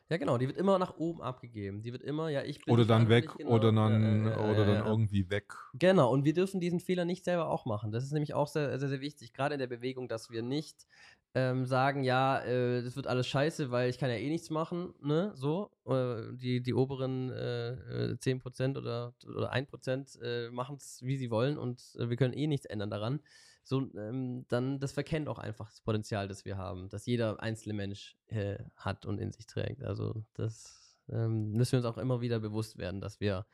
Ja, 0.09 0.17
genau, 0.17 0.37
die 0.37 0.47
wird 0.47 0.59
immer 0.59 0.79
nach 0.79 0.97
oben 0.97 1.23
abgegeben. 1.23 1.83
Die 1.83 1.93
wird 1.93 2.03
immer, 2.03 2.29
ja, 2.29 2.43
ich 2.43 2.65
bin. 2.65 2.75
Oder 2.75 2.85
dann 2.85 3.09
weg, 3.09 3.31
genau, 3.37 3.51
oder 3.51 3.73
dann, 3.73 4.27
äh, 4.27 4.35
oder 4.35 4.67
dann 4.67 4.87
irgendwie 4.87 5.31
weg. 5.31 5.55
Genau, 5.75 6.11
und 6.11 6.25
wir 6.25 6.35
dürfen 6.35 6.61
diesen 6.61 6.81
Fehler 6.81 7.05
nicht 7.05 7.25
selber 7.25 7.49
auch 7.49 7.65
machen. 7.65 7.93
Das 7.93 8.03
ist 8.03 8.13
nämlich 8.13 8.35
auch 8.35 8.49
sehr, 8.49 8.79
sehr, 8.79 8.89
sehr 8.89 9.01
wichtig, 9.01 9.33
gerade 9.33 9.55
in 9.55 9.59
der 9.59 9.69
Bewegung, 9.69 10.09
dass 10.09 10.31
wir 10.31 10.43
nicht 10.43 10.87
ähm, 11.35 11.65
sagen, 11.65 12.03
ja, 12.03 12.41
äh, 12.41 12.83
das 12.83 12.97
wird 12.97 13.07
alles 13.07 13.27
scheiße, 13.27 13.71
weil 13.71 13.89
ich 13.89 13.99
kann 13.99 14.11
ja 14.11 14.17
eh 14.17 14.29
nichts 14.29 14.51
machen, 14.51 14.93
ne, 15.01 15.33
so. 15.35 15.71
Äh, 15.87 16.35
die, 16.35 16.63
die 16.63 16.75
oberen 16.75 17.31
äh, 17.31 18.17
10% 18.19 18.75
äh, 18.75 18.79
oder, 18.79 19.15
oder 19.27 19.53
1% 19.53 20.21
äh, 20.21 20.51
machen 20.51 20.77
es, 20.77 21.01
wie 21.03 21.17
sie 21.17 21.31
wollen 21.31 21.57
und 21.57 21.83
äh, 21.99 22.11
wir 22.11 22.17
können 22.17 22.35
eh 22.35 22.47
nichts 22.47 22.67
ändern 22.67 22.91
daran. 22.91 23.21
So, 23.63 23.89
ähm, 23.97 24.45
dann, 24.49 24.81
das 24.81 24.93
verkennt 24.93 25.29
auch 25.29 25.39
einfach 25.39 25.69
das 25.69 25.81
Potenzial, 25.81 26.29
das 26.29 26.45
wir 26.45 26.57
haben, 26.57 26.89
das 26.89 27.07
jeder 27.07 27.41
einzelne 27.41 27.75
Mensch 27.75 28.17
äh, 28.27 28.59
hat 28.77 29.07
und 29.07 29.19
in 29.19 29.33
sich 29.33 29.47
trägt. 29.47 29.85
Also 29.85 30.25
das 30.35 30.99
ähm, 31.09 31.53
müssen 31.53 31.73
wir 31.73 31.79
uns 31.79 31.87
auch 31.87 31.99
immer 31.99 32.21
wieder 32.21 32.41
bewusst 32.41 32.79
werden, 32.79 33.01
dass 33.01 33.21
wir, 33.21 33.47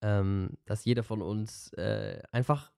ähm, 0.00 0.56
dass 0.64 0.84
jeder 0.84 1.02
von 1.02 1.22
uns 1.22 1.72
einfach 2.32 2.72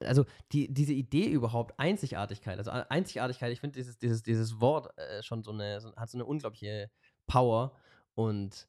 also 0.00 0.24
die, 0.52 0.72
diese 0.72 0.92
Idee 0.92 1.26
überhaupt, 1.26 1.78
Einzigartigkeit, 1.78 2.58
also 2.58 2.70
Einzigartigkeit, 2.70 3.52
ich 3.52 3.60
finde 3.60 3.78
dieses, 3.78 3.98
dieses, 3.98 4.22
dieses 4.22 4.60
Wort 4.60 4.96
äh, 4.98 5.22
schon 5.22 5.42
so 5.42 5.52
eine, 5.52 5.80
so, 5.80 5.94
hat 5.96 6.10
so 6.10 6.18
eine 6.18 6.26
unglaubliche 6.26 6.90
Power 7.26 7.76
und 8.14 8.68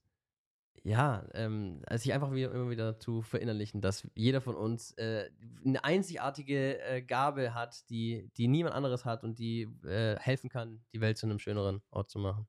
ja, 0.83 1.27
ähm, 1.33 1.81
also 1.85 2.03
sich 2.03 2.13
einfach 2.13 2.31
wieder, 2.31 2.51
immer 2.51 2.69
wieder 2.69 2.99
zu 2.99 3.21
verinnerlichen, 3.21 3.81
dass 3.81 4.07
jeder 4.15 4.41
von 4.41 4.55
uns 4.55 4.91
äh, 4.93 5.29
eine 5.65 5.83
einzigartige 5.83 6.79
äh, 6.81 7.01
Gabe 7.01 7.53
hat, 7.53 7.89
die, 7.89 8.29
die 8.37 8.47
niemand 8.47 8.75
anderes 8.75 9.05
hat 9.05 9.23
und 9.23 9.39
die 9.39 9.63
äh, 9.83 10.17
helfen 10.19 10.49
kann, 10.49 10.81
die 10.93 11.01
Welt 11.01 11.17
zu 11.17 11.25
einem 11.25 11.39
schöneren 11.39 11.81
Ort 11.91 12.09
zu 12.09 12.19
machen. 12.19 12.47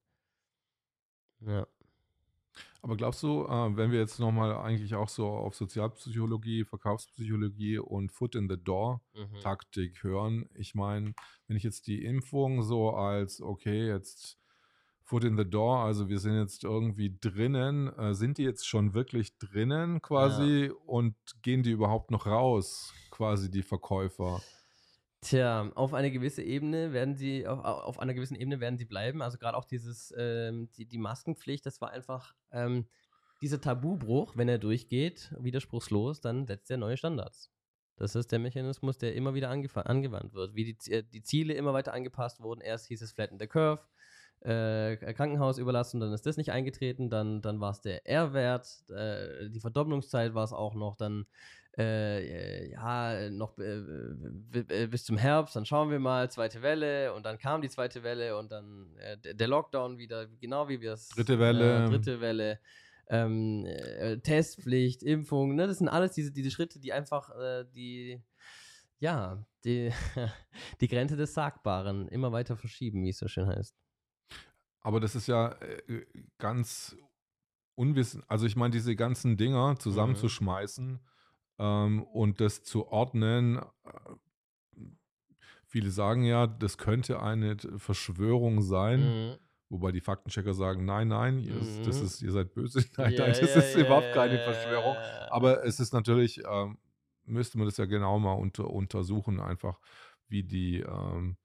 Ja. 1.40 1.66
Aber 2.80 2.96
glaubst 2.96 3.22
du, 3.22 3.44
äh, 3.44 3.76
wenn 3.76 3.90
wir 3.90 3.98
jetzt 3.98 4.20
nochmal 4.20 4.56
eigentlich 4.56 4.94
auch 4.94 5.08
so 5.08 5.28
auf 5.28 5.54
Sozialpsychologie, 5.54 6.64
Verkaufspsychologie 6.64 7.78
und 7.78 8.12
Foot 8.12 8.34
in 8.34 8.48
the 8.48 8.56
Door 8.56 9.02
mhm. 9.14 9.92
Hören, 10.00 10.48
ich 10.54 10.74
meine, 10.74 11.12
wenn 11.46 11.56
ich 11.56 11.64
jetzt 11.64 11.86
die 11.86 12.04
Impfung 12.04 12.62
so 12.62 12.90
als, 12.90 13.40
okay, 13.40 13.88
jetzt 13.88 14.38
Foot 15.08 15.24
in 15.24 15.38
the 15.38 15.48
Door, 15.48 15.84
also 15.84 16.10
wir 16.10 16.18
sind 16.18 16.36
jetzt 16.38 16.64
irgendwie 16.64 17.16
drinnen, 17.18 17.88
äh, 17.98 18.12
sind 18.12 18.36
die 18.36 18.42
jetzt 18.42 18.68
schon 18.68 18.92
wirklich 18.92 19.38
drinnen 19.38 20.02
quasi 20.02 20.66
ja. 20.66 20.72
und 20.84 21.14
gehen 21.40 21.62
die 21.62 21.70
überhaupt 21.70 22.10
noch 22.10 22.26
raus, 22.26 22.92
quasi 23.10 23.50
die 23.50 23.62
Verkäufer? 23.62 24.42
Tja, 25.22 25.72
auf 25.76 25.94
eine 25.94 26.10
gewisse 26.10 26.42
Ebene 26.42 26.92
werden 26.92 27.16
sie, 27.16 27.46
auf, 27.46 27.64
auf 27.64 27.98
einer 28.00 28.12
gewissen 28.12 28.34
Ebene 28.34 28.60
werden 28.60 28.76
sie 28.76 28.84
bleiben. 28.84 29.22
Also 29.22 29.38
gerade 29.38 29.56
auch 29.56 29.64
dieses, 29.64 30.12
ähm, 30.18 30.68
die, 30.76 30.84
die 30.84 30.98
Maskenpflicht, 30.98 31.64
das 31.64 31.80
war 31.80 31.90
einfach 31.90 32.34
ähm, 32.52 32.86
dieser 33.40 33.62
Tabubruch, 33.62 34.36
wenn 34.36 34.50
er 34.50 34.58
durchgeht, 34.58 35.34
widerspruchslos, 35.40 36.20
dann 36.20 36.46
setzt 36.46 36.70
er 36.70 36.76
neue 36.76 36.98
Standards. 36.98 37.50
Das 37.96 38.14
ist 38.14 38.30
der 38.30 38.40
Mechanismus, 38.40 38.98
der 38.98 39.14
immer 39.14 39.32
wieder 39.32 39.48
angewandt 39.48 40.34
wird. 40.34 40.54
Wie 40.54 40.74
die, 40.74 40.92
äh, 40.92 41.02
die 41.02 41.22
Ziele 41.22 41.54
immer 41.54 41.72
weiter 41.72 41.94
angepasst 41.94 42.42
wurden. 42.42 42.60
Erst 42.60 42.88
hieß 42.88 43.00
es 43.00 43.12
Flatten 43.12 43.38
the 43.38 43.46
Curve, 43.46 43.82
äh, 44.40 44.96
Krankenhaus 44.96 45.58
überlassen, 45.58 46.00
dann 46.00 46.12
ist 46.12 46.26
das 46.26 46.36
nicht 46.36 46.52
eingetreten, 46.52 47.10
dann, 47.10 47.42
dann 47.42 47.60
war 47.60 47.72
es 47.72 47.80
der 47.80 48.06
R-Wert, 48.06 48.84
äh, 48.90 49.50
die 49.50 49.60
Verdopplungszeit 49.60 50.34
war 50.34 50.44
es 50.44 50.52
auch 50.52 50.74
noch, 50.74 50.96
dann 50.96 51.26
äh, 51.76 52.70
ja, 52.70 53.30
noch 53.30 53.56
äh, 53.58 54.86
bis 54.86 55.04
zum 55.04 55.16
Herbst, 55.16 55.54
dann 55.54 55.64
schauen 55.64 55.90
wir 55.90 55.98
mal, 55.98 56.30
zweite 56.30 56.62
Welle 56.62 57.14
und 57.14 57.24
dann 57.24 57.38
kam 57.38 57.62
die 57.62 57.68
zweite 57.68 58.02
Welle 58.02 58.36
und 58.36 58.50
dann 58.50 58.96
äh, 58.96 59.34
der 59.34 59.48
Lockdown 59.48 59.98
wieder, 59.98 60.26
genau 60.26 60.68
wie 60.68 60.80
wir 60.80 60.94
es. 60.94 61.08
Dritte 61.08 61.38
Welle. 61.38 61.86
Äh, 61.86 61.88
dritte 61.88 62.20
Welle. 62.20 62.60
Ähm, 63.08 63.64
äh, 63.64 64.18
Testpflicht, 64.18 65.02
Impfung, 65.02 65.54
ne, 65.54 65.66
das 65.66 65.78
sind 65.78 65.88
alles 65.88 66.12
diese, 66.12 66.32
diese 66.32 66.50
Schritte, 66.50 66.78
die 66.78 66.92
einfach 66.92 67.30
die, 67.74 68.20
ja, 68.98 69.42
die, 69.64 69.90
die 70.80 70.88
Grenze 70.88 71.16
des 71.16 71.34
Sagbaren 71.34 72.08
immer 72.08 72.32
weiter 72.32 72.56
verschieben, 72.56 73.04
wie 73.04 73.10
es 73.10 73.18
so 73.18 73.28
schön 73.28 73.46
heißt. 73.46 73.74
Aber 74.88 75.00
das 75.00 75.14
ist 75.14 75.26
ja 75.26 75.54
ganz 76.38 76.96
unwissen, 77.74 78.22
also 78.26 78.46
ich 78.46 78.56
meine, 78.56 78.70
diese 78.70 78.96
ganzen 78.96 79.36
Dinger 79.36 79.72
mhm. 79.72 79.80
zusammenzuschmeißen, 79.80 80.98
ähm, 81.58 82.02
und 82.04 82.40
das 82.40 82.62
zu 82.62 82.88
ordnen. 82.88 83.58
Äh, 83.58 84.80
viele 85.66 85.90
sagen 85.90 86.24
ja, 86.24 86.46
das 86.46 86.78
könnte 86.78 87.20
eine 87.20 87.58
Verschwörung 87.76 88.62
sein. 88.62 89.00
Mhm. 89.00 89.36
Wobei 89.70 89.92
die 89.92 90.00
Faktenchecker 90.00 90.54
sagen, 90.54 90.86
nein, 90.86 91.08
nein, 91.08 91.38
ihr, 91.40 91.52
mhm. 91.52 91.84
das 91.84 92.00
ist, 92.00 92.22
ihr 92.22 92.32
seid 92.32 92.54
böse. 92.54 92.82
Nein, 92.96 93.12
ja, 93.12 93.18
nein, 93.26 93.36
das 93.38 93.54
ja, 93.54 93.60
ist 93.60 93.74
ja, 93.74 93.84
überhaupt 93.84 94.14
keine 94.14 94.38
Verschwörung. 94.38 94.96
Aber 95.28 95.62
es 95.66 95.78
ist 95.78 95.92
natürlich, 95.92 96.40
ähm, 96.50 96.78
müsste 97.26 97.58
man 97.58 97.66
das 97.66 97.76
ja 97.76 97.84
genau 97.84 98.18
mal 98.18 98.32
unter, 98.32 98.70
untersuchen, 98.70 99.40
einfach 99.40 99.78
wie 100.26 100.42
die, 100.42 100.80
ähm, 100.80 101.36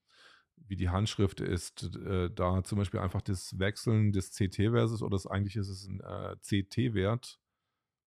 wie 0.67 0.76
die 0.76 0.89
Handschrift 0.89 1.41
ist. 1.41 1.95
Äh, 1.95 2.30
da 2.34 2.63
zum 2.63 2.78
Beispiel 2.78 2.99
einfach 2.99 3.21
das 3.21 3.58
Wechseln 3.60 4.12
des 4.12 4.32
CT-Verses 4.32 5.02
oder 5.02 5.15
das, 5.15 5.28
eigentlich 5.28 5.56
ist 5.56 5.69
es 5.69 5.88
ein 5.88 5.99
äh, 6.02 6.36
CT-Wert 6.41 7.39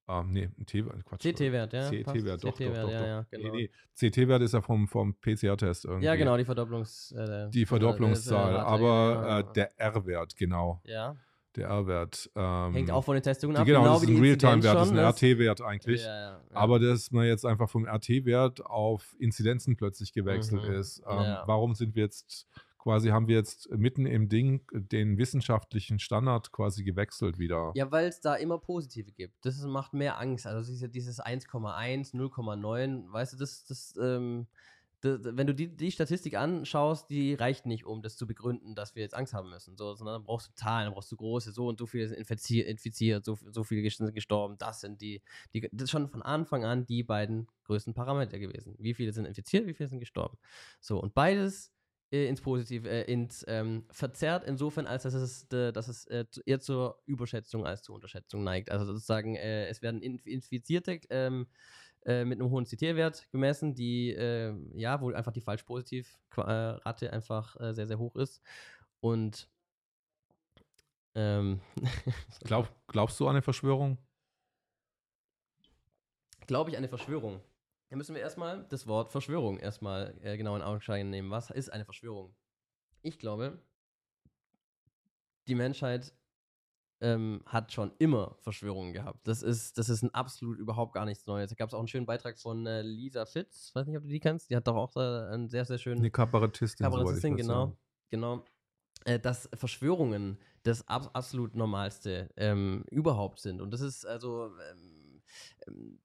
Ah, 0.09 0.23
nee, 0.25 0.49
ein 0.57 0.65
T, 0.65 0.83
Quatsch. 1.03 1.21
CT-Wert, 1.21 1.73
ja. 1.73 1.89
CT-Wert, 1.89 2.41
doch, 2.41 2.55
CT 2.55 2.61
doch, 2.61 2.81
doch, 2.83 2.91
ja, 2.91 3.05
ja, 3.05 3.25
genau. 3.29 3.53
Nee, 3.53 3.69
nee. 3.99 4.09
CT-Wert 4.09 4.41
ist 4.41 4.53
ja 4.53 4.61
vom, 4.61 4.87
vom 4.87 5.13
PCR-Test 5.19 5.83
irgendwie. 5.83 6.05
Ja, 6.05 6.15
genau, 6.15 6.37
die 6.37 6.45
Verdopplungs... 6.45 7.11
Äh, 7.11 7.49
die 7.49 7.65
Verdopplungszahl, 7.65 8.55
äh, 8.55 8.57
aber 8.57 9.45
äh, 9.49 9.53
der 9.53 9.77
R-Wert, 9.77 10.37
genau. 10.37 10.81
Ja. 10.85 11.17
Der 11.57 11.67
R-Wert. 11.69 12.29
Ähm, 12.35 12.73
Hängt 12.73 12.91
auch 12.91 13.03
von 13.03 13.15
den 13.15 13.23
Testungen 13.23 13.57
ab. 13.57 13.65
genau, 13.65 13.81
genau 13.81 13.93
das 13.95 14.03
ist 14.03 14.09
ein 14.09 14.21
Realtime-Wert, 14.21 14.75
das 14.75 14.87
ist 14.87 14.93
ein 14.93 14.99
RT-Wert 14.99 15.61
eigentlich. 15.61 16.03
Ja, 16.03 16.31
ja, 16.31 16.41
aber 16.53 16.79
dass 16.79 17.11
man 17.11 17.25
jetzt 17.25 17.45
einfach 17.45 17.69
vom 17.69 17.87
RT-Wert 17.87 18.65
auf 18.65 19.15
Inzidenzen 19.17 19.75
plötzlich 19.75 20.13
gewechselt 20.13 20.67
mhm. 20.67 20.75
ist. 20.75 21.01
Ähm, 21.07 21.37
warum 21.45 21.73
sind 21.73 21.95
wir 21.95 22.03
jetzt 22.03 22.47
quasi 22.87 23.09
haben 23.09 23.27
wir 23.27 23.35
jetzt 23.35 23.69
mitten 23.71 24.05
im 24.05 24.29
Ding 24.29 24.61
den 24.71 25.17
wissenschaftlichen 25.17 25.99
Standard 25.99 26.53
quasi 26.53 26.85
gewechselt 26.85 27.37
wieder. 27.37 27.73
Ja, 27.75 27.91
weil 27.91 28.07
es 28.07 28.21
da 28.21 28.35
immer 28.35 28.59
positive 28.59 29.11
gibt. 29.11 29.45
Das 29.45 29.61
macht 29.63 29.93
mehr 29.93 30.17
Angst. 30.17 30.47
Also 30.47 30.71
dieses, 30.71 30.89
dieses 30.91 31.19
1,1, 31.19 32.13
0,9, 32.13 33.11
weißt 33.11 33.33
du, 33.33 33.37
das, 33.37 33.65
das, 33.65 33.93
ähm, 34.01 34.47
das, 34.53 34.76
wenn 35.01 35.47
du 35.47 35.53
die, 35.53 35.75
die 35.75 35.91
Statistik 35.91 36.35
anschaust, 36.35 37.09
die 37.09 37.33
reicht 37.35 37.65
nicht, 37.65 37.85
um 37.85 38.01
das 38.01 38.17
zu 38.17 38.25
begründen, 38.25 38.75
dass 38.75 38.95
wir 38.95 39.03
jetzt 39.03 39.13
Angst 39.13 39.33
haben 39.33 39.49
müssen. 39.49 39.77
So, 39.77 39.93
sondern 39.93 40.15
dann 40.15 40.23
brauchst 40.23 40.49
du 40.49 40.53
Zahlen, 40.55 40.85
dann 40.85 40.93
brauchst 40.93 41.11
du 41.11 41.17
große, 41.17 41.51
so 41.51 41.67
und 41.67 41.77
so 41.77 41.85
viele 41.85 42.07
sind 42.07 42.17
infiziert, 42.17 42.67
infiziert 42.67 43.25
so, 43.25 43.37
so 43.51 43.63
viele 43.63 43.87
sind 43.89 44.13
gestorben. 44.13 44.57
Das 44.57 44.81
sind 44.81 45.01
die, 45.01 45.21
die, 45.53 45.69
das 45.71 45.85
ist 45.85 45.91
schon 45.91 46.09
von 46.09 46.21
Anfang 46.21 46.65
an 46.65 46.85
die 46.85 47.03
beiden 47.03 47.47
größten 47.65 47.93
Parameter 47.93 48.39
gewesen. 48.39 48.75
Wie 48.79 48.93
viele 48.93 49.13
sind 49.13 49.25
infiziert, 49.25 49.67
wie 49.67 49.73
viele 49.73 49.89
sind 49.89 49.99
gestorben. 49.99 50.37
So, 50.79 50.99
und 50.99 51.13
beides 51.13 51.71
äh, 52.11 52.27
ins 52.27 52.41
Positive, 52.41 52.89
äh, 52.89 53.11
ins 53.11 53.43
ähm, 53.47 53.85
verzerrt, 53.91 54.45
insofern, 54.45 54.87
als 54.87 55.03
dass 55.03 55.13
es, 55.13 55.43
äh, 55.51 55.71
dass 55.73 55.87
es 55.87 56.05
äh, 56.07 56.25
eher 56.45 56.59
zur 56.59 57.01
Überschätzung 57.05 57.65
als 57.65 57.83
zur 57.83 57.95
Unterschätzung 57.95 58.43
neigt. 58.43 58.71
Also 58.71 58.85
sozusagen, 58.85 59.35
äh, 59.35 59.67
es 59.67 59.81
werden 59.81 60.01
Infizierte 60.01 61.01
ähm, 61.09 61.47
äh, 62.07 62.25
mit 62.25 62.39
einem 62.39 62.49
hohen 62.49 62.65
CT-Wert 62.65 63.29
gemessen, 63.31 63.75
die, 63.75 64.11
ja, 64.73 64.99
wo 64.99 65.11
einfach 65.11 65.31
die 65.31 65.41
Falsch-Positiv-Rate 65.41 67.13
einfach 67.13 67.55
sehr, 67.73 67.85
sehr 67.85 67.99
hoch 67.99 68.15
ist. 68.15 68.41
Und 68.99 69.47
ähm, 71.17 71.61
Glaub, 72.43 72.69
glaubst 72.85 73.19
du 73.19 73.25
an 73.25 73.31
eine 73.31 73.41
Verschwörung? 73.41 73.97
Glaube 76.45 76.69
ich 76.69 76.77
an 76.77 76.81
eine 76.81 76.89
Verschwörung? 76.89 77.41
Da 77.89 77.95
müssen 77.95 78.13
wir 78.13 78.21
erstmal 78.21 78.65
das 78.69 78.85
Wort 78.85 79.09
Verschwörung 79.09 79.57
erstmal 79.57 80.15
äh, 80.21 80.37
genau 80.37 80.55
in 80.55 80.61
Augenschein 80.61 81.09
nehmen. 81.09 81.31
Was 81.31 81.49
ist 81.49 81.69
eine 81.69 81.85
Verschwörung? 81.85 82.35
Ich 83.01 83.17
glaube, 83.17 83.59
die 85.47 85.55
Menschheit 85.55 86.13
ähm, 87.01 87.41
hat 87.45 87.71
schon 87.71 87.91
immer 87.99 88.35
Verschwörungen 88.39 88.93
gehabt. 88.93 89.27
Das 89.27 89.43
ist, 89.43 89.77
das 89.77 89.89
ist 89.89 90.03
ein 90.03 90.13
absolut 90.13 90.57
überhaupt 90.57 90.93
gar 90.93 91.05
nichts 91.05 91.25
Neues. 91.27 91.49
Da 91.49 91.55
gab 91.55 91.69
es 91.69 91.73
auch 91.73 91.79
einen 91.79 91.87
schönen 91.87 92.05
Beitrag 92.05 92.39
von 92.39 92.65
äh, 92.65 92.81
Lisa 92.81 93.25
Fitz, 93.25 93.71
weiß 93.73 93.87
nicht, 93.87 93.97
ob 93.97 94.03
du 94.03 94.09
die 94.09 94.19
kennst. 94.19 94.49
Die 94.49 94.55
hat 94.55 94.67
doch 94.67 94.75
auch 94.75 94.95
äh, 94.95 95.33
einen 95.33 95.49
sehr, 95.49 95.65
sehr 95.65 95.77
schönen. 95.77 95.99
Eine 95.99 96.11
Kabarettistin. 96.11 96.83
Kabarettistin, 96.83 97.37
genau. 97.37 97.65
Sagen. 97.65 97.77
Genau. 98.09 98.45
äh, 99.05 99.19
dass 99.19 99.49
Verschwörungen 99.53 100.37
das 100.63 100.87
ab 100.87 101.11
absolut 101.13 101.55
Normalste 101.55 102.29
ähm, 102.35 102.83
überhaupt 102.89 103.39
sind. 103.39 103.61
Und 103.61 103.71
das 103.71 103.81
ist 103.81 104.05
also, 104.05 104.51
ähm, 104.71 105.21
ähm, 105.67 105.99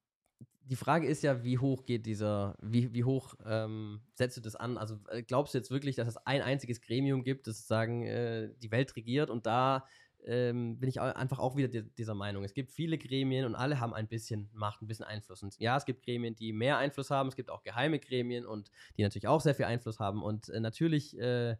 die 0.65 0.75
Frage 0.75 1.07
ist 1.07 1.23
ja, 1.23 1.43
wie 1.43 1.57
hoch 1.57 1.85
geht 1.85 2.05
dieser, 2.05 2.55
wie, 2.61 2.93
wie 2.93 3.03
hoch 3.03 3.35
ähm, 3.45 4.01
setzt 4.13 4.37
du 4.37 4.41
das 4.41 4.55
an? 4.55 4.77
Also 4.77 4.97
äh, 5.09 5.23
glaubst 5.23 5.53
du 5.53 5.57
jetzt 5.57 5.71
wirklich, 5.71 5.95
dass 5.95 6.07
es 6.07 6.17
ein 6.17 6.41
einziges 6.41 6.81
Gremium 6.81 7.23
gibt, 7.23 7.47
das 7.47 7.57
sozusagen 7.57 8.03
äh, 8.03 8.53
die 8.61 8.71
Welt 8.71 8.95
regiert 8.95 9.29
und 9.29 9.45
da 9.45 9.85
ähm, 10.25 10.79
bin 10.79 10.89
ich 10.89 11.01
einfach 11.01 11.39
auch 11.39 11.55
wieder 11.55 11.67
dieser 11.81 12.15
Meinung. 12.15 12.43
Es 12.43 12.53
gibt 12.53 12.71
viele 12.71 12.97
Gremien 12.97 13.45
und 13.45 13.55
alle 13.55 13.79
haben 13.79 13.93
ein 13.93 14.07
bisschen 14.07 14.49
Macht, 14.53 14.81
ein 14.81 14.87
bisschen 14.87 15.05
Einfluss. 15.05 15.43
Und 15.43 15.57
ja, 15.59 15.77
es 15.77 15.85
gibt 15.85 16.03
Gremien, 16.03 16.35
die 16.35 16.53
mehr 16.53 16.77
Einfluss 16.77 17.09
haben, 17.09 17.29
es 17.29 17.35
gibt 17.35 17.49
auch 17.49 17.63
geheime 17.63 17.99
Gremien 17.99 18.45
und 18.45 18.71
die 18.97 19.03
natürlich 19.03 19.27
auch 19.27 19.41
sehr 19.41 19.55
viel 19.55 19.65
Einfluss 19.65 19.99
haben. 19.99 20.23
Und 20.23 20.49
äh, 20.49 20.59
natürlich 20.59 21.17
äh, 21.17 21.55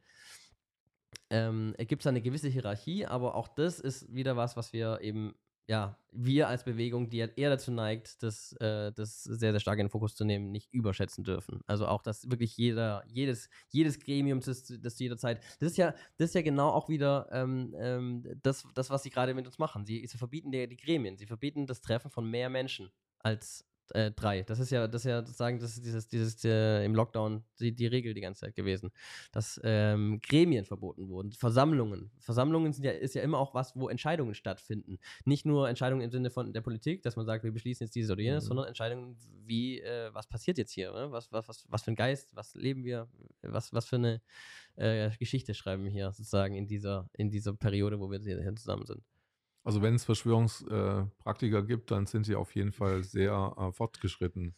ähm, 1.30 1.74
gibt 1.78 2.02
es 2.02 2.08
eine 2.08 2.22
gewisse 2.22 2.50
Hierarchie, 2.50 3.06
aber 3.06 3.36
auch 3.36 3.48
das 3.48 3.80
ist 3.80 4.14
wieder 4.14 4.38
was, 4.38 4.56
was 4.56 4.74
wir 4.74 5.02
eben 5.02 5.36
ja, 5.66 5.98
wir 6.12 6.48
als 6.50 6.64
Bewegung, 6.64 7.10
die 7.10 7.20
eher 7.20 7.50
dazu 7.50 7.72
neigt, 7.72 8.22
das, 8.22 8.54
äh, 8.60 8.92
das 8.92 9.24
sehr, 9.24 9.52
sehr 9.52 9.60
stark 9.60 9.80
in 9.80 9.86
den 9.86 9.92
Fokus 9.92 10.16
zu 10.16 10.26
nehmen, 10.26 10.52
nicht 10.52 10.74
überschätzen 10.74 11.24
dürfen. 11.24 11.62
Also 11.68 11.88
auch, 11.88 12.02
dass 12.02 12.30
wirklich 12.30 12.58
jeder, 12.58 13.04
jedes, 13.08 13.50
jedes 13.70 14.00
Gremium, 14.00 14.42
das, 14.42 14.66
das 14.66 15.00
jederzeit, 15.00 15.42
das 15.60 15.72
ist 15.72 15.78
ja, 15.78 15.94
das 16.18 16.30
ist 16.30 16.36
ja 16.36 16.42
genau 16.42 16.70
auch 16.70 16.90
wieder 16.90 17.30
ähm, 17.32 17.74
ähm, 17.78 18.24
das, 18.44 18.68
das, 18.74 18.90
was 18.90 19.04
sie 19.04 19.10
gerade 19.10 19.34
mit 19.34 19.46
uns 19.46 19.58
machen. 19.58 19.86
Sie, 19.86 20.06
sie 20.06 20.18
verbieten 20.18 20.52
die, 20.52 20.68
die 20.68 20.78
Gremien, 20.78 21.18
sie 21.18 21.26
verbieten 21.26 21.66
das 21.66 21.82
Treffen 21.82 22.12
von 22.12 22.30
mehr 22.30 22.50
Menschen 22.50 22.92
als 23.20 23.66
äh, 23.92 24.12
drei. 24.12 24.44
Das 24.44 24.60
ist 24.60 24.72
ja, 24.72 24.88
das 24.88 25.02
ist 25.02 25.10
ja 25.10 25.20
sozusagen, 25.20 25.60
das 25.60 25.74
ist 25.74 25.86
dieses, 25.86 26.08
dieses 26.08 26.44
äh, 26.46 26.84
im 26.86 26.96
Lockdown 26.96 27.44
die, 27.60 27.74
die 27.74 27.88
Regel 27.88 28.14
die 28.14 28.22
ganze 28.22 28.42
Zeit 28.42 28.56
gewesen, 28.56 28.92
dass 29.32 29.60
ähm, 29.64 30.20
Gremien 30.22 30.66
verboten 30.66 31.10
wurden, 31.10 31.32
Versammlungen. 31.32 32.12
Versammlungen 32.20 32.74
sind 32.74 32.86
ja, 32.86 32.92
ist 32.92 33.16
ja 33.16 33.22
immer 33.22 33.38
auch 33.38 33.54
was, 33.54 33.76
wo 33.76 33.90
Entscheidungen 33.90 34.34
stattfinden. 34.34 34.98
Nicht 35.26 35.46
nur 35.46 35.70
Entscheidungen 35.70 36.02
im 36.02 36.12
Sinne 36.12 36.30
von 36.30 36.54
der 36.54 36.62
Politik, 36.62 37.02
dass 37.04 37.16
man 37.16 37.26
sagt, 37.26 37.44
wir 37.44 37.52
beschließen 37.52 37.86
jetzt 37.86 37.96
dieses 37.96 38.12
oder 38.12 38.22
jenes, 38.22 38.46
mhm. 38.46 38.48
sondern 38.48 38.68
Entscheidungen 38.68 39.18
wie, 39.46 39.82
äh, 39.82 40.14
was 40.14 40.28
passiert 40.28 40.58
jetzt 40.58 40.72
hier? 40.72 40.92
Ne? 40.92 41.12
Was, 41.12 41.32
was, 41.32 41.48
was, 41.48 41.66
was 41.70 41.84
für 41.84 41.92
ein 41.92 41.96
Geist, 41.96 42.36
was 42.36 42.56
leben 42.56 42.84
wir, 42.84 43.08
was, 43.42 43.74
was 43.74 43.86
für 43.86 43.98
eine 43.98 44.22
äh, 44.76 45.10
Geschichte 45.18 45.54
schreiben 45.54 45.84
wir 45.84 45.92
hier 45.92 46.12
sozusagen 46.12 46.56
in 46.56 46.68
dieser, 46.68 47.10
in 47.14 47.30
dieser 47.30 47.54
Periode, 47.54 48.00
wo 48.00 48.10
wir 48.10 48.20
hier 48.20 48.56
zusammen 48.56 48.86
sind. 48.86 49.04
Also 49.64 49.82
wenn 49.82 49.96
es 49.96 50.04
Verschwörungspraktiker 50.04 51.60
äh, 51.60 51.64
gibt, 51.64 51.92
dann 51.92 52.06
sind 52.06 52.26
sie 52.26 52.36
auf 52.36 52.54
jeden 52.56 52.74
Fall 52.74 53.04
sehr 53.04 53.56
äh, 53.58 53.72
fortgeschritten 53.72 54.56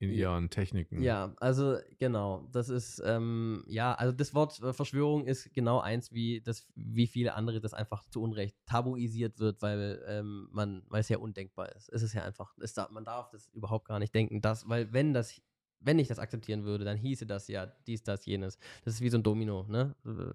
in 0.00 0.12
ihren 0.12 0.48
Techniken. 0.48 1.02
Ja, 1.02 1.34
also 1.38 1.76
genau, 1.98 2.48
das 2.52 2.68
ist, 2.68 3.02
ähm, 3.04 3.64
ja, 3.66 3.94
also 3.94 4.12
das 4.12 4.32
Wort 4.32 4.60
äh, 4.62 4.72
Verschwörung 4.72 5.26
ist 5.26 5.52
genau 5.54 5.80
eins, 5.80 6.12
wie 6.12 6.40
das, 6.40 6.68
wie 6.76 7.08
viele 7.08 7.34
andere 7.34 7.60
das 7.60 7.74
einfach 7.74 8.08
zu 8.08 8.22
Unrecht 8.22 8.56
tabuisiert 8.64 9.40
wird, 9.40 9.60
weil 9.60 10.04
ähm, 10.06 10.48
man, 10.52 10.84
weil 10.88 11.00
es 11.00 11.08
ja 11.08 11.18
undenkbar 11.18 11.74
ist. 11.74 11.88
Es 11.88 12.02
ist 12.02 12.14
ja 12.14 12.22
einfach, 12.22 12.54
es, 12.60 12.76
man 12.90 13.04
darf 13.04 13.28
das 13.30 13.48
überhaupt 13.48 13.88
gar 13.88 13.98
nicht 13.98 14.14
denken, 14.14 14.40
dass, 14.40 14.68
weil 14.68 14.92
wenn 14.92 15.12
das 15.12 15.40
wenn 15.80 15.98
ich 15.98 16.08
das 16.08 16.18
akzeptieren 16.18 16.64
würde, 16.64 16.84
dann 16.84 16.96
hieße 16.96 17.26
das 17.26 17.48
ja 17.48 17.66
dies, 17.86 18.02
das, 18.02 18.26
jenes. 18.26 18.58
Das 18.84 18.94
ist 18.94 19.00
wie 19.00 19.10
so 19.10 19.18
ein 19.18 19.22
Domino, 19.22 19.64
ne? 19.68 19.94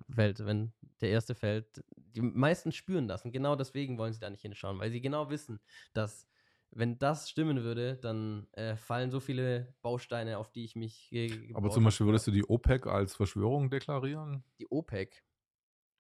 Fällt, 0.10 0.46
wenn 0.46 0.74
der 1.02 1.10
erste 1.10 1.36
fällt. 1.36 1.84
Die 1.96 2.22
meisten 2.22 2.72
spüren 2.72 3.08
das 3.08 3.26
und 3.26 3.32
genau 3.32 3.56
deswegen 3.56 3.98
wollen 3.98 4.14
sie 4.14 4.20
da 4.20 4.30
nicht 4.30 4.42
hinschauen, 4.42 4.80
weil 4.80 4.92
sie 4.92 5.02
genau 5.02 5.30
wissen, 5.30 5.60
dass 5.94 6.28
wenn 6.76 6.98
das 6.98 7.30
stimmen 7.30 7.64
würde, 7.64 7.98
dann 7.98 8.48
äh, 8.54 8.76
fallen 8.76 9.12
so 9.12 9.20
viele 9.20 9.76
Bausteine, 9.82 10.38
auf 10.38 10.52
die 10.52 10.64
ich 10.64 10.76
mich. 10.76 11.12
Aber 11.54 11.70
zum 11.70 11.84
Beispiel 11.84 12.08
würdest 12.08 12.28
du 12.28 12.32
die 12.32 12.44
OPEC 12.44 12.88
als 12.88 13.16
Verschwörung 13.16 13.70
deklarieren? 13.70 14.44
Die 14.60 14.68
OPEC. 14.72 15.24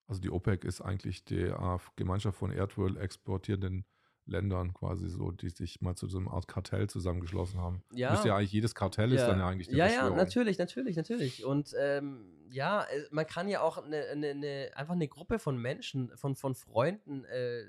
Also 0.07 0.19
die 0.19 0.31
OPEC 0.31 0.63
ist 0.63 0.81
eigentlich 0.81 1.23
die 1.25 1.53
Gemeinschaft 1.95 2.37
von 2.37 2.51
Erdöl 2.51 2.97
exportierenden 2.97 3.85
Ländern 4.25 4.73
quasi 4.73 5.09
so, 5.09 5.31
die 5.31 5.49
sich 5.49 5.81
mal 5.81 5.95
zu 5.95 6.07
so 6.07 6.17
einer 6.17 6.31
Art 6.31 6.47
Kartell 6.47 6.89
zusammengeschlossen 6.89 7.59
haben. 7.59 7.83
Ja. 7.93 8.11
Müsste 8.11 8.29
ja 8.29 8.37
eigentlich 8.37 8.53
jedes 8.53 8.73
Kartell 8.75 9.11
ja. 9.11 9.21
ist 9.21 9.27
dann 9.27 9.39
ja 9.39 9.47
eigentlich 9.47 9.69
eine 9.69 9.77
Ja, 9.77 9.87
ja, 9.87 10.09
natürlich, 10.09 10.57
natürlich, 10.57 10.95
natürlich. 10.95 11.45
Und 11.45 11.73
ähm, 11.77 12.25
ja, 12.53 12.83
äh, 12.83 13.03
man 13.11 13.25
kann 13.25 13.49
ja 13.49 13.61
auch 13.61 13.77
eine, 13.79 14.03
eine, 14.11 14.29
eine, 14.29 14.71
einfach 14.75 14.93
eine 14.93 15.07
Gruppe 15.07 15.39
von 15.39 15.57
Menschen, 15.57 16.15
von, 16.15 16.35
von 16.35 16.55
Freunden, 16.55 17.25
äh, 17.25 17.63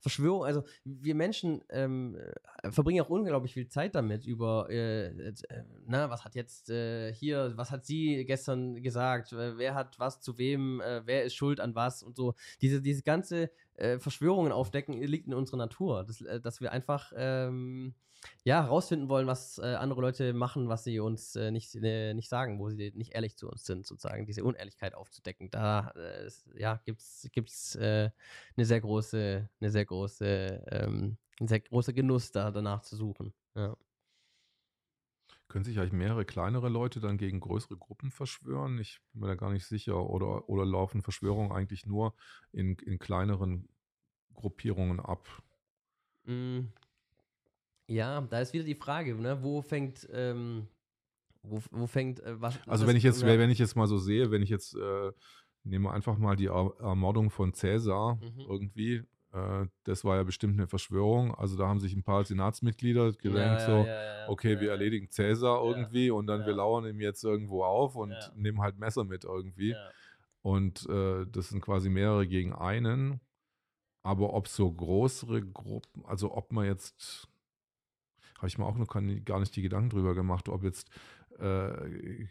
Verschwörung, 0.00 0.44
also 0.44 0.64
wir 0.84 1.14
Menschen 1.14 1.62
ähm, 1.68 2.16
äh, 2.62 2.70
verbringen 2.70 3.02
auch 3.02 3.10
unglaublich 3.10 3.52
viel 3.52 3.68
Zeit 3.68 3.94
damit 3.94 4.26
über, 4.26 4.68
äh, 4.70 5.06
äh, 5.06 5.34
na, 5.86 6.10
was 6.10 6.24
hat 6.24 6.34
jetzt 6.34 6.70
äh, 6.70 7.12
hier, 7.12 7.52
was 7.56 7.70
hat 7.70 7.84
sie 7.84 8.24
gestern 8.24 8.82
gesagt, 8.82 9.32
wer 9.32 9.74
hat 9.74 9.98
was 9.98 10.20
zu 10.20 10.38
wem, 10.38 10.80
wer 10.80 11.24
ist 11.24 11.34
schuld 11.34 11.60
an 11.60 11.74
was 11.74 12.02
und 12.02 12.16
so. 12.16 12.34
Diese, 12.60 12.80
diese 12.80 13.02
ganze 13.02 13.50
Verschwörungen 13.98 14.52
aufdecken 14.52 14.94
liegt 14.94 15.26
in 15.26 15.34
unserer 15.34 15.56
Natur, 15.56 16.04
das, 16.04 16.24
dass 16.42 16.60
wir 16.60 16.72
einfach 16.72 17.12
ähm, 17.16 17.94
ja, 18.44 18.62
herausfinden 18.62 19.08
wollen, 19.08 19.26
was 19.26 19.58
äh, 19.58 19.74
andere 19.74 20.00
Leute 20.00 20.32
machen, 20.32 20.68
was 20.68 20.84
sie 20.84 21.00
uns 21.00 21.36
äh, 21.36 21.50
nicht, 21.50 21.74
äh, 21.74 22.14
nicht 22.14 22.28
sagen, 22.28 22.58
wo 22.58 22.68
sie 22.68 22.92
nicht 22.94 23.12
ehrlich 23.12 23.36
zu 23.36 23.48
uns 23.48 23.64
sind, 23.64 23.86
sozusagen, 23.86 24.26
diese 24.26 24.44
Unehrlichkeit 24.44 24.94
aufzudecken. 24.94 25.50
Da 25.50 25.92
äh, 25.96 26.30
ja, 26.56 26.80
gibt 26.84 27.00
es 27.00 27.74
äh, 27.76 28.10
eine 28.56 28.66
sehr 28.66 28.80
große, 28.80 29.48
eine 29.60 29.70
sehr 29.70 29.84
große, 29.84 30.64
ähm, 30.70 31.16
ein 31.40 31.48
sehr 31.48 31.60
großer 31.60 31.92
Genuss, 31.92 32.32
da 32.32 32.50
danach 32.50 32.82
zu 32.82 32.96
suchen. 32.96 33.32
Ja. 33.54 33.76
Können 35.50 35.64
sich 35.64 35.80
eigentlich 35.80 35.92
mehrere 35.92 36.24
kleinere 36.24 36.68
Leute 36.68 37.00
dann 37.00 37.18
gegen 37.18 37.40
größere 37.40 37.76
Gruppen 37.76 38.12
verschwören? 38.12 38.78
Ich 38.78 39.00
bin 39.12 39.22
mir 39.22 39.26
da 39.26 39.34
gar 39.34 39.50
nicht 39.50 39.66
sicher. 39.66 40.08
Oder, 40.08 40.48
oder 40.48 40.64
laufen 40.64 41.02
Verschwörungen 41.02 41.50
eigentlich 41.50 41.86
nur 41.86 42.14
in, 42.52 42.76
in 42.76 43.00
kleineren 43.00 43.68
Gruppierungen 44.32 45.00
ab? 45.00 45.26
Mm. 46.22 46.60
Ja, 47.88 48.20
da 48.20 48.38
ist 48.38 48.52
wieder 48.52 48.62
die 48.62 48.76
Frage, 48.76 49.16
ne? 49.16 49.42
wo 49.42 49.60
fängt, 49.60 50.08
ähm, 50.12 50.68
wo, 51.42 51.60
wo 51.72 51.88
fängt 51.88 52.20
äh, 52.20 52.40
was. 52.40 52.56
Also 52.68 52.86
wenn 52.86 52.94
ich 52.94 53.02
jetzt, 53.02 53.22
ja. 53.22 53.26
wenn 53.26 53.50
ich 53.50 53.58
jetzt 53.58 53.74
mal 53.74 53.88
so 53.88 53.98
sehe, 53.98 54.30
wenn 54.30 54.42
ich 54.42 54.50
jetzt 54.50 54.76
äh, 54.76 55.10
nehme 55.64 55.90
einfach 55.90 56.16
mal 56.16 56.36
die 56.36 56.46
Ermordung 56.46 57.28
von 57.28 57.54
Cäsar 57.54 58.14
mhm. 58.14 58.46
irgendwie. 58.48 59.02
Äh, 59.32 59.66
das 59.84 60.04
war 60.04 60.16
ja 60.16 60.22
bestimmt 60.22 60.54
eine 60.54 60.66
Verschwörung. 60.66 61.34
Also 61.34 61.56
da 61.56 61.66
haben 61.66 61.80
sich 61.80 61.94
ein 61.94 62.02
paar 62.02 62.24
Senatsmitglieder 62.24 63.12
gedacht, 63.12 63.60
ja, 63.60 63.66
so, 63.66 63.86
ja, 63.86 64.28
okay, 64.28 64.60
wir 64.60 64.70
erledigen 64.70 65.10
Cäsar 65.10 65.62
irgendwie 65.64 66.10
und 66.10 66.26
dann 66.26 66.46
wir 66.46 66.54
lauern 66.54 66.86
ihm 66.86 67.00
jetzt 67.00 67.24
irgendwo 67.24 67.64
auf 67.64 67.96
und 67.96 68.14
nehmen 68.34 68.60
halt 68.60 68.78
Messer 68.78 69.04
mit 69.04 69.24
irgendwie. 69.24 69.74
Und 70.42 70.88
äh, 70.88 71.26
das 71.26 71.50
sind 71.50 71.60
quasi 71.60 71.88
mehrere 71.90 72.26
gegen 72.26 72.54
einen. 72.54 73.20
Aber 74.02 74.32
ob 74.32 74.48
so 74.48 74.72
größere 74.72 75.42
Gruppen, 75.42 76.04
also 76.06 76.34
ob 76.34 76.52
man 76.52 76.64
jetzt 76.64 77.28
habe 78.38 78.48
ich 78.48 78.56
mir 78.56 78.64
auch 78.64 78.78
noch 78.78 78.88
gar 78.88 79.02
nicht 79.38 79.54
die 79.54 79.62
Gedanken 79.62 79.90
drüber 79.90 80.14
gemacht, 80.14 80.48
ob 80.48 80.64
jetzt, 80.64 80.88
äh, 81.38 82.26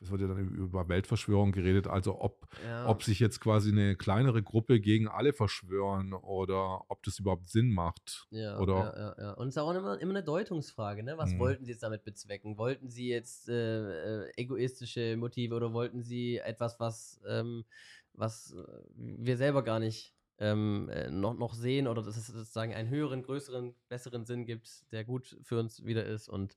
es 0.00 0.10
wird 0.10 0.20
ja 0.20 0.28
dann 0.28 0.38
über 0.38 0.88
Weltverschwörung 0.88 1.52
geredet, 1.52 1.86
also 1.86 2.20
ob, 2.20 2.46
ja. 2.64 2.88
ob 2.88 3.02
sich 3.02 3.20
jetzt 3.20 3.40
quasi 3.40 3.70
eine 3.70 3.96
kleinere 3.96 4.42
Gruppe 4.42 4.80
gegen 4.80 5.08
alle 5.08 5.32
verschwören 5.32 6.12
oder 6.12 6.84
ob 6.88 7.02
das 7.02 7.18
überhaupt 7.18 7.48
Sinn 7.48 7.72
macht. 7.72 8.26
Ja, 8.30 8.58
oder 8.58 8.74
ja, 8.74 8.96
ja, 8.96 9.14
ja. 9.18 9.32
Und 9.32 9.48
es 9.48 9.56
ist 9.56 9.62
auch 9.62 9.74
immer, 9.74 10.00
immer 10.00 10.14
eine 10.14 10.22
Deutungsfrage, 10.22 11.02
ne? 11.02 11.18
Was 11.18 11.32
mhm. 11.32 11.38
wollten 11.38 11.64
sie 11.64 11.72
jetzt 11.72 11.82
damit 11.82 12.04
bezwecken? 12.04 12.58
Wollten 12.58 12.90
sie 12.90 13.08
jetzt 13.08 13.48
äh, 13.48 14.24
äh, 14.24 14.32
egoistische 14.36 15.16
Motive 15.16 15.54
oder 15.54 15.72
wollten 15.72 16.02
sie 16.02 16.38
etwas, 16.38 16.78
was, 16.80 17.20
ähm, 17.26 17.64
was 18.12 18.52
äh, 18.52 18.82
wir 18.94 19.36
selber 19.36 19.62
gar 19.62 19.78
nicht 19.78 20.14
ähm, 20.38 20.88
äh, 20.90 21.10
noch, 21.10 21.34
noch 21.34 21.54
sehen 21.54 21.86
oder 21.86 22.02
dass 22.02 22.16
es 22.16 22.26
sozusagen 22.26 22.74
einen 22.74 22.88
höheren, 22.88 23.22
größeren, 23.22 23.74
besseren 23.88 24.24
Sinn 24.24 24.44
gibt, 24.44 24.90
der 24.92 25.04
gut 25.04 25.38
für 25.42 25.58
uns 25.58 25.84
wieder 25.84 26.04
ist. 26.04 26.28
Und 26.28 26.56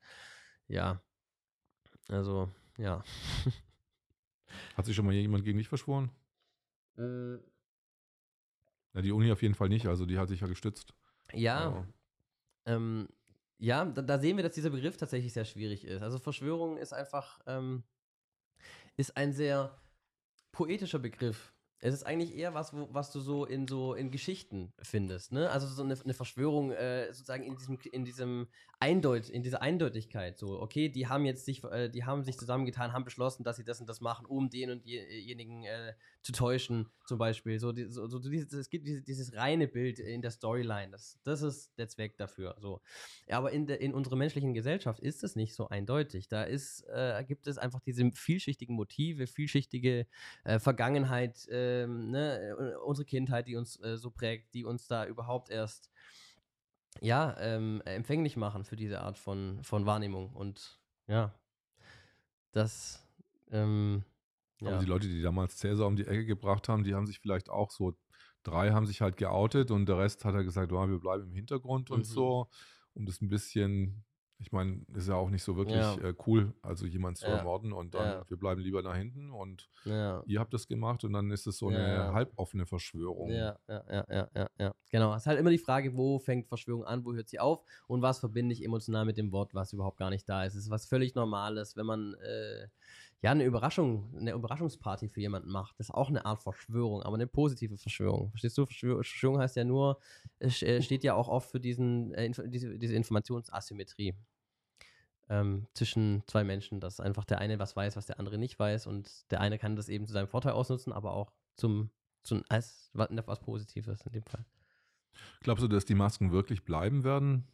ja, 0.68 1.02
also, 2.08 2.50
ja. 2.80 3.04
Hat 4.76 4.86
sich 4.86 4.96
schon 4.96 5.06
mal 5.06 5.14
jemand 5.14 5.44
gegen 5.44 5.58
dich 5.58 5.68
verschworen? 5.68 6.10
Äh, 6.98 7.34
ja, 8.94 9.02
die 9.02 9.12
Uni 9.12 9.32
auf 9.32 9.42
jeden 9.42 9.56
Fall 9.56 9.70
nicht, 9.70 9.86
also 9.88 10.06
die 10.06 10.18
hat 10.18 10.30
sich 10.30 10.42
ja 10.42 10.48
gestützt. 10.48 10.94
Ja. 11.34 11.86
Ähm, 12.66 13.08
ja, 13.60 13.86
da, 13.86 14.02
da, 14.02 14.18
sehen 14.18 14.38
wir, 14.38 14.44
dass 14.44 14.54
dieser 14.54 14.72
Begriff 14.72 14.98
tatsächlich 14.98 15.34
sehr 15.34 15.46
schwierig 15.46 15.86
ist. 15.86 16.02
Also 16.02 16.18
Verschwörung 16.18 16.78
ist 16.78 16.94
einfach, 16.94 17.40
ähm, 17.46 17.84
ist 18.98 19.16
ein 19.16 19.34
sehr 19.34 19.78
poetischer 20.52 21.00
Begriff. 21.00 21.54
Es 21.82 21.94
ist 21.94 22.04
eigentlich 22.04 22.36
eher 22.36 22.54
was, 22.54 22.74
wo, 22.74 22.90
was 22.92 23.12
du 23.12 23.20
so 23.20 23.46
in 23.46 23.68
so 23.68 23.94
in 23.94 24.12
Geschichten 24.12 24.74
findest, 24.82 25.32
ne? 25.32 25.50
Also 25.50 25.68
so 25.68 25.84
eine, 25.84 25.98
eine 26.04 26.14
Verschwörung 26.14 26.72
äh, 26.72 27.08
sozusagen 27.14 27.44
in 27.44 27.56
diesem 27.56 27.80
in 27.92 28.06
diesem 28.06 28.48
Eindeut 28.82 29.30
in 29.30 29.44
dieser 29.44 29.62
Eindeutigkeit. 29.62 30.38
So, 30.38 30.62
okay, 30.62 30.88
die 30.88 31.08
haben 31.08 31.26
jetzt 31.26 31.44
sich, 31.44 31.64
äh, 31.66 31.90
die 31.90 32.06
haben 32.06 32.24
sich 32.24 32.38
zusammengetan, 32.38 32.94
haben 32.94 33.04
beschlossen, 33.04 33.44
dass 33.44 33.58
sie 33.58 33.66
das 33.66 33.82
und 33.82 33.90
das 33.90 34.00
machen, 34.00 34.26
um 34.26 34.50
den 34.50 34.72
und 34.72 34.86
diejenigen 34.86 35.66
äh, 35.66 35.94
zu 36.22 36.32
täuschen, 36.32 36.90
zum 37.06 37.18
Beispiel. 37.18 37.60
So, 37.60 37.74
die, 37.74 37.86
so, 37.86 38.08
so 38.08 38.20
dieses, 38.20 38.54
es 38.54 38.70
gibt 38.70 38.88
dieses, 38.88 39.04
dieses, 39.04 39.36
reine 39.36 39.68
Bild 39.68 40.00
in 40.00 40.22
der 40.22 40.32
Storyline. 40.32 40.92
Das, 40.92 41.20
das 41.24 41.42
ist 41.42 41.78
der 41.78 41.90
Zweck 41.90 42.18
dafür. 42.18 42.56
So. 42.60 42.82
Ja, 43.28 43.38
aber 43.38 43.52
in, 43.52 43.68
der, 43.68 43.82
in 43.82 43.94
unserer 43.94 44.16
menschlichen 44.16 44.54
Gesellschaft 44.54 45.02
ist 45.02 45.26
es 45.26 45.36
nicht 45.36 45.56
so 45.56 45.68
eindeutig. 45.68 46.30
Da 46.30 46.44
ist, 46.44 46.86
äh, 46.88 47.22
gibt 47.28 47.48
es 47.48 47.58
einfach 47.58 47.82
diese 47.82 48.10
vielschichtigen 48.14 48.76
Motive, 48.76 49.28
vielschichtige 49.28 50.08
äh, 50.46 50.58
Vergangenheit. 50.60 51.48
Äh, 51.70 51.84
ähm, 51.84 52.12
ne, 52.12 52.78
unsere 52.86 53.06
Kindheit, 53.06 53.48
die 53.48 53.56
uns 53.56 53.80
äh, 53.82 53.98
so 53.98 54.12
prägt, 54.12 54.54
die 54.54 54.66
uns 54.66 54.88
da 54.88 55.06
überhaupt 55.06 55.50
erst 55.50 55.90
ja, 57.02 57.36
ähm, 57.40 57.82
empfänglich 57.86 58.36
machen 58.36 58.64
für 58.64 58.76
diese 58.76 59.02
Art 59.02 59.18
von, 59.18 59.64
von 59.64 59.86
Wahrnehmung. 59.86 60.34
Und 60.34 60.80
ja, 61.08 61.34
das, 62.52 63.08
ähm, 63.52 64.04
Aber 64.62 64.72
ja. 64.72 64.80
die 64.80 64.86
Leute, 64.86 65.08
die 65.08 65.22
damals 65.22 65.58
Cäsar 65.58 65.88
um 65.88 65.96
die 65.96 66.08
Ecke 66.08 66.26
gebracht 66.26 66.68
haben, 66.68 66.84
die 66.84 66.96
haben 66.96 67.08
sich 67.08 67.20
vielleicht 67.20 67.50
auch 67.50 67.72
so, 67.72 67.98
drei 68.44 68.72
haben 68.72 68.86
sich 68.86 69.02
halt 69.02 69.18
geoutet 69.18 69.72
und 69.72 69.86
der 69.86 69.98
Rest 70.00 70.26
hat 70.26 70.34
er 70.36 70.44
gesagt, 70.44 70.72
oh, 70.72 70.88
wir 70.90 71.00
bleiben 71.00 71.24
im 71.26 71.34
Hintergrund 71.36 71.90
Mhm. 71.90 71.96
und 71.98 72.04
so, 72.06 72.50
um 72.94 73.06
das 73.06 73.22
ein 73.22 73.30
bisschen, 73.30 74.04
ich 74.40 74.52
meine, 74.52 74.82
ist 74.96 75.08
ja 75.10 75.16
auch 75.16 75.30
nicht 75.30 75.44
so 75.44 75.58
wirklich 75.58 75.76
Ja. 75.76 75.96
äh, 75.98 76.14
cool, 76.26 76.54
also 76.62 76.86
jemanden 76.86 77.18
zu 77.18 77.28
Ja. 77.28 77.38
ermorden 77.38 77.74
und 77.74 77.94
dann, 77.94 78.08
Ja. 78.08 78.26
wir 78.30 78.38
bleiben 78.38 78.62
lieber 78.62 78.82
da 78.82 78.96
hinten 78.96 79.32
und 79.32 79.70
ihr 80.28 80.40
habt 80.40 80.54
das 80.54 80.68
gemacht 80.68 81.04
und 81.04 81.14
dann 81.14 81.30
ist 81.32 81.46
es 81.48 81.58
so 81.58 81.68
eine 81.68 82.14
halboffene 82.14 82.66
Verschwörung. 82.66 83.30
Ja, 83.32 83.58
ja, 83.68 83.84
ja, 83.90 84.06
ja, 84.10 84.30
ja, 84.36 84.50
ja. 84.58 84.74
Genau. 84.92 85.14
Es 85.14 85.24
ist 85.24 85.28
halt 85.28 85.40
immer 85.40 85.50
die 85.50 85.58
Frage, 85.58 85.96
wo 85.96 86.20
fängt 86.20 86.48
Verschwörung 86.48 86.86
an, 86.86 87.04
wo 87.06 87.14
hört 87.14 87.28
sie 87.30 87.40
auf 87.40 87.64
und 87.88 88.02
was 88.02 88.20
verbinde 88.20 88.54
ich 88.54 88.64
emotional 88.64 89.06
mit 89.06 89.18
dem 89.18 89.32
Wort, 89.32 89.54
was 89.54 89.74
überhaupt 89.74 89.98
gar 89.98 90.10
nicht 90.10 90.28
da 90.30 90.46
ist. 90.46 90.56
Es 90.56 90.64
ist 90.66 90.70
was 90.70 90.86
völlig 90.86 91.16
Normales, 91.16 91.76
wenn 91.76 91.86
man 91.86 92.14
äh, 92.16 92.68
ja 93.22 93.32
eine 93.32 93.44
Überraschung, 93.44 94.14
eine 94.18 94.32
Überraschungsparty 94.32 95.10
für 95.10 95.20
jemanden 95.20 95.50
macht. 95.50 95.80
Das 95.80 95.90
ist 95.90 95.96
auch 95.96 96.10
eine 96.10 96.26
Art 96.26 96.42
Verschwörung, 96.42 97.04
aber 97.04 97.16
eine 97.16 97.28
positive 97.28 97.78
Verschwörung. 97.78 98.30
Verstehst 98.32 98.58
du? 98.58 98.66
Verschwör 98.66 98.96
Verschwörung 98.96 99.40
heißt 99.40 99.56
ja 99.56 99.66
nur, 99.66 100.00
es 100.40 100.62
äh, 100.62 100.82
steht 100.82 101.04
ja 101.04 101.16
auch 101.16 101.28
oft 101.28 101.52
für 101.52 101.60
diesen, 101.60 102.14
äh, 102.14 102.32
diese, 102.48 102.78
diese 102.78 102.96
Informationsasymmetrie. 102.96 104.16
Ähm, 105.32 105.68
zwischen 105.76 106.24
zwei 106.26 106.44
Menschen, 106.44 106.80
dass 106.80 107.00
einfach 107.00 107.24
der 107.24 107.38
eine 107.38 107.60
was 107.60 107.76
weiß, 107.76 107.96
was 107.96 108.08
der 108.08 108.20
andere 108.20 108.40
nicht 108.40 108.58
weiß 108.58 108.88
und 108.88 109.30
der 109.32 109.42
eine 109.42 109.60
kann 109.60 109.76
das 109.76 109.88
eben 109.88 110.08
zu 110.08 110.14
seinem 110.14 110.28
Vorteil 110.28 110.54
ausnutzen, 110.54 110.92
aber 110.92 111.14
auch 111.14 111.32
zum, 111.56 111.92
zum 112.24 112.44
als 112.50 112.90
was, 112.94 113.10
was 113.12 113.40
Positives 113.40 114.02
in 114.08 114.12
dem 114.14 114.24
Fall. 114.24 114.44
Glaubst 115.42 115.64
du, 115.64 115.68
dass 115.68 115.86
die 115.86 115.94
Masken 115.94 116.32
wirklich 116.32 116.64
bleiben 116.66 117.04
werden? 117.04 117.48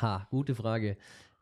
Ha, 0.00 0.26
gute 0.30 0.54
Frage. 0.54 0.96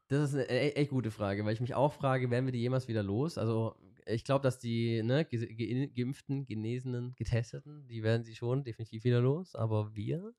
Das 0.08 0.30
ist 0.30 0.34
eine 0.34 0.44
e 0.44 0.70
echt 0.72 0.90
gute 0.90 1.10
Frage, 1.10 1.44
weil 1.44 1.54
ich 1.54 1.60
mich 1.60 1.74
auch 1.74 1.92
frage, 1.92 2.30
werden 2.30 2.44
wir 2.46 2.52
die 2.52 2.60
jemals 2.60 2.88
wieder 2.88 3.02
los? 3.02 3.38
Also 3.38 3.74
ich 4.06 4.24
glaube, 4.24 4.42
dass 4.42 4.58
die 4.58 5.02
ne, 5.02 5.24
ge 5.24 5.46
ge 5.54 5.86
geimpften, 5.88 6.46
genesenen, 6.46 7.14
getesteten, 7.16 7.86
die 7.88 8.02
werden 8.02 8.24
sie 8.24 8.34
schon 8.34 8.64
definitiv 8.64 9.04
wieder 9.04 9.20
los, 9.20 9.54
aber 9.54 9.94
wir? 9.94 10.34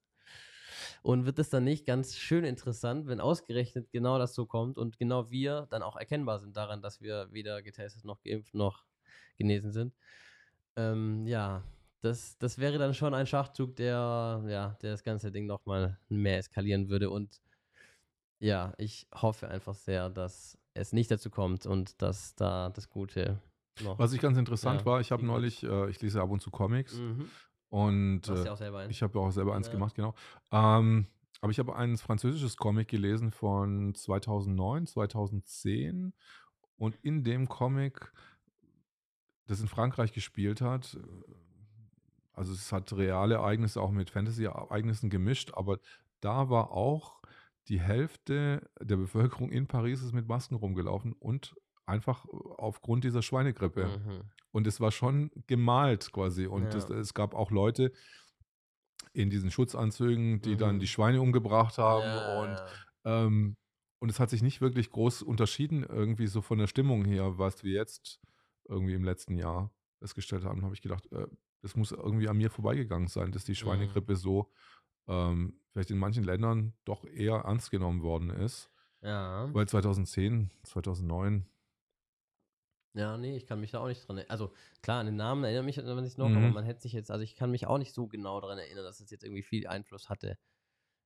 Und 1.01 1.25
wird 1.25 1.39
es 1.39 1.49
dann 1.49 1.63
nicht 1.63 1.85
ganz 1.85 2.15
schön 2.15 2.43
interessant, 2.43 3.07
wenn 3.07 3.19
ausgerechnet 3.19 3.91
genau 3.91 4.17
das 4.19 4.35
so 4.35 4.45
kommt 4.45 4.77
und 4.77 4.97
genau 4.97 5.29
wir 5.31 5.67
dann 5.69 5.83
auch 5.83 5.95
erkennbar 5.95 6.39
sind 6.39 6.55
daran, 6.57 6.81
dass 6.81 7.01
wir 7.01 7.27
weder 7.31 7.61
getestet 7.61 8.05
noch 8.05 8.21
geimpft 8.21 8.53
noch 8.53 8.85
genesen 9.37 9.71
sind? 9.71 9.93
Ähm, 10.75 11.25
ja, 11.27 11.63
das, 12.01 12.37
das 12.37 12.57
wäre 12.59 12.77
dann 12.77 12.93
schon 12.93 13.13
ein 13.13 13.27
Schachzug, 13.27 13.75
der, 13.75 14.43
ja, 14.47 14.77
der 14.81 14.91
das 14.91 15.03
ganze 15.03 15.31
Ding 15.31 15.47
nochmal 15.47 15.99
mehr 16.09 16.37
eskalieren 16.37 16.89
würde. 16.89 17.09
Und 17.09 17.41
ja, 18.39 18.73
ich 18.77 19.07
hoffe 19.13 19.47
einfach 19.49 19.73
sehr, 19.75 20.09
dass 20.09 20.57
es 20.73 20.93
nicht 20.93 21.09
dazu 21.11 21.29
kommt 21.29 21.65
und 21.65 22.01
dass 22.01 22.35
da 22.35 22.69
das 22.69 22.89
Gute 22.89 23.41
noch. 23.81 23.97
Was 23.99 24.13
ich 24.13 24.21
ganz 24.21 24.37
interessant 24.37 24.81
Ja, 24.81 24.85
war, 24.85 25.01
ich 25.01 25.11
habe 25.11 25.25
neulich, 25.25 25.63
äh, 25.63 25.89
ich 25.89 26.01
lese 26.01 26.21
ab 26.21 26.29
und 26.29 26.41
zu 26.41 26.51
Comics 26.51 26.99
Mhm. 26.99 27.29
und 27.69 28.27
äh, 28.27 28.43
ja 28.45 28.53
auch 28.53 28.57
selber 28.57 28.79
einen. 28.79 28.91
ich 28.91 29.01
habe 29.01 29.19
auch 29.19 29.31
selber 29.31 29.55
eins 29.55 29.67
Ja. 29.67 29.71
gemacht, 29.71 29.95
genau. 29.95 30.13
Ähm, 30.51 31.07
aber 31.41 31.51
ich 31.51 31.59
habe 31.59 31.75
ein 31.75 31.97
französisches 31.97 32.57
Comic 32.57 32.87
gelesen 32.87 33.31
von 33.31 33.93
2009, 33.93 34.87
2010 34.87 36.13
und 36.77 36.95
in 37.03 37.23
dem 37.23 37.47
Comic, 37.47 38.13
das 39.47 39.59
in 39.61 39.67
Frankreich 39.67 40.11
gespielt 40.13 40.61
hat, 40.61 40.97
also 42.33 42.51
es 42.53 42.71
hat 42.71 42.91
reale 42.93 43.35
Ereignisse 43.35 43.81
auch 43.81 43.91
mit 43.91 44.09
Fantasy-Ereignissen 44.09 45.09
gemischt, 45.09 45.53
aber 45.53 45.79
da 46.19 46.49
war 46.49 46.71
auch 46.71 47.21
die 47.67 47.79
Hälfte 47.79 48.69
der 48.79 48.97
Bevölkerung 48.97 49.49
in 49.51 49.67
Paris 49.67 50.01
ist 50.03 50.13
mit 50.13 50.27
Masken 50.27 50.55
rumgelaufen 50.55 51.13
und 51.13 51.55
einfach 51.85 52.25
aufgrund 52.57 53.03
dieser 53.03 53.21
Schweinegrippe. 53.21 53.87
Mhm. 53.87 54.21
Und 54.51 54.67
es 54.67 54.79
war 54.79 54.91
schon 54.91 55.31
gemalt 55.47 56.11
quasi. 56.11 56.45
Und 56.47 56.73
Ja. 56.73 56.77
es, 56.77 56.89
es 56.89 57.13
gab 57.13 57.33
auch 57.33 57.51
Leute 57.51 57.91
in 59.13 59.29
diesen 59.29 59.51
Schutzanzügen, 59.51 60.41
die 60.41 60.57
dann 60.57 60.75
Mhm. 60.75 60.79
die 60.79 60.87
Schweine 60.87 61.21
umgebracht 61.21 61.77
haben. 61.77 62.05
Ja, 62.05 62.41
Und, 62.41 62.63
ähm, 63.05 63.57
und 63.99 64.09
es 64.09 64.19
hat 64.19 64.29
sich 64.29 64.41
nicht 64.41 64.61
wirklich 64.61 64.89
groß 64.91 65.21
unterschieden, 65.23 65.83
irgendwie 65.83 66.27
so 66.27 66.41
von 66.41 66.57
der 66.57 66.67
Stimmung 66.67 67.05
her, 67.05 67.37
was 67.37 67.63
wir 67.63 67.73
jetzt 67.73 68.19
irgendwie 68.67 68.93
im 68.93 69.03
letzten 69.03 69.37
Jahr 69.37 69.71
festgestellt 69.99 70.43
haben. 70.43 70.63
habe 70.63 70.73
ich 70.75 70.81
gedacht, 70.81 71.11
äh, 71.11 71.27
das 71.61 71.75
muss 71.75 71.91
irgendwie 71.91 72.27
an 72.27 72.37
mir 72.37 72.49
vorbeigegangen 72.49 73.07
sein, 73.07 73.31
dass 73.31 73.45
die 73.45 73.51
Mhm. 73.53 73.55
Schweinegrippe 73.55 74.15
so 74.15 74.51
ähm, 75.07 75.59
vielleicht 75.75 75.91
in 75.91 75.97
manchen 75.99 76.23
Ländern 76.23 76.73
doch 76.85 77.05
eher 77.05 77.35
ernst 77.45 77.69
genommen 77.69 78.01
worden 78.01 78.29
ist. 78.31 78.71
ja. 79.01 79.53
Weil 79.53 79.67
2010, 79.67 80.51
2009 80.63 81.47
Ja, 82.93 83.17
nee, 83.17 83.35
ich 83.35 83.45
kann 83.45 83.59
mich 83.59 83.71
da 83.71 83.79
auch 83.79 83.87
nicht 83.87 84.07
dran 84.07 84.17
erinnern. 84.17 84.31
Also 84.31 84.53
klar, 84.81 85.01
an 85.01 85.05
den 85.07 85.17
Namen 85.17 85.43
erinnert 85.43 85.65
mich 85.65 85.75
man 85.83 86.05
sich 86.05 86.17
noch, 86.17 86.33
aber 86.33 86.49
Mhm. 86.49 86.53
man 86.53 86.63
hätte 86.63 86.81
sich 86.81 86.93
jetzt, 86.93 87.11
also 87.11 87.23
ich 87.23 87.35
kann 87.35 87.51
mich 87.51 87.67
auch 87.67 87.77
nicht 87.77 87.93
so 87.93 88.07
genau 88.07 88.39
daran 88.39 88.57
erinnern, 88.57 88.85
dass 88.85 89.01
es 89.01 89.09
jetzt 89.11 89.23
irgendwie 89.23 89.43
viel 89.43 89.67
Einfluss 89.67 90.07
hatte. 90.09 90.37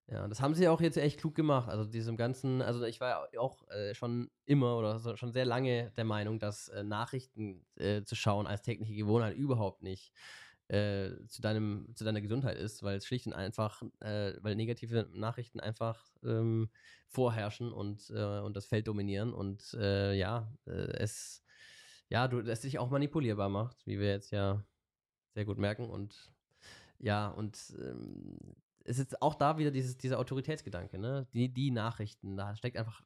Ja, 0.07 0.27
das 0.27 0.41
haben 0.41 0.55
sie 0.55 0.67
auch 0.69 0.81
jetzt 0.81 0.97
echt 0.97 1.19
klug 1.19 1.35
gemacht. 1.35 1.69
Also 1.69 1.85
diesem 1.85 2.17
ganzen, 2.17 2.61
also 2.61 2.83
ich 2.85 3.01
war 3.01 3.29
ja 3.33 3.39
auch 3.41 3.67
äh, 3.69 3.95
schon 3.95 4.31
immer 4.45 4.77
oder 4.77 4.99
so, 4.99 5.15
schon 5.17 5.33
sehr 5.33 5.45
lange 5.45 5.91
der 5.97 6.05
Meinung, 6.05 6.39
dass 6.39 6.69
äh, 6.69 6.83
Nachrichten 6.83 7.65
äh, 7.75 8.03
zu 8.03 8.15
schauen 8.15 8.47
als 8.47 8.63
tägliche 8.63 8.95
Gewohnheit 8.95 9.35
überhaupt 9.37 9.83
nicht 9.83 10.13
äh, 10.69 11.11
zu 11.27 11.41
deinem, 11.41 11.93
zu 11.95 12.03
deiner 12.03 12.21
Gesundheit 12.21 12.57
ist, 12.57 12.81
weil 12.83 12.97
es 12.97 13.05
schlicht 13.05 13.27
und 13.27 13.33
einfach, 13.33 13.81
äh, 13.99 14.33
weil 14.41 14.55
negative 14.55 15.09
Nachrichten 15.13 15.59
einfach 15.59 16.05
ähm, 16.23 16.69
vorherrschen 17.07 17.71
und, 17.71 18.09
äh, 18.09 18.39
und 18.39 18.55
das 18.55 18.65
Feld 18.65 18.87
dominieren 18.87 19.33
und 19.33 19.73
äh, 19.73 20.13
ja, 20.13 20.51
äh, 20.65 20.71
es 20.71 21.43
ja, 22.09 22.27
du, 22.27 22.39
es 22.39 22.61
dich 22.61 22.79
auch 22.79 22.89
manipulierbar 22.89 23.49
macht, 23.49 23.85
wie 23.85 23.99
wir 23.99 24.09
jetzt 24.09 24.31
ja 24.31 24.63
sehr 25.33 25.45
gut 25.45 25.57
merken. 25.57 25.89
Und 25.89 26.31
ja, 26.97 27.27
und 27.29 27.57
ähm, 27.79 28.37
es 28.83 28.99
ist 28.99 29.21
auch 29.21 29.35
da 29.35 29.57
wieder 29.57 29.71
dieses, 29.71 29.97
dieser 29.97 30.19
Autoritätsgedanke, 30.19 30.97
ne? 30.97 31.27
Die, 31.33 31.53
die 31.53 31.71
Nachrichten, 31.71 32.35
da 32.35 32.55
steckt 32.55 32.77
einfach 32.77 33.03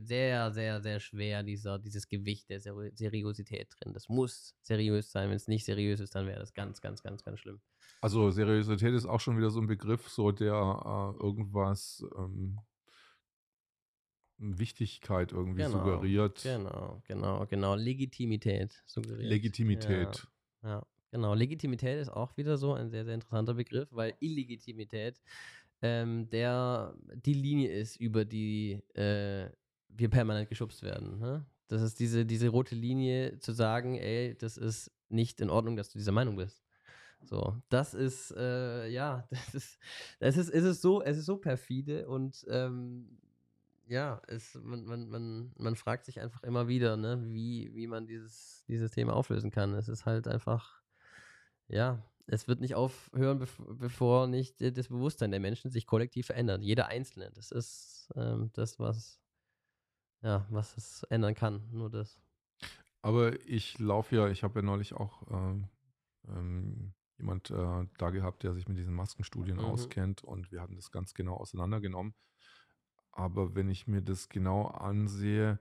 sehr, 0.00 0.52
sehr, 0.52 0.80
sehr 0.80 1.00
schwer 1.00 1.42
dieser, 1.42 1.78
dieses 1.78 2.08
Gewicht 2.08 2.48
der 2.48 2.60
Seri 2.60 2.90
Seriosität 2.94 3.68
drin. 3.78 3.92
Das 3.92 4.08
muss 4.08 4.54
seriös 4.62 5.10
sein. 5.12 5.28
Wenn 5.28 5.36
es 5.36 5.48
nicht 5.48 5.64
seriös 5.64 6.00
ist, 6.00 6.14
dann 6.14 6.26
wäre 6.26 6.40
das 6.40 6.54
ganz, 6.54 6.80
ganz, 6.80 7.02
ganz, 7.02 7.22
ganz 7.22 7.40
schlimm. 7.40 7.60
Also 8.00 8.30
Seriosität 8.30 8.94
ist 8.94 9.06
auch 9.06 9.20
schon 9.20 9.36
wieder 9.36 9.50
so 9.50 9.60
ein 9.60 9.66
Begriff, 9.66 10.08
so 10.08 10.32
der 10.32 10.52
äh, 10.52 11.22
irgendwas 11.22 12.04
ähm, 12.16 12.58
Wichtigkeit 14.38 15.32
irgendwie 15.32 15.62
Genau, 15.62 15.78
suggeriert. 15.78 16.42
Genau, 16.42 17.02
genau, 17.06 17.46
genau. 17.46 17.74
Legitimität 17.74 18.82
suggeriert. 18.86 19.28
Legitimität. 19.28 20.26
Ja, 20.62 20.68
ja, 20.68 20.86
genau. 21.10 21.34
Legitimität 21.34 22.00
ist 22.00 22.10
auch 22.10 22.36
wieder 22.36 22.56
so 22.58 22.74
ein 22.74 22.90
sehr, 22.90 23.04
sehr 23.04 23.14
interessanter 23.14 23.54
Begriff, 23.54 23.88
weil 23.92 24.14
Illegitimität 24.20 25.20
ähm, 25.82 26.28
der 26.30 26.94
die 27.24 27.34
Linie 27.34 27.70
ist, 27.70 27.96
über 27.96 28.24
die 28.24 28.82
äh, 28.94 29.50
wir 29.88 30.10
permanent 30.10 30.48
geschubst 30.48 30.82
werden. 30.82 31.18
Ne? 31.18 31.44
Das 31.68 31.82
ist 31.82 31.98
diese, 31.98 32.24
diese 32.24 32.48
rote 32.48 32.74
Linie 32.74 33.38
zu 33.38 33.52
sagen, 33.52 33.96
ey, 33.96 34.36
das 34.38 34.56
ist 34.56 34.90
nicht 35.08 35.40
in 35.40 35.50
Ordnung, 35.50 35.76
dass 35.76 35.90
du 35.90 35.98
dieser 35.98 36.12
Meinung 36.12 36.36
bist. 36.36 36.62
So, 37.22 37.56
das 37.68 37.94
ist, 37.94 38.32
äh, 38.36 38.88
ja, 38.88 39.26
das 39.30 39.54
ist, 39.54 39.78
das 40.20 40.36
ist, 40.36 40.50
es 40.50 40.64
ist 40.64 40.82
so, 40.82 41.02
es 41.02 41.18
ist 41.18 41.26
so 41.26 41.36
perfide 41.36 42.08
und 42.08 42.44
ähm, 42.48 43.18
ja, 43.88 44.20
es, 44.26 44.58
man, 44.62 44.84
man, 44.84 45.08
man, 45.08 45.52
man 45.56 45.76
fragt 45.76 46.06
sich 46.06 46.20
einfach 46.20 46.42
immer 46.42 46.68
wieder, 46.68 46.96
ne, 46.96 47.22
wie, 47.28 47.72
wie 47.74 47.86
man 47.86 48.06
dieses, 48.06 48.64
dieses 48.68 48.90
Thema 48.90 49.14
auflösen 49.14 49.50
kann. 49.50 49.74
Es 49.74 49.88
ist 49.88 50.06
halt 50.06 50.26
einfach, 50.26 50.82
ja, 51.68 52.02
es 52.26 52.48
wird 52.48 52.60
nicht 52.60 52.74
aufhören, 52.74 53.38
bev 53.38 53.62
bevor 53.78 54.26
nicht 54.26 54.60
das 54.60 54.88
Bewusstsein 54.88 55.30
der 55.30 55.38
Menschen 55.38 55.70
sich 55.70 55.86
kollektiv 55.86 56.26
verändert. 56.26 56.62
Jeder 56.62 56.88
Einzelne. 56.88 57.30
Das 57.34 57.52
ist 57.52 58.12
ähm, 58.16 58.50
das, 58.54 58.80
was, 58.80 59.20
ja, 60.22 60.46
was 60.50 60.76
es 60.76 61.02
ändern 61.04 61.34
kann. 61.34 61.68
Nur 61.72 61.90
das. 61.90 62.20
Aber 63.02 63.40
ich 63.46 63.78
laufe 63.78 64.16
ja, 64.16 64.28
ich 64.28 64.42
habe 64.42 64.60
ja 64.60 64.62
neulich 64.64 64.94
auch 64.94 65.22
ähm, 65.30 65.68
ähm, 66.28 66.94
jemand 67.18 67.50
äh, 67.50 67.86
da 67.98 68.10
gehabt, 68.10 68.42
der 68.42 68.54
sich 68.54 68.68
mit 68.68 68.76
diesen 68.78 68.94
Maskenstudien 68.94 69.58
Mhm. 69.58 69.64
auskennt 69.64 70.24
und 70.24 70.50
wir 70.50 70.60
hatten 70.60 70.76
das 70.76 70.90
ganz 70.90 71.14
genau 71.14 71.34
auseinandergenommen. 71.36 72.14
Aber 73.12 73.54
wenn 73.54 73.68
ich 73.70 73.86
mir 73.86 74.02
das 74.02 74.28
genau 74.28 74.66
ansehe, 74.66 75.58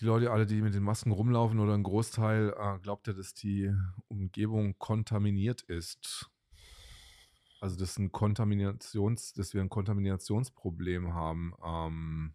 die 0.00 0.04
Leute 0.04 0.30
alle, 0.30 0.46
die 0.46 0.60
mit 0.60 0.74
den 0.74 0.82
Masken 0.82 1.12
rumlaufen 1.12 1.58
oder 1.60 1.74
ein 1.74 1.82
Großteil, 1.82 2.54
äh, 2.56 2.78
glaubt 2.80 3.06
ja, 3.06 3.12
dass 3.12 3.34
die 3.34 3.72
Umgebung 4.08 4.76
kontaminiert 4.78 5.62
ist. 5.62 6.30
Also 7.60 7.76
dass 7.76 7.96
ein 7.98 8.12
Kontaminations, 8.12 9.32
dass 9.32 9.54
wir 9.54 9.62
ein 9.62 9.70
Kontaminationsproblem 9.70 11.14
haben. 11.14 11.54
Ähm, 11.64 12.34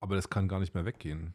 aber 0.00 0.16
das 0.16 0.30
kann 0.30 0.48
gar 0.48 0.60
nicht 0.60 0.74
mehr 0.74 0.84
weggehen. 0.84 1.34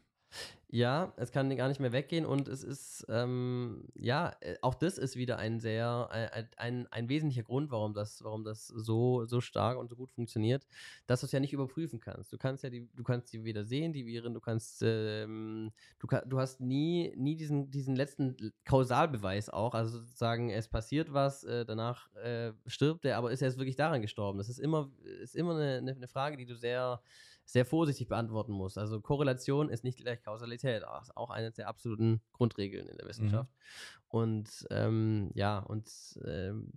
Ja, 0.68 1.14
es 1.16 1.32
kann 1.32 1.56
gar 1.56 1.70
nicht 1.70 1.80
mehr 1.80 1.94
weggehen 1.94 2.26
und 2.26 2.50
es 2.50 2.62
ist, 2.62 3.06
ähm, 3.08 3.88
ja, 3.94 4.36
äh, 4.42 4.56
auch 4.62 4.74
das 4.74 4.98
ist 4.98 5.16
wieder 5.16 5.38
ein 5.38 5.62
sehr, 5.62 6.10
ein, 6.12 6.50
ein, 6.58 6.88
ein 6.92 7.08
wesentlicher 7.08 7.44
Grund, 7.44 7.72
warum 7.72 7.94
das, 7.94 8.22
warum 8.24 8.44
das 8.44 8.68
so, 8.68 9.26
so 9.26 9.40
stark 9.40 9.78
und 9.78 9.88
so 9.88 9.96
gut 9.96 10.12
funktioniert, 10.12 10.68
dass 11.08 11.22
du 11.22 11.28
es 11.28 11.32
ja 11.32 11.40
nicht 11.40 11.54
überprüfen 11.54 12.02
kannst. 12.02 12.34
Du 12.34 12.38
kannst 12.38 12.64
ja 12.64 12.70
die, 12.70 12.90
du 12.94 13.04
kannst 13.04 13.30
sie 13.30 13.46
weder 13.46 13.64
sehen, 13.64 13.94
die 13.94 14.06
Viren, 14.06 14.34
du 14.34 14.42
kannst, 14.42 14.82
ähm, 14.84 15.72
du, 16.00 16.08
du 16.26 16.40
hast 16.40 16.60
nie, 16.60 17.14
nie 17.16 17.38
diesen, 17.38 17.72
diesen 17.72 17.96
letzten 17.96 18.36
Kausalbeweis 18.66 19.50
auch, 19.50 19.76
also 19.76 20.00
sozusagen, 20.00 20.50
es 20.50 20.68
passiert 20.68 21.14
was, 21.14 21.46
äh, 21.46 21.64
danach 21.64 22.14
äh, 22.16 22.52
stirbt 22.66 23.06
er, 23.06 23.18
aber 23.18 23.32
ist 23.32 23.42
er 23.42 23.48
jetzt 23.48 23.60
wirklich 23.60 23.78
daran 23.78 24.02
gestorben? 24.02 24.40
Das 24.40 24.50
ist 24.50 24.60
immer, 24.60 24.92
ist 25.22 25.38
immer 25.38 25.56
eine, 25.56 25.96
eine 25.96 26.08
Frage, 26.10 26.36
die 26.36 26.46
du 26.46 26.56
sehr, 26.56 27.00
sehr 27.46 27.66
vorsichtig 27.66 28.08
beantworten 28.08 28.52
muss. 28.52 28.78
Also 28.78 29.00
Korrelation 29.00 29.70
ist 29.70 29.84
nicht 29.84 30.00
gleich 30.00 30.22
Kausalität, 30.24 30.84
das 30.84 31.10
ist 31.10 31.18
auch 31.18 31.30
eine 31.30 31.52
der 31.52 31.68
absoluten 31.68 32.22
Grundregeln 32.34 32.88
in 32.88 32.98
der 32.98 33.08
Wissenschaft. 33.08 33.52
Mhm. 33.52 34.08
Und 34.08 34.68
ähm, 34.72 35.32
ja, 35.34 35.60
und 35.60 35.90
ähm, 36.26 36.72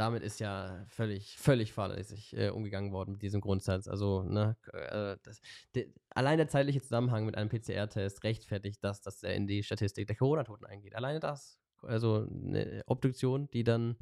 damit 0.00 0.22
ist 0.22 0.40
ja 0.40 0.82
völlig, 0.88 1.36
völlig 1.36 1.74
fahrlässig 1.74 2.34
äh, 2.34 2.48
umgegangen 2.48 2.90
worden 2.90 3.12
mit 3.12 3.22
diesem 3.22 3.42
Grundsatz. 3.42 3.86
Also, 3.86 4.22
ne, 4.22 4.56
äh, 4.72 5.18
das, 5.22 5.40
de, 5.74 5.92
allein 6.08 6.38
der 6.38 6.48
zeitliche 6.48 6.80
Zusammenhang 6.80 7.26
mit 7.26 7.36
einem 7.36 7.50
PCR-Test 7.50 8.24
rechtfertigt 8.24 8.82
das, 8.82 9.02
dass 9.02 9.22
er 9.22 9.34
in 9.34 9.46
die 9.46 9.62
Statistik 9.62 10.06
der 10.06 10.16
Corona-Toten 10.16 10.64
eingeht. 10.64 10.94
Alleine 10.94 11.20
das. 11.20 11.58
Also 11.82 12.26
eine 12.30 12.82
Obduktion, 12.86 13.50
die 13.50 13.62
dann 13.62 13.96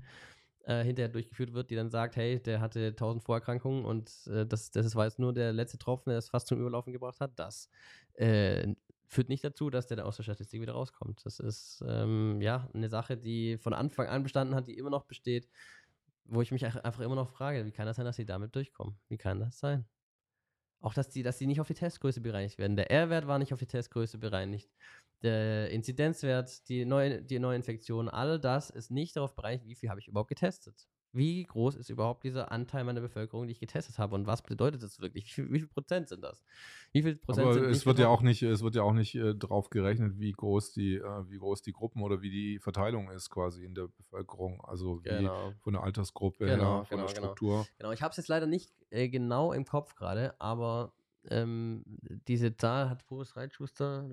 äh, 0.68 0.84
hinterher 0.84 1.08
durchgeführt 1.08 1.54
wird, 1.54 1.70
die 1.70 1.76
dann 1.76 1.88
sagt, 1.88 2.16
hey, 2.16 2.40
der 2.42 2.60
hatte 2.60 2.94
tausend 2.94 3.24
Vorerkrankungen 3.24 3.86
und 3.86 4.12
äh, 4.26 4.46
das, 4.46 4.70
das 4.70 4.94
war 4.94 5.06
jetzt 5.06 5.18
nur 5.18 5.32
der 5.32 5.52
letzte 5.52 5.78
Tropfen, 5.78 6.10
der 6.10 6.18
es 6.18 6.28
fast 6.28 6.46
zum 6.46 6.60
Überlaufen 6.60 6.92
gebracht 6.92 7.20
hat, 7.20 7.38
das 7.38 7.70
äh, 8.14 8.74
führt 9.06 9.30
nicht 9.30 9.42
dazu, 9.42 9.70
dass 9.70 9.86
der 9.86 9.96
dann 9.96 10.06
aus 10.06 10.16
der 10.16 10.24
Statistik 10.24 10.60
wieder 10.60 10.74
rauskommt. 10.74 11.24
Das 11.24 11.40
ist 11.40 11.82
ähm, 11.88 12.42
ja 12.42 12.68
eine 12.74 12.90
Sache, 12.90 13.16
die 13.16 13.56
von 13.56 13.72
Anfang 13.72 14.08
an 14.08 14.22
bestanden 14.22 14.54
hat, 14.54 14.68
die 14.68 14.76
immer 14.76 14.90
noch 14.90 15.04
besteht, 15.04 15.48
wo 16.26 16.42
ich 16.42 16.52
mich 16.52 16.66
einfach 16.66 17.00
immer 17.00 17.14
noch 17.14 17.30
frage, 17.30 17.64
wie 17.64 17.72
kann 17.72 17.86
das 17.86 17.96
sein, 17.96 18.04
dass 18.04 18.16
sie 18.16 18.26
damit 18.26 18.54
durchkommen? 18.54 18.98
Wie 19.08 19.16
kann 19.16 19.40
das 19.40 19.58
sein? 19.58 19.86
Auch, 20.80 20.92
dass 20.92 21.08
die, 21.08 21.22
dass 21.22 21.38
die 21.38 21.46
nicht 21.46 21.60
auf 21.60 21.66
die 21.66 21.74
Testgröße 21.74 22.20
bereinigt 22.20 22.58
werden. 22.58 22.76
Der 22.76 22.90
R-Wert 22.90 23.26
war 23.26 23.38
nicht 23.38 23.54
auf 23.54 23.58
die 23.58 23.66
Testgröße 23.66 24.18
bereinigt 24.18 24.68
der 25.22 25.70
Inzidenzwert, 25.70 26.68
die, 26.68 26.84
neue, 26.84 27.22
die 27.22 27.38
Neuinfektion, 27.38 28.08
all 28.08 28.38
das 28.38 28.70
ist 28.70 28.90
nicht 28.90 29.16
darauf 29.16 29.34
berechnet, 29.34 29.68
wie 29.68 29.74
viel 29.74 29.90
habe 29.90 30.00
ich 30.00 30.08
überhaupt 30.08 30.28
getestet. 30.28 30.88
Wie 31.12 31.42
groß 31.44 31.76
ist 31.76 31.88
überhaupt 31.88 32.22
dieser 32.22 32.52
Anteil 32.52 32.84
meiner 32.84 33.00
Bevölkerung, 33.00 33.46
die 33.46 33.52
ich 33.52 33.60
getestet 33.60 33.98
habe 33.98 34.14
und 34.14 34.26
was 34.26 34.42
bedeutet 34.42 34.82
das 34.82 35.00
wirklich? 35.00 35.24
Wie 35.24 35.30
viel, 35.30 35.52
wie 35.52 35.58
viel 35.60 35.68
Prozent 35.68 36.08
sind 36.08 36.22
das? 36.22 36.42
Wie 36.92 37.02
viel 37.02 37.16
Prozent 37.16 37.46
Aber 37.46 37.54
sind 37.54 37.64
es 37.64 37.86
wird 37.86 37.98
ja 37.98 38.08
auch 38.08 38.20
nicht, 38.20 38.42
es 38.42 38.62
wird 38.62 38.74
ja 38.74 38.82
auch 38.82 38.92
nicht 38.92 39.14
äh, 39.14 39.34
darauf 39.34 39.70
gerechnet, 39.70 40.18
wie 40.18 40.32
groß 40.32 40.72
die, 40.72 40.96
äh, 40.96 41.30
wie 41.30 41.38
groß 41.38 41.62
die 41.62 41.72
Gruppen 41.72 42.02
oder 42.02 42.20
wie 42.20 42.30
die 42.30 42.58
Verteilung 42.58 43.10
ist 43.10 43.30
quasi 43.30 43.64
in 43.64 43.74
der 43.74 43.88
Bevölkerung. 43.88 44.60
Also 44.64 45.02
wie 45.02 45.08
genau. 45.08 45.54
von 45.60 45.72
der 45.72 45.82
Altersgruppe 45.82 46.44
genau, 46.44 46.80
her, 46.80 46.84
von 46.84 46.98
genau, 46.98 47.06
der 47.06 47.14
genau. 47.14 47.26
Struktur. 47.26 47.52
Genau, 47.52 47.66
genau. 47.78 47.92
ich 47.92 48.02
habe 48.02 48.10
es 48.10 48.18
jetzt 48.18 48.28
leider 48.28 48.46
nicht 48.46 48.70
äh, 48.90 49.08
genau 49.08 49.52
im 49.54 49.64
Kopf 49.64 49.94
gerade, 49.94 50.38
aber 50.38 50.92
ähm, 51.24 51.82
diese 52.26 52.56
Zahl 52.56 52.88
hat 52.88 53.06
Boris 53.06 53.36
Reitschuster 53.36 54.08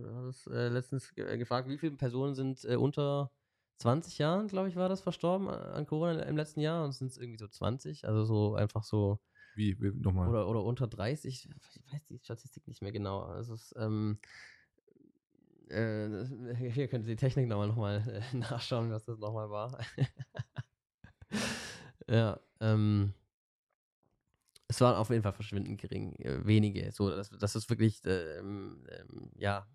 äh, 0.50 0.68
letztens 0.70 1.12
äh, 1.18 1.38
gefragt, 1.38 1.70
wie 1.70 1.78
viele 1.78 1.96
Personen 1.96 2.36
sind 2.36 2.64
äh, 2.66 2.76
unter 2.76 3.32
20 3.78 4.18
Jahren, 4.18 4.48
glaube 4.48 4.70
ich, 4.70 4.76
war 4.76 4.90
das 4.90 5.02
verstorben 5.02 5.50
an 5.50 5.86
Corona 5.86 6.24
im 6.24 6.38
letzten 6.38 6.62
Jahr 6.62 6.86
und 6.86 6.94
sind 6.94 7.12
es 7.12 7.18
irgendwie 7.18 7.40
so 7.40 7.48
20, 7.48 8.08
also 8.08 8.24
so 8.24 8.56
einfach 8.56 8.84
so. 8.84 9.20
Wie, 9.56 9.80
wie 9.80 9.92
nochmal? 9.92 10.30
Oder, 10.30 10.48
oder 10.48 10.64
unter 10.64 10.88
30, 10.88 11.50
ich 11.50 11.92
weiß 11.92 12.06
die 12.10 12.20
Statistik 12.20 12.68
nicht 12.68 12.82
mehr 12.82 12.92
genau. 12.92 13.22
Also 13.22 13.54
es, 13.54 13.74
ähm, 13.78 14.20
äh, 15.70 16.10
hier 16.72 16.88
könnt 16.88 17.06
ihr 17.06 17.16
die 17.16 17.16
Technik 17.16 17.48
nochmal 17.48 17.68
noch 17.68 17.76
mal, 17.76 18.04
äh, 18.08 18.22
nachschauen, 18.38 18.92
was 18.92 19.06
das 19.06 19.20
nochmal 19.20 19.50
war. 19.50 19.78
ja, 22.08 22.40
ähm, 22.60 23.14
es 24.68 24.82
waren 24.82 24.96
auf 24.96 25.10
jeden 25.10 25.24
Fall 25.24 25.34
verschwindend 25.34 25.80
gering, 25.80 26.16
äh, 26.16 26.46
wenige. 26.46 26.92
So, 26.92 27.10
das, 27.10 27.30
das 27.30 27.56
ist 27.56 27.70
wirklich, 27.70 28.02
ähm, 28.06 28.84
ähm, 28.90 29.30
ja. 29.38 29.68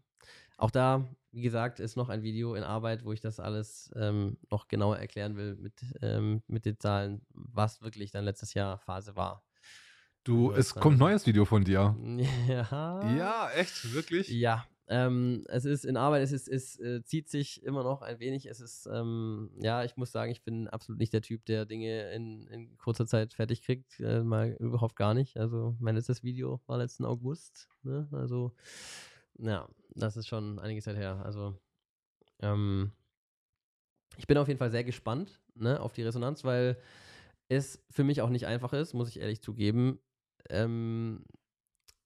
Auch 0.57 0.71
da, 0.71 1.09
wie 1.33 1.41
gesagt, 1.41 1.81
ist 1.81 1.97
noch 1.97 2.11
ein 2.11 2.23
Video 2.23 2.55
in 2.55 2.65
Arbeit, 2.65 3.05
wo 3.05 3.13
ich 3.13 3.21
das 3.21 3.41
alles 3.41 3.91
ähm, 3.97 4.37
noch 4.51 4.69
genauer 4.69 4.99
erklären 4.99 5.37
will 5.37 5.57
mit, 5.57 5.73
ähm, 6.03 6.43
mit 6.49 6.67
den 6.67 6.79
Zahlen, 6.79 7.23
was 7.31 7.81
wirklich 7.81 8.11
dann 8.11 8.25
letztes 8.25 8.53
Jahr 8.53 8.79
Phase 8.79 9.17
war. 9.17 9.43
Du, 10.23 10.53
es 10.53 10.75
kommt 10.75 10.97
ein 10.97 10.99
neues 10.99 11.27
Video 11.27 11.47
von 11.47 11.65
dir. 11.65 11.97
Ja. 12.47 13.17
Ja, 13.17 13.51
echt? 13.53 13.95
Wirklich? 13.95 14.29
Ja, 14.29 14.67
ähm, 14.91 15.45
es 15.47 15.65
ist 15.65 15.85
in 15.85 15.97
Arbeit, 15.97 16.23
es, 16.23 16.33
ist, 16.33 16.49
es 16.49 16.77
äh, 16.81 17.05
zieht 17.05 17.29
sich 17.29 17.63
immer 17.63 17.85
noch 17.85 18.03
ein 18.03 18.19
wenig. 18.19 18.47
Es 18.47 18.59
ist, 18.59 18.87
ähm, 18.93 19.53
ja, 19.63 19.85
ich 19.85 19.97
muss 19.97 20.11
sagen, 20.11 20.33
ich 20.33 20.43
bin 20.43 20.67
absolut 20.67 20.99
nicht 20.99 21.13
der 21.13 21.23
Typ, 21.23 21.47
der 21.47 21.65
Dinge 21.65 22.11
in, 22.11 22.49
in 22.49 22.77
kurzer 22.77 23.07
Zeit 23.07 23.33
fertig 23.33 23.63
kriegt. 23.63 24.01
Äh, 24.01 24.25
mal 24.25 24.57
überhaupt 24.59 24.97
gar 24.97 25.15
nicht. 25.15 25.37
Also, 25.37 25.77
mein 25.79 25.95
letztes 25.95 26.25
Video 26.25 26.61
war 26.67 26.79
letzten 26.79 27.05
August. 27.05 27.69
Ne? 27.85 28.09
Also, 28.11 28.53
ja, 29.39 29.69
das 29.95 30.17
ist 30.17 30.27
schon 30.27 30.59
einige 30.59 30.83
Zeit 30.83 30.97
her. 30.97 31.23
Also, 31.25 31.57
ähm, 32.41 32.91
ich 34.17 34.27
bin 34.27 34.39
auf 34.39 34.49
jeden 34.49 34.59
Fall 34.59 34.73
sehr 34.73 34.83
gespannt 34.83 35.41
ne, 35.55 35.81
auf 35.81 35.93
die 35.93 36.03
Resonanz, 36.03 36.43
weil 36.43 36.77
es 37.49 37.81
für 37.91 38.03
mich 38.03 38.23
auch 38.23 38.29
nicht 38.29 38.47
einfach 38.47 38.73
ist, 38.73 38.95
muss 38.95 39.09
ich 39.09 39.21
ehrlich 39.21 39.41
zugeben. 39.41 40.01
Ähm, 40.49 41.25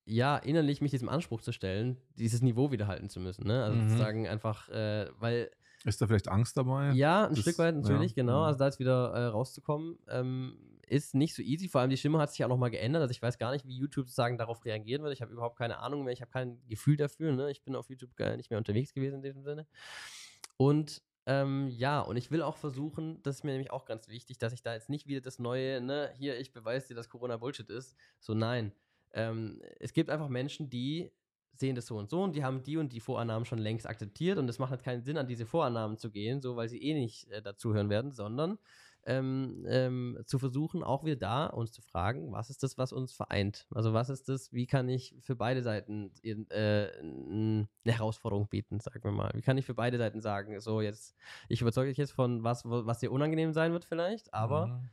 ja, 0.06 0.36
innerlich 0.36 0.80
mich 0.80 0.90
diesem 0.90 1.08
Anspruch 1.08 1.40
zu 1.40 1.52
stellen, 1.52 1.96
dieses 2.16 2.42
Niveau 2.42 2.70
wiederhalten 2.70 3.08
zu 3.08 3.20
müssen. 3.20 3.46
Ne? 3.46 3.64
Also 3.64 3.76
mhm. 3.76 3.88
sozusagen 3.88 4.28
einfach, 4.28 4.68
äh, 4.68 5.08
weil. 5.18 5.50
Ist 5.84 6.00
da 6.00 6.06
vielleicht 6.06 6.28
Angst 6.28 6.56
dabei? 6.56 6.92
Ja, 6.92 7.26
ein 7.26 7.34
das, 7.34 7.40
Stück 7.40 7.58
weit 7.58 7.74
natürlich, 7.74 8.12
ja. 8.12 8.22
genau. 8.22 8.42
Also 8.42 8.58
da 8.58 8.66
jetzt 8.66 8.78
wieder 8.78 9.12
äh, 9.12 9.26
rauszukommen, 9.26 9.98
ähm, 10.08 10.56
ist 10.86 11.14
nicht 11.14 11.34
so 11.34 11.42
easy. 11.42 11.68
Vor 11.68 11.80
allem 11.80 11.90
die 11.90 11.96
Stimme 11.96 12.18
hat 12.18 12.30
sich 12.30 12.44
auch 12.44 12.48
nochmal 12.48 12.70
geändert. 12.70 13.02
Also 13.02 13.12
ich 13.12 13.20
weiß 13.20 13.38
gar 13.38 13.52
nicht, 13.52 13.66
wie 13.66 13.76
YouTube 13.76 14.06
sozusagen 14.06 14.38
darauf 14.38 14.64
reagieren 14.64 15.02
wird. 15.02 15.12
Ich 15.12 15.22
habe 15.22 15.32
überhaupt 15.32 15.58
keine 15.58 15.78
Ahnung 15.78 16.04
mehr. 16.04 16.12
Ich 16.12 16.20
habe 16.20 16.30
kein 16.30 16.58
Gefühl 16.68 16.96
dafür. 16.96 17.32
Ne? 17.32 17.50
Ich 17.50 17.62
bin 17.62 17.74
auf 17.74 17.88
YouTube 17.88 18.16
gar 18.16 18.36
nicht 18.36 18.50
mehr 18.50 18.58
unterwegs 18.58 18.92
gewesen 18.92 19.16
in 19.16 19.22
diesem 19.22 19.42
Sinne. 19.42 19.66
Und 20.56 21.02
ähm, 21.26 21.68
ja, 21.68 22.00
und 22.00 22.16
ich 22.16 22.30
will 22.30 22.42
auch 22.42 22.58
versuchen, 22.58 23.22
das 23.22 23.36
ist 23.36 23.44
mir 23.44 23.52
nämlich 23.52 23.70
auch 23.70 23.86
ganz 23.86 24.08
wichtig, 24.08 24.38
dass 24.38 24.52
ich 24.52 24.62
da 24.62 24.74
jetzt 24.74 24.90
nicht 24.90 25.06
wieder 25.06 25.22
das 25.22 25.38
neue, 25.38 25.80
ne, 25.80 26.12
hier, 26.18 26.38
ich 26.38 26.52
beweise 26.52 26.88
dir, 26.88 26.94
dass 26.94 27.08
Corona 27.08 27.38
Bullshit 27.38 27.70
ist. 27.70 27.96
So, 28.20 28.34
nein 28.34 28.72
ähm, 29.14 29.60
es 29.78 29.92
gibt 29.92 30.10
einfach 30.10 30.28
Menschen, 30.28 30.68
die 30.68 31.10
sehen 31.56 31.76
das 31.76 31.86
so 31.86 31.96
und 31.96 32.10
so 32.10 32.22
und 32.22 32.34
die 32.34 32.44
haben 32.44 32.62
die 32.62 32.76
und 32.76 32.92
die 32.92 33.00
Vorannahmen 33.00 33.44
schon 33.44 33.58
längst 33.58 33.86
akzeptiert 33.86 34.38
und 34.38 34.48
es 34.48 34.58
macht 34.58 34.70
halt 34.70 34.82
keinen 34.82 35.02
Sinn, 35.02 35.16
an 35.16 35.28
diese 35.28 35.46
Vorannahmen 35.46 35.96
zu 35.96 36.10
gehen, 36.10 36.40
so 36.40 36.56
weil 36.56 36.68
sie 36.68 36.82
eh 36.82 36.94
nicht 36.94 37.30
äh, 37.30 37.40
dazuhören 37.40 37.88
werden, 37.88 38.10
sondern 38.10 38.58
ähm, 39.06 39.64
ähm, 39.68 40.18
zu 40.24 40.38
versuchen, 40.38 40.82
auch 40.82 41.04
wieder 41.04 41.16
da 41.16 41.46
uns 41.46 41.72
zu 41.72 41.82
fragen, 41.82 42.32
was 42.32 42.50
ist 42.50 42.62
das, 42.62 42.78
was 42.78 42.92
uns 42.92 43.12
vereint? 43.12 43.66
Also 43.72 43.92
was 43.92 44.08
ist 44.08 44.28
das, 44.28 44.52
wie 44.52 44.66
kann 44.66 44.88
ich 44.88 45.14
für 45.20 45.36
beide 45.36 45.62
Seiten 45.62 46.10
äh, 46.22 46.88
eine 47.00 47.68
Herausforderung 47.84 48.48
bieten, 48.48 48.80
sagen 48.80 49.04
wir 49.04 49.12
mal. 49.12 49.30
Wie 49.34 49.42
kann 49.42 49.58
ich 49.58 49.66
für 49.66 49.74
beide 49.74 49.98
Seiten 49.98 50.20
sagen, 50.20 50.58
so 50.60 50.80
jetzt, 50.80 51.14
ich 51.48 51.60
überzeuge 51.60 51.90
dich 51.90 51.98
jetzt 51.98 52.12
von 52.12 52.42
was, 52.42 52.62
was 52.64 52.98
dir 52.98 53.12
unangenehm 53.12 53.52
sein 53.52 53.72
wird 53.72 53.84
vielleicht, 53.84 54.32
aber 54.32 54.68
mhm 54.68 54.88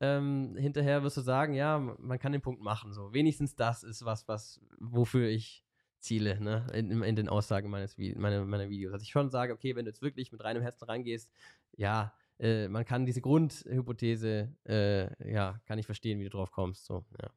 ähm, 0.00 0.56
hinterher 0.56 1.02
wirst 1.02 1.16
du 1.16 1.20
sagen, 1.20 1.54
ja, 1.54 1.78
man 1.78 2.18
kann 2.18 2.32
den 2.32 2.40
Punkt 2.40 2.62
machen. 2.62 2.92
So, 2.92 3.12
wenigstens 3.12 3.56
das 3.56 3.82
ist 3.82 4.04
was, 4.04 4.28
was, 4.28 4.60
wofür 4.78 5.28
ich 5.28 5.64
ziele, 6.00 6.40
ne, 6.40 6.66
in, 6.72 7.02
in 7.02 7.16
den 7.16 7.28
Aussagen 7.28 7.70
meines 7.70 7.98
meiner, 7.98 8.44
meiner 8.44 8.68
Videos. 8.68 8.92
Dass 8.92 9.02
ich 9.02 9.10
schon 9.10 9.30
sage, 9.30 9.52
okay, 9.52 9.74
wenn 9.74 9.84
du 9.84 9.90
jetzt 9.90 10.02
wirklich 10.02 10.30
mit 10.30 10.42
reinem 10.44 10.62
Herzen 10.62 10.84
rangehst, 10.84 11.30
ja, 11.76 12.12
äh, 12.38 12.68
man 12.68 12.84
kann 12.84 13.04
diese 13.04 13.20
Grundhypothese, 13.20 14.54
äh, 14.64 15.32
ja, 15.32 15.60
kann 15.66 15.78
ich 15.78 15.86
verstehen, 15.86 16.20
wie 16.20 16.24
du 16.24 16.30
drauf 16.30 16.52
kommst. 16.52 16.84
So, 16.84 17.04
ja. 17.20 17.30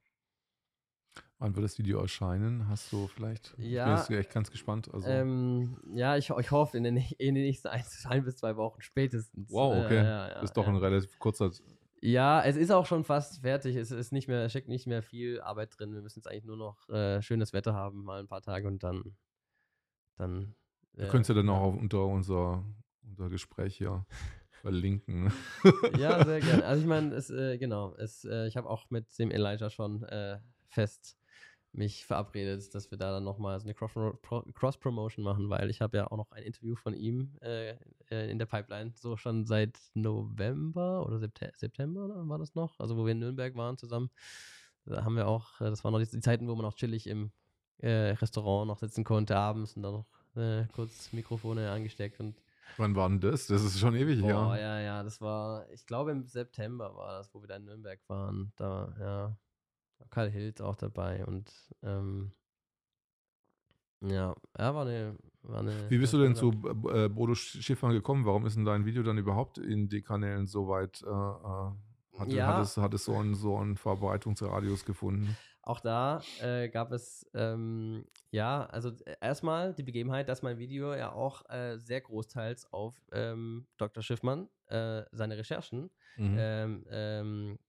Wann 1.39 1.55
wird 1.55 1.63
das 1.63 1.79
Video 1.79 1.99
erscheinen? 1.99 2.67
Hast 2.67 2.91
du 2.91 3.07
vielleicht? 3.07 3.55
Ja. 3.57 3.99
Ich 3.99 4.07
bin 4.07 4.19
echt 4.19 4.31
ganz 4.31 4.51
gespannt. 4.51 4.93
Also. 4.93 5.09
Ähm, 5.09 5.75
ja, 5.95 6.15
ich, 6.15 6.29
ich 6.29 6.51
hoffe 6.51 6.77
in 6.77 6.83
den, 6.83 6.97
in 6.97 7.33
den 7.33 7.43
nächsten 7.43 7.69
ein, 7.69 7.83
ein 8.05 8.23
bis 8.23 8.37
zwei 8.37 8.55
Wochen 8.57 8.79
spätestens. 8.81 9.51
Wow, 9.51 9.83
okay. 9.83 9.97
Äh, 9.97 10.03
ja, 10.03 10.29
ja, 10.29 10.41
ist 10.41 10.53
doch 10.53 10.67
ein 10.67 10.75
relativ 10.75 11.17
kurzer 11.17 11.49
ja, 12.01 12.43
es 12.43 12.55
ist 12.57 12.71
auch 12.71 12.87
schon 12.87 13.03
fast 13.03 13.41
fertig. 13.41 13.75
Es 13.75 13.91
ist 13.91 14.11
nicht 14.11 14.27
mehr, 14.27 14.49
steckt 14.49 14.67
nicht 14.67 14.87
mehr 14.87 15.03
viel 15.03 15.39
Arbeit 15.41 15.77
drin. 15.77 15.93
Wir 15.93 16.01
müssen 16.01 16.19
jetzt 16.19 16.27
eigentlich 16.27 16.45
nur 16.45 16.57
noch 16.57 16.89
äh, 16.89 17.21
schönes 17.21 17.53
Wetter 17.53 17.73
haben, 17.73 18.03
mal 18.03 18.19
ein 18.19 18.27
paar 18.27 18.41
Tage 18.41 18.67
und 18.67 18.83
dann. 18.83 19.15
dann 20.17 20.55
äh, 20.97 21.07
könntest 21.07 21.29
du 21.29 21.33
dann 21.35 21.49
auch 21.49 21.61
auf, 21.61 21.77
unter 21.77 22.05
unser, 22.05 22.65
unser 23.03 23.29
Gespräch 23.29 23.77
hier 23.77 24.05
verlinken. 24.61 25.31
ja, 25.97 26.25
sehr 26.25 26.41
gerne. 26.41 26.65
Also 26.65 26.81
ich 26.81 26.87
meine, 26.89 27.13
es, 27.13 27.29
äh, 27.29 27.59
genau, 27.59 27.93
es, 27.95 28.25
äh, 28.25 28.47
ich 28.47 28.57
habe 28.57 28.69
auch 28.69 28.89
mit 28.89 29.07
dem 29.19 29.29
Elijah 29.29 29.69
schon 29.69 30.03
äh, 30.03 30.39
fest 30.69 31.20
mich 31.73 32.05
verabredet, 32.05 32.73
dass 32.75 32.91
wir 32.91 32.97
da 32.97 33.11
dann 33.11 33.23
nochmal 33.23 33.59
so 33.59 33.65
eine 33.65 33.73
Cross-Promotion 33.73 35.23
machen, 35.23 35.49
weil 35.49 35.69
ich 35.69 35.81
habe 35.81 35.97
ja 35.97 36.11
auch 36.11 36.17
noch 36.17 36.31
ein 36.31 36.43
Interview 36.43 36.75
von 36.75 36.93
ihm 36.93 37.37
äh, 37.41 37.75
äh 38.09 38.29
in 38.29 38.39
der 38.39 38.45
Pipeline, 38.45 38.91
so 38.95 39.15
schon 39.15 39.45
seit 39.45 39.79
November 39.93 41.05
oder 41.05 41.19
September 41.19 42.27
war 42.27 42.39
das 42.39 42.55
noch, 42.55 42.79
also 42.79 42.97
wo 42.97 43.05
wir 43.05 43.13
in 43.13 43.19
Nürnberg 43.19 43.55
waren 43.55 43.77
zusammen. 43.77 44.09
Da 44.85 45.03
haben 45.03 45.15
wir 45.15 45.27
auch, 45.27 45.61
äh, 45.61 45.69
das 45.69 45.83
waren 45.83 45.93
noch 45.93 45.99
die, 45.99 46.19
Zeiten, 46.19 46.47
wo 46.47 46.55
man 46.55 46.65
auch 46.65 46.75
chillig 46.75 47.07
im 47.07 47.31
äh, 47.77 48.11
Restaurant 48.11 48.67
noch 48.67 48.79
sitzen 48.79 49.03
konnte 49.03 49.37
abends 49.37 49.75
und 49.75 49.83
dann 49.83 49.93
noch 49.93 50.07
äh, 50.35 50.65
kurz 50.73 51.13
Mikrofone 51.13 51.71
angesteckt 51.71 52.19
und 52.19 52.35
Wann 52.77 52.95
war 52.95 53.09
denn 53.09 53.19
das? 53.19 53.47
Das 53.47 53.63
ist 53.63 53.79
schon 53.79 53.95
ewig 53.95 54.23
her. 54.23 54.55
ja, 54.57 54.79
ja, 54.79 55.03
das 55.03 55.19
war, 55.19 55.69
ich 55.71 55.85
glaube 55.85 56.11
im 56.11 56.25
September 56.25 56.95
war 56.95 57.17
das, 57.17 57.33
wo 57.33 57.41
wir 57.41 57.47
da 57.47 57.57
in 57.57 57.65
Nürnberg 57.65 57.99
waren. 58.07 58.53
Da, 58.55 58.95
ja, 58.97 59.37
Karl 60.09 60.29
Hild 60.29 60.61
auch 60.61 60.75
dabei 60.75 61.25
und 61.25 61.51
ähm, 61.83 62.31
ja, 64.01 64.35
ja, 64.57 64.75
war 64.75 64.85
eine, 64.85 65.15
war 65.43 65.59
eine. 65.59 65.89
Wie 65.89 65.97
bist 65.99 66.13
du 66.13 66.17
denn 66.19 66.35
zu 66.35 66.49
äh, 66.91 67.07
Bodo 67.07 67.35
Schiffmann 67.35 67.93
gekommen? 67.93 68.25
Warum 68.25 68.45
ist 68.45 68.55
denn 68.55 68.65
dein 68.65 68.85
Video 68.85 69.03
dann 69.03 69.17
überhaupt 69.17 69.57
in 69.59 69.89
die 69.89 70.01
Kanälen 70.01 70.47
so 70.47 70.67
weit, 70.67 71.03
äh, 71.03 71.07
äh, 71.07 72.19
hat, 72.19 72.33
Ja. 72.33 72.47
hat, 72.47 72.63
es, 72.63 72.77
hat 72.77 72.93
es 72.93 73.05
so 73.05 73.15
einen, 73.17 73.35
so 73.35 73.57
einen 73.57 73.77
Verbreitungsradius 73.77 74.85
gefunden? 74.85 75.37
Auch 75.63 75.79
da 75.79 76.25
äh, 76.39 76.69
gab 76.69 76.91
es, 76.91 77.29
ähm, 77.35 78.05
ja, 78.31 78.65
also 78.65 78.89
äh, 79.05 79.15
erstmal 79.21 79.75
die 79.75 79.83
Begebenheit, 79.83 80.27
dass 80.27 80.41
mein 80.41 80.57
Video 80.57 80.95
ja 80.95 81.11
auch 81.11 81.47
äh, 81.49 81.77
sehr 81.77 82.01
großteils 82.01 82.73
auf 82.73 82.95
ähm, 83.11 83.67
Dr. 83.77 84.01
Schiffmann, 84.01 84.49
äh, 84.67 85.03
seine 85.11 85.37
Recherchen, 85.37 85.91
Mhm. 86.17 86.35
ähm, 86.39 87.59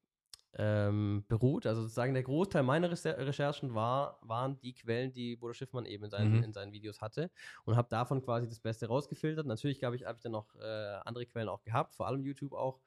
ähm, 0.59 1.25
beruht. 1.29 1.67
Also 1.67 1.83
sozusagen 1.83 2.15
der 2.15 2.23
Großteil 2.23 2.63
meiner 2.63 2.91
Recherchen 2.91 3.75
war, 3.75 4.19
waren 4.23 4.59
die 4.61 4.75
Quellen, 4.75 5.13
die 5.13 5.37
Bodo 5.37 5.55
Schiffmann 5.55 5.87
eben 5.87 6.05
in 6.05 6.11
seinen, 6.11 6.39
Mhm. 6.39 6.43
in 6.45 6.53
seinen 6.53 6.73
Videos 6.73 7.01
hatte 7.01 7.31
und 7.65 7.77
habe 7.77 7.89
davon 7.89 8.23
quasi 8.23 8.49
das 8.49 8.61
Beste 8.61 8.87
rausgefiltert. 8.87 9.47
Natürlich 9.47 9.83
habe 9.85 9.97
ich, 9.97 10.05
hab 10.05 10.17
ich 10.17 10.23
dann 10.23 10.33
noch 10.33 10.55
äh, 10.57 10.99
andere 11.05 11.27
Quellen 11.27 11.49
auch 11.49 11.63
gehabt, 11.63 11.95
vor 11.95 12.07
allem 12.07 12.23
YouTube 12.23 12.53
auch. 12.53 12.81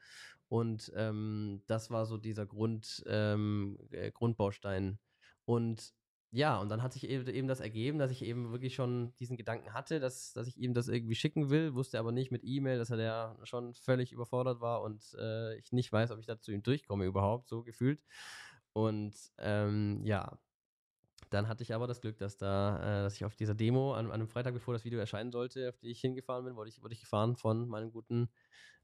Und 0.48 0.92
ähm, 0.96 1.64
das 1.68 1.90
war 1.90 2.06
so 2.06 2.18
dieser 2.18 2.46
Grund, 2.46 3.04
ähm, 3.08 3.80
äh, 3.92 4.12
Grundbaustein. 4.12 5.00
Und 5.46 5.94
ja, 6.32 6.60
und 6.60 6.70
dann 6.70 6.84
hat 6.84 6.94
sich 6.94 7.08
eben, 7.10 7.28
eben 7.28 7.48
das 7.48 7.62
ergeben, 7.62 7.98
dass 7.98 8.12
ich 8.12 8.24
eben 8.24 8.52
wirklich 8.52 8.76
schon 8.76 9.14
diesen 9.20 9.38
Gedanken 9.38 9.74
hatte, 9.74 10.00
dass, 10.00 10.34
dass 10.34 10.48
ich 10.48 10.58
ihm 10.58 10.74
das 10.74 10.88
irgendwie 10.88 11.16
schicken 11.16 11.50
will, 11.50 11.74
wusste 11.76 12.00
aber 12.00 12.12
nicht 12.12 12.32
mit 12.32 12.44
E-Mail, 12.44 12.78
dass 12.78 12.90
er 12.90 12.98
da 12.98 13.38
schon 13.44 13.74
völlig 13.74 14.12
überfordert 14.12 14.60
war 14.60 14.82
und 14.82 15.16
äh, 15.18 15.56
ich 15.58 15.72
nicht 15.72 15.92
weiß, 15.92 16.12
ob 16.12 16.20
ich 16.20 16.26
da 16.26 16.40
zu 16.40 16.52
ihm 16.52 16.64
durchkomme 16.64 17.06
überhaupt, 17.06 17.48
so 17.48 17.64
gefühlt. 17.64 18.02
Und 18.74 19.16
ähm, 19.38 20.02
ja, 20.04 20.38
dann 21.30 21.48
hatte 21.48 21.64
ich 21.64 21.74
aber 21.74 21.88
das 21.88 22.02
Glück, 22.02 22.18
dass 22.18 22.38
da, 22.38 22.78
äh, 22.78 23.04
dass 23.04 23.16
ich 23.16 23.26
auf 23.26 23.36
dieser 23.36 23.56
Demo 23.56 23.94
an, 23.94 24.08
an 24.08 24.12
einem 24.12 24.28
Freitag, 24.28 24.54
bevor 24.54 24.74
das 24.74 24.86
Video 24.86 25.00
erscheinen 25.00 25.32
sollte, 25.32 25.70
auf 25.70 25.78
die 25.78 25.90
ich 25.90 26.02
hingefahren 26.02 26.46
bin, 26.46 26.56
wurde 26.56 26.70
ich, 26.70 26.82
wurde 26.82 26.94
ich 26.94 27.00
gefahren 27.00 27.36
von 27.36 27.68
meinem 27.68 27.92
guten 27.92 28.30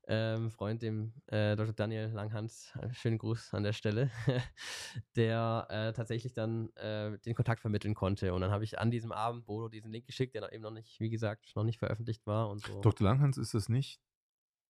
ähm, 0.08 0.52
Freund, 0.52 0.82
dem 0.82 1.14
äh, 1.28 1.56
Dr. 1.56 1.74
Daniel 1.74 2.08
Langhans, 2.08 2.74
äh, 2.80 2.94
schönen 2.94 3.18
Gruß 3.18 3.54
an 3.54 3.64
der 3.64 3.74
Stelle, 3.74 4.10
der 5.16 5.68
äh, 5.70 5.94
tatsächlich 5.94 6.34
dann 6.34 6.70
äh, 6.76 7.18
den 7.20 7.36
Kontakt 7.36 7.62
vermitteln 7.62 7.94
konnte. 7.94 8.34
Und 8.34 8.42
dann 8.42 8.52
habe 8.52 8.64
ich 8.64 8.80
an 8.80 8.92
diesem 8.92 9.12
Abend 9.12 9.46
Bodo 9.46 9.70
diesen 9.70 9.92
Link 9.92 10.06
geschickt, 10.06 10.34
der 10.34 10.42
noch 10.42 10.52
eben 10.52 10.64
noch 10.64 10.72
nicht, 10.72 11.00
wie 11.00 11.10
gesagt, 11.10 11.56
noch 11.56 11.64
nicht 11.64 11.80
veröffentlicht 11.80 12.26
war 12.26 12.50
und 12.50 12.62
so. 12.62 12.82
Dr. 12.82 13.06
Langhans 13.06 13.38
ist 13.38 13.54
das 13.54 13.70
nicht 13.70 14.02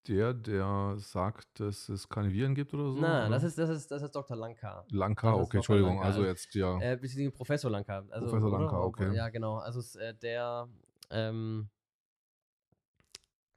der, 0.08 0.34
der 0.34 0.94
sagt, 0.98 1.60
dass 1.60 1.88
es 1.88 2.08
keine 2.08 2.32
Viren 2.32 2.54
gibt 2.54 2.74
oder 2.74 2.92
so? 2.92 2.98
Oder? 2.98 3.28
das 3.28 3.44
ist, 3.44 3.58
das 3.58 3.70
ist, 3.70 3.90
das 3.90 4.02
ist 4.02 4.14
Dr. 4.14 4.36
Lanka. 4.36 4.84
Lanka, 4.90 5.32
okay, 5.32 5.42
Dr. 5.42 5.54
Entschuldigung, 5.58 5.94
Lanka. 5.94 6.06
also 6.06 6.24
jetzt 6.24 6.54
ja. 6.54 6.78
Äh, 6.80 7.30
Professor 7.30 7.70
Lanka. 7.70 8.04
Also, 8.10 8.26
Professor? 8.26 8.50
Lanka, 8.50 8.80
okay. 8.80 9.14
Ja, 9.14 9.28
genau. 9.28 9.56
Also 9.56 9.80
es, 9.80 9.94
äh, 9.96 10.14
der, 10.14 10.68
ähm, 11.10 11.68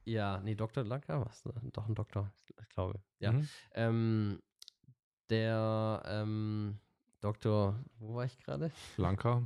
ja, 0.06 0.40
nee, 0.40 0.54
Dr. 0.54 0.84
Lanka, 0.84 1.24
was? 1.24 1.42
Doch 1.72 1.86
ein 1.86 1.94
Doktor, 1.94 2.32
ich 2.62 2.68
glaube. 2.68 3.00
Ja. 3.18 3.32
Mhm. 3.32 3.48
Ähm, 3.74 4.42
der, 5.28 6.02
ähm, 6.06 6.78
Doktor, 7.20 7.82
wo 7.98 8.14
war 8.14 8.24
ich 8.24 8.38
gerade? 8.38 8.70
Lanka. 8.96 9.42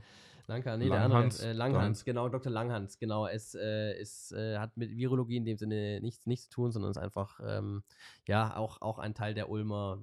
Lanka, 0.46 0.76
nee, 0.76 0.88
Langhans, 0.88 1.38
der 1.38 1.48
andere. 1.48 1.48
Äh, 1.48 1.52
Langhans, 1.52 2.04
genau, 2.04 2.28
Dr. 2.28 2.52
Langhans, 2.52 2.98
genau. 2.98 3.26
Es 3.26 3.54
äh, 3.54 3.98
ist, 3.98 4.32
äh, 4.32 4.58
hat 4.58 4.76
mit 4.76 4.90
Virologie 4.96 5.36
in 5.36 5.44
dem 5.44 5.56
Sinne 5.56 6.00
nichts, 6.02 6.26
nichts 6.26 6.48
zu 6.48 6.50
tun, 6.50 6.72
sondern 6.72 6.90
ist 6.90 6.98
einfach, 6.98 7.40
ähm, 7.42 7.82
ja, 8.26 8.56
auch, 8.56 8.82
auch 8.82 8.98
ein 8.98 9.14
Teil 9.14 9.32
der 9.32 9.48
Ulmer 9.48 9.98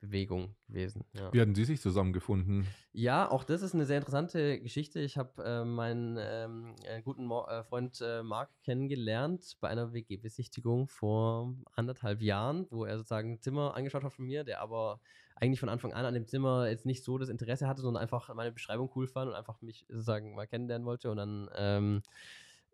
Widerstandsbewegung 0.00 0.54
gewesen. 0.68 1.04
Ja. 1.12 1.32
Wie 1.32 1.40
hatten 1.40 1.54
Sie 1.54 1.64
sich 1.64 1.80
zusammengefunden? 1.80 2.66
Ja, 2.92 3.30
auch 3.30 3.44
das 3.44 3.62
ist 3.62 3.74
eine 3.74 3.86
sehr 3.86 3.98
interessante 3.98 4.60
Geschichte. 4.60 5.00
Ich 5.00 5.16
habe 5.16 5.42
äh, 5.42 5.64
meinen 5.64 6.18
ähm, 6.20 6.74
äh, 6.84 7.02
guten 7.02 7.26
Mo 7.26 7.46
äh, 7.46 7.62
Freund 7.64 8.00
äh, 8.00 8.22
Marc 8.22 8.50
kennengelernt 8.64 9.56
bei 9.60 9.68
einer 9.68 9.92
WG-Besichtigung 9.92 10.88
vor 10.88 11.54
anderthalb 11.74 12.22
Jahren, 12.22 12.66
wo 12.70 12.84
er 12.84 12.98
sozusagen 12.98 13.34
ein 13.34 13.40
Zimmer 13.40 13.74
angeschaut 13.74 14.04
hat 14.04 14.12
von 14.12 14.26
mir, 14.26 14.44
der 14.44 14.60
aber 14.60 15.00
eigentlich 15.36 15.60
von 15.60 15.68
Anfang 15.68 15.92
an 15.92 16.04
an 16.04 16.14
dem 16.14 16.26
Zimmer 16.26 16.68
jetzt 16.68 16.86
nicht 16.86 17.04
so 17.04 17.16
das 17.18 17.28
Interesse 17.28 17.66
hatte, 17.66 17.80
sondern 17.80 18.02
einfach 18.02 18.32
meine 18.34 18.52
Beschreibung 18.52 18.90
cool 18.94 19.06
fand 19.06 19.30
und 19.30 19.36
einfach 19.36 19.62
mich 19.62 19.86
sozusagen 19.88 20.34
mal 20.34 20.46
kennenlernen 20.46 20.86
wollte. 20.86 21.10
Und 21.10 21.16
dann 21.16 21.48
ähm, 21.56 22.02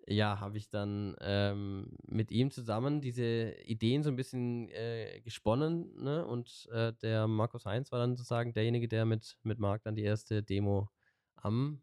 ja, 0.09 0.39
habe 0.39 0.57
ich 0.57 0.71
dann 0.71 1.17
ähm, 1.21 1.97
mit 2.07 2.31
ihm 2.31 2.51
zusammen 2.51 3.01
diese 3.01 3.57
Ideen 3.65 4.05
so 4.05 4.11
ein 4.11 4.17
bisschen 4.17 4.69
äh, 4.71 5.21
gesponnen. 5.25 5.93
Ne? 6.03 6.25
Und 6.25 6.69
äh, 6.73 6.93
der 7.03 7.27
Markus 7.27 7.67
Heinz 7.67 7.91
war 7.91 7.99
dann 7.99 8.17
sozusagen 8.17 8.53
derjenige, 8.53 8.87
der 8.87 9.05
mit, 9.05 9.37
mit 9.43 9.59
Marc 9.59 9.83
dann 9.83 9.97
die 9.97 10.05
erste 10.05 10.43
Demo 10.45 10.89
am, 11.35 11.81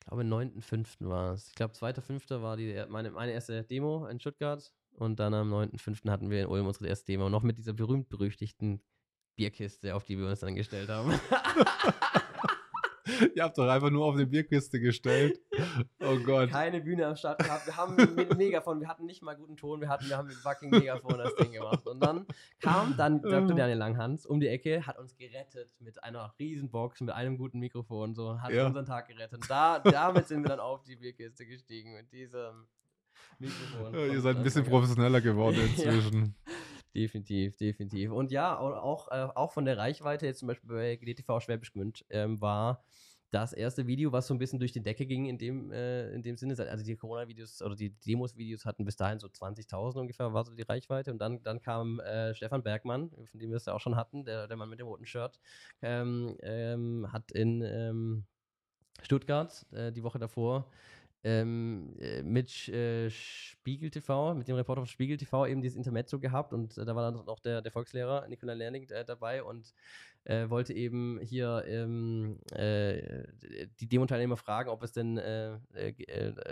ich 0.00 0.06
glaube, 0.06 0.22
9.5. 0.24 1.08
war 1.08 1.32
es. 1.32 1.48
Ich 1.48 1.54
glaube, 1.54 1.74
2.5. 1.74 2.42
war 2.42 2.56
die, 2.56 2.84
meine, 2.88 3.10
meine 3.10 3.32
erste 3.32 3.62
Demo 3.64 4.06
in 4.06 4.20
Stuttgart. 4.20 4.72
Und 4.94 5.18
dann 5.18 5.32
am 5.32 5.52
9.5. 5.52 6.10
hatten 6.10 6.28
wir 6.28 6.42
in 6.42 6.48
Ulm 6.48 6.66
unsere 6.66 6.88
erste 6.88 7.06
Demo. 7.06 7.30
Noch 7.30 7.42
mit 7.42 7.56
dieser 7.56 7.72
berühmt-berüchtigten 7.72 8.82
Bierkiste, 9.36 9.94
auf 9.94 10.04
die 10.04 10.18
wir 10.18 10.28
uns 10.28 10.40
dann 10.40 10.54
gestellt 10.54 10.90
haben. 10.90 11.18
Ihr 13.34 13.42
habt 13.42 13.58
doch 13.58 13.68
einfach 13.68 13.90
nur 13.90 14.04
auf 14.04 14.14
eine 14.14 14.26
Bierkiste 14.26 14.78
gestellt. 14.80 15.40
Oh 16.00 16.16
Gott. 16.24 16.50
keine 16.50 16.80
Bühne 16.80 17.06
am 17.06 17.16
Start 17.16 17.38
gehabt. 17.40 17.66
Wir 17.66 17.76
haben 17.76 17.96
mit 17.96 18.36
Megafon, 18.36 18.80
wir 18.80 18.88
hatten 18.88 19.06
nicht 19.06 19.22
mal 19.22 19.34
guten 19.34 19.56
Ton, 19.56 19.80
wir 19.80 19.88
hatten, 19.88 20.08
wir 20.08 20.16
haben 20.16 20.28
mit 20.28 20.36
fucking 20.36 20.70
Megafon 20.70 21.18
das 21.18 21.34
Ding 21.34 21.52
gemacht. 21.52 21.86
Und 21.86 22.00
dann 22.00 22.26
kam 22.60 22.96
dann 22.96 23.20
Dr. 23.20 23.56
Daniel 23.56 23.78
Langhans 23.78 24.24
um 24.24 24.38
die 24.40 24.48
Ecke, 24.48 24.86
hat 24.86 24.98
uns 24.98 25.16
gerettet 25.16 25.70
mit 25.80 26.02
einer 26.04 26.32
riesen 26.38 26.70
Box, 26.70 27.00
mit 27.00 27.10
einem 27.10 27.38
guten 27.38 27.58
Mikrofon, 27.58 28.14
so, 28.14 28.40
hat 28.40 28.52
Ja. 28.52 28.66
unseren 28.66 28.86
Tag 28.86 29.08
gerettet. 29.08 29.40
Und 29.40 29.50
da, 29.50 29.80
damit 29.80 30.28
sind 30.28 30.42
wir 30.42 30.48
dann 30.50 30.60
auf 30.60 30.82
die 30.84 30.96
Bierkiste 30.96 31.44
gestiegen, 31.44 31.94
mit 31.94 32.12
diesem 32.12 32.66
Mikrofon. 33.38 33.94
Ja, 33.94 34.06
ihr 34.06 34.20
seid 34.20 34.36
ein 34.36 34.42
bisschen 34.44 34.64
professioneller 34.64 35.20
geworden 35.20 35.56
Ja. 35.76 35.92
Definitiv, 36.94 37.56
definitiv. 37.56 38.10
Und 38.12 38.30
ja, 38.32 38.58
au- 38.58 38.74
auch, 38.74 39.08
äh, 39.10 39.28
auch 39.34 39.52
von 39.52 39.64
der 39.64 39.78
Reichweite, 39.78 40.26
jetzt 40.26 40.40
zum 40.40 40.48
Beispiel 40.48 40.68
bei 40.68 40.96
GDTV 40.96 41.40
Schwäbisch 41.40 41.72
Gmünd, 41.72 42.04
ähm, 42.10 42.40
war 42.42 42.84
das 43.30 43.54
erste 43.54 43.86
Video, 43.86 44.12
was 44.12 44.26
so 44.26 44.34
ein 44.34 44.38
bisschen 44.38 44.58
durch 44.58 44.72
die 44.72 44.82
Decke 44.82 45.06
ging 45.06 45.24
in 45.24 45.38
dem, 45.38 45.72
äh, 45.72 46.10
in 46.12 46.22
dem 46.22 46.36
Sinne. 46.36 46.54
Also 46.68 46.84
die 46.84 46.96
Corona-Videos 46.96 47.62
oder 47.62 47.74
die 47.76 47.98
Demos-Videos 47.98 48.66
hatten 48.66 48.84
bis 48.84 48.96
dahin 48.96 49.18
so 49.20 49.28
20.000 49.30 50.02
ungefähr, 50.02 50.34
war 50.34 50.44
so 50.44 50.54
die 50.54 50.60
Reichweite. 50.62 51.10
Und 51.12 51.18
dann, 51.18 51.42
dann 51.42 51.62
kam 51.62 51.98
äh, 52.00 52.34
Stefan 52.34 52.62
Bergmann, 52.62 53.10
von 53.24 53.40
dem 53.40 53.48
wir 53.50 53.56
es 53.56 53.64
ja 53.64 53.72
auch 53.72 53.80
schon 53.80 53.96
hatten, 53.96 54.26
der, 54.26 54.46
der 54.46 54.58
Mann 54.58 54.68
mit 54.68 54.78
dem 54.78 54.86
roten 54.86 55.06
Shirt, 55.06 55.40
ähm, 55.80 56.36
ähm, 56.42 57.10
hat 57.10 57.32
in 57.32 57.62
ähm, 57.62 58.26
Stuttgart 59.02 59.66
äh, 59.72 59.92
die 59.92 60.02
Woche 60.02 60.18
davor 60.18 60.70
ähm, 61.24 61.94
äh, 62.00 62.22
mit 62.22 62.68
äh, 62.68 63.08
Spiegel 63.10 63.90
TV, 63.90 64.34
mit 64.34 64.48
dem 64.48 64.56
Reporter 64.56 64.82
von 64.82 64.86
Spiegel 64.86 65.16
TV 65.16 65.46
eben 65.46 65.62
dieses 65.62 65.76
Intermezzo 65.76 66.18
gehabt 66.18 66.52
und 66.52 66.76
äh, 66.76 66.84
da 66.84 66.96
war 66.96 67.10
dann 67.10 67.28
auch 67.28 67.38
der, 67.38 67.62
der 67.62 67.70
Volkslehrer 67.70 68.26
Nicola 68.28 68.54
Lerning 68.54 68.88
äh, 68.90 69.04
dabei 69.04 69.42
und 69.42 69.72
äh, 70.24 70.48
wollte 70.50 70.72
eben 70.72 71.20
hier 71.22 71.64
ähm, 71.66 72.38
äh, 72.52 73.24
die 73.80 73.88
Demo-Teilnehmer 73.88 74.36
fragen, 74.36 74.68
ob 74.68 74.82
es 74.82 74.92
denn 74.92 75.20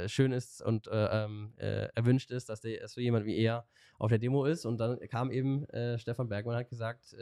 schön 0.07 0.33
ist 0.33 0.62
und 0.62 0.87
äh, 0.89 1.25
ähm, 1.25 1.53
äh, 1.57 1.89
erwünscht 1.95 2.31
ist, 2.31 2.49
dass, 2.49 2.61
der, 2.61 2.81
dass 2.81 2.93
so 2.93 3.01
jemand 3.01 3.27
wie 3.27 3.37
er 3.37 3.66
auf 3.99 4.09
der 4.09 4.18
Demo 4.18 4.45
ist. 4.45 4.66
Und 4.66 4.79
dann 4.79 4.99
kam 5.09 5.31
eben 5.31 5.66
Stefan 5.99 6.29
Bergmann 6.29 6.57
hat 6.57 6.68
gesagt, 6.68 7.14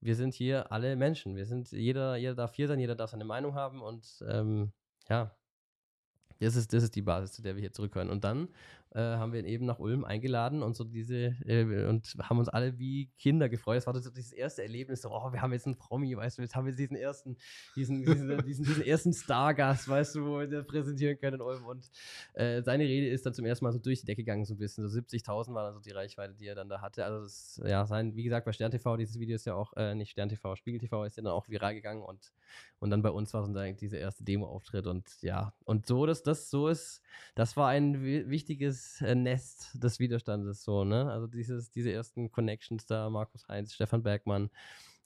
wir 0.00 0.14
sind 0.16 0.34
hier 0.34 0.70
alle 0.70 0.96
Menschen, 0.96 1.36
wir 1.36 1.46
sind, 1.46 1.70
jeder, 1.72 2.16
jeder 2.16 2.34
darf 2.34 2.54
hier 2.54 2.68
sein, 2.68 2.78
jeder 2.78 2.94
darf 2.94 3.10
seine 3.10 3.24
Meinung 3.24 3.54
haben 3.54 3.82
und 3.82 4.24
ähm, 4.28 4.72
ja, 5.08 5.34
das 6.44 6.56
ist, 6.56 6.72
das 6.72 6.82
ist 6.82 6.94
die 6.96 7.02
Basis, 7.02 7.32
zu 7.32 7.42
der 7.42 7.54
wir 7.54 7.60
hier 7.60 7.72
zurückhören. 7.72 8.10
Und 8.10 8.24
dann 8.24 8.48
äh, 8.94 9.00
haben 9.00 9.32
wir 9.32 9.40
ihn 9.40 9.46
eben 9.46 9.64
nach 9.66 9.78
Ulm 9.78 10.04
eingeladen 10.04 10.62
und 10.62 10.76
so 10.76 10.84
diese 10.84 11.34
äh, 11.46 11.86
und 11.86 12.14
haben 12.22 12.38
uns 12.38 12.48
alle 12.48 12.78
wie 12.78 13.10
Kinder 13.18 13.48
gefreut. 13.48 13.76
Das 13.78 13.86
war 13.86 13.98
so 14.00 14.10
dieses 14.10 14.32
erste 14.32 14.62
Erlebnis, 14.62 15.02
so, 15.02 15.10
oh, 15.10 15.32
wir 15.32 15.40
haben 15.40 15.52
jetzt 15.52 15.66
einen 15.66 15.76
Promi, 15.76 16.16
weißt 16.16 16.38
du, 16.38 16.42
jetzt 16.42 16.54
haben 16.54 16.66
wir 16.66 16.74
diesen 16.74 16.96
ersten, 16.96 17.36
diesen, 17.76 18.04
diesen, 18.04 18.28
diesen, 18.46 18.64
diesen 18.64 18.82
ersten 18.82 19.12
Stargast, 19.12 19.88
weißt 19.88 20.14
du, 20.16 20.26
wo 20.26 20.38
wir 20.40 20.46
den 20.46 20.66
präsentieren 20.66 21.18
können 21.18 21.36
in 21.36 21.42
Ulm. 21.42 21.64
Und 21.66 21.90
äh, 22.34 22.62
seine 22.62 22.84
Rede 22.84 23.08
ist 23.08 23.24
dann 23.26 23.34
zum 23.34 23.44
ersten 23.46 23.64
Mal 23.64 23.72
so 23.72 23.78
durch 23.78 24.00
die 24.00 24.06
Decke 24.06 24.22
gegangen, 24.22 24.44
so 24.44 24.54
ein 24.54 24.58
bisschen. 24.58 24.88
So 24.88 24.90
70.000 24.98 25.54
war 25.54 25.64
dann 25.64 25.74
so 25.74 25.80
die 25.80 25.90
Reichweite, 25.90 26.34
die 26.34 26.46
er 26.46 26.54
dann 26.54 26.68
da 26.68 26.80
hatte. 26.80 27.04
Also 27.04 27.22
das, 27.22 27.60
ja, 27.64 27.86
sein, 27.86 28.14
wie 28.16 28.22
gesagt, 28.24 28.44
bei 28.44 28.52
Stern 28.52 28.70
TV, 28.70 28.96
dieses 28.96 29.18
Video 29.18 29.36
ist 29.36 29.46
ja 29.46 29.54
auch, 29.54 29.72
äh, 29.76 29.94
nicht 29.94 30.10
Stern 30.10 30.28
TV, 30.28 30.56
Spiegel 30.56 30.80
TV 30.80 31.04
ist 31.04 31.16
ja 31.16 31.22
dann 31.22 31.32
auch 31.32 31.48
viral 31.48 31.74
gegangen 31.74 32.02
und, 32.02 32.32
und 32.78 32.90
dann 32.90 33.02
bei 33.02 33.10
uns 33.10 33.32
war 33.34 33.42
sozusagen 33.42 33.76
dieser 33.76 33.98
erste 33.98 34.24
Demo-Auftritt 34.24 34.86
und 34.86 35.22
ja, 35.22 35.54
und 35.64 35.86
so, 35.86 36.06
dass 36.06 36.22
das 36.22 36.50
so 36.50 36.68
ist, 36.68 37.02
das 37.34 37.56
war 37.56 37.68
ein 37.68 38.02
wi- 38.04 38.28
äh, 39.00 39.14
Nest 39.14 39.70
des 39.82 39.98
Widerstandes, 39.98 40.62
so, 40.64 40.84
ne? 40.84 41.10
Also 41.10 41.26
dieses, 41.26 41.70
diese 41.70 41.92
ersten 41.92 42.30
Connections 42.30 42.86
da, 42.86 43.10
Markus 43.10 43.46
Heinz, 43.48 43.74
Stefan 43.74 44.02
Bergmann, 44.02 44.50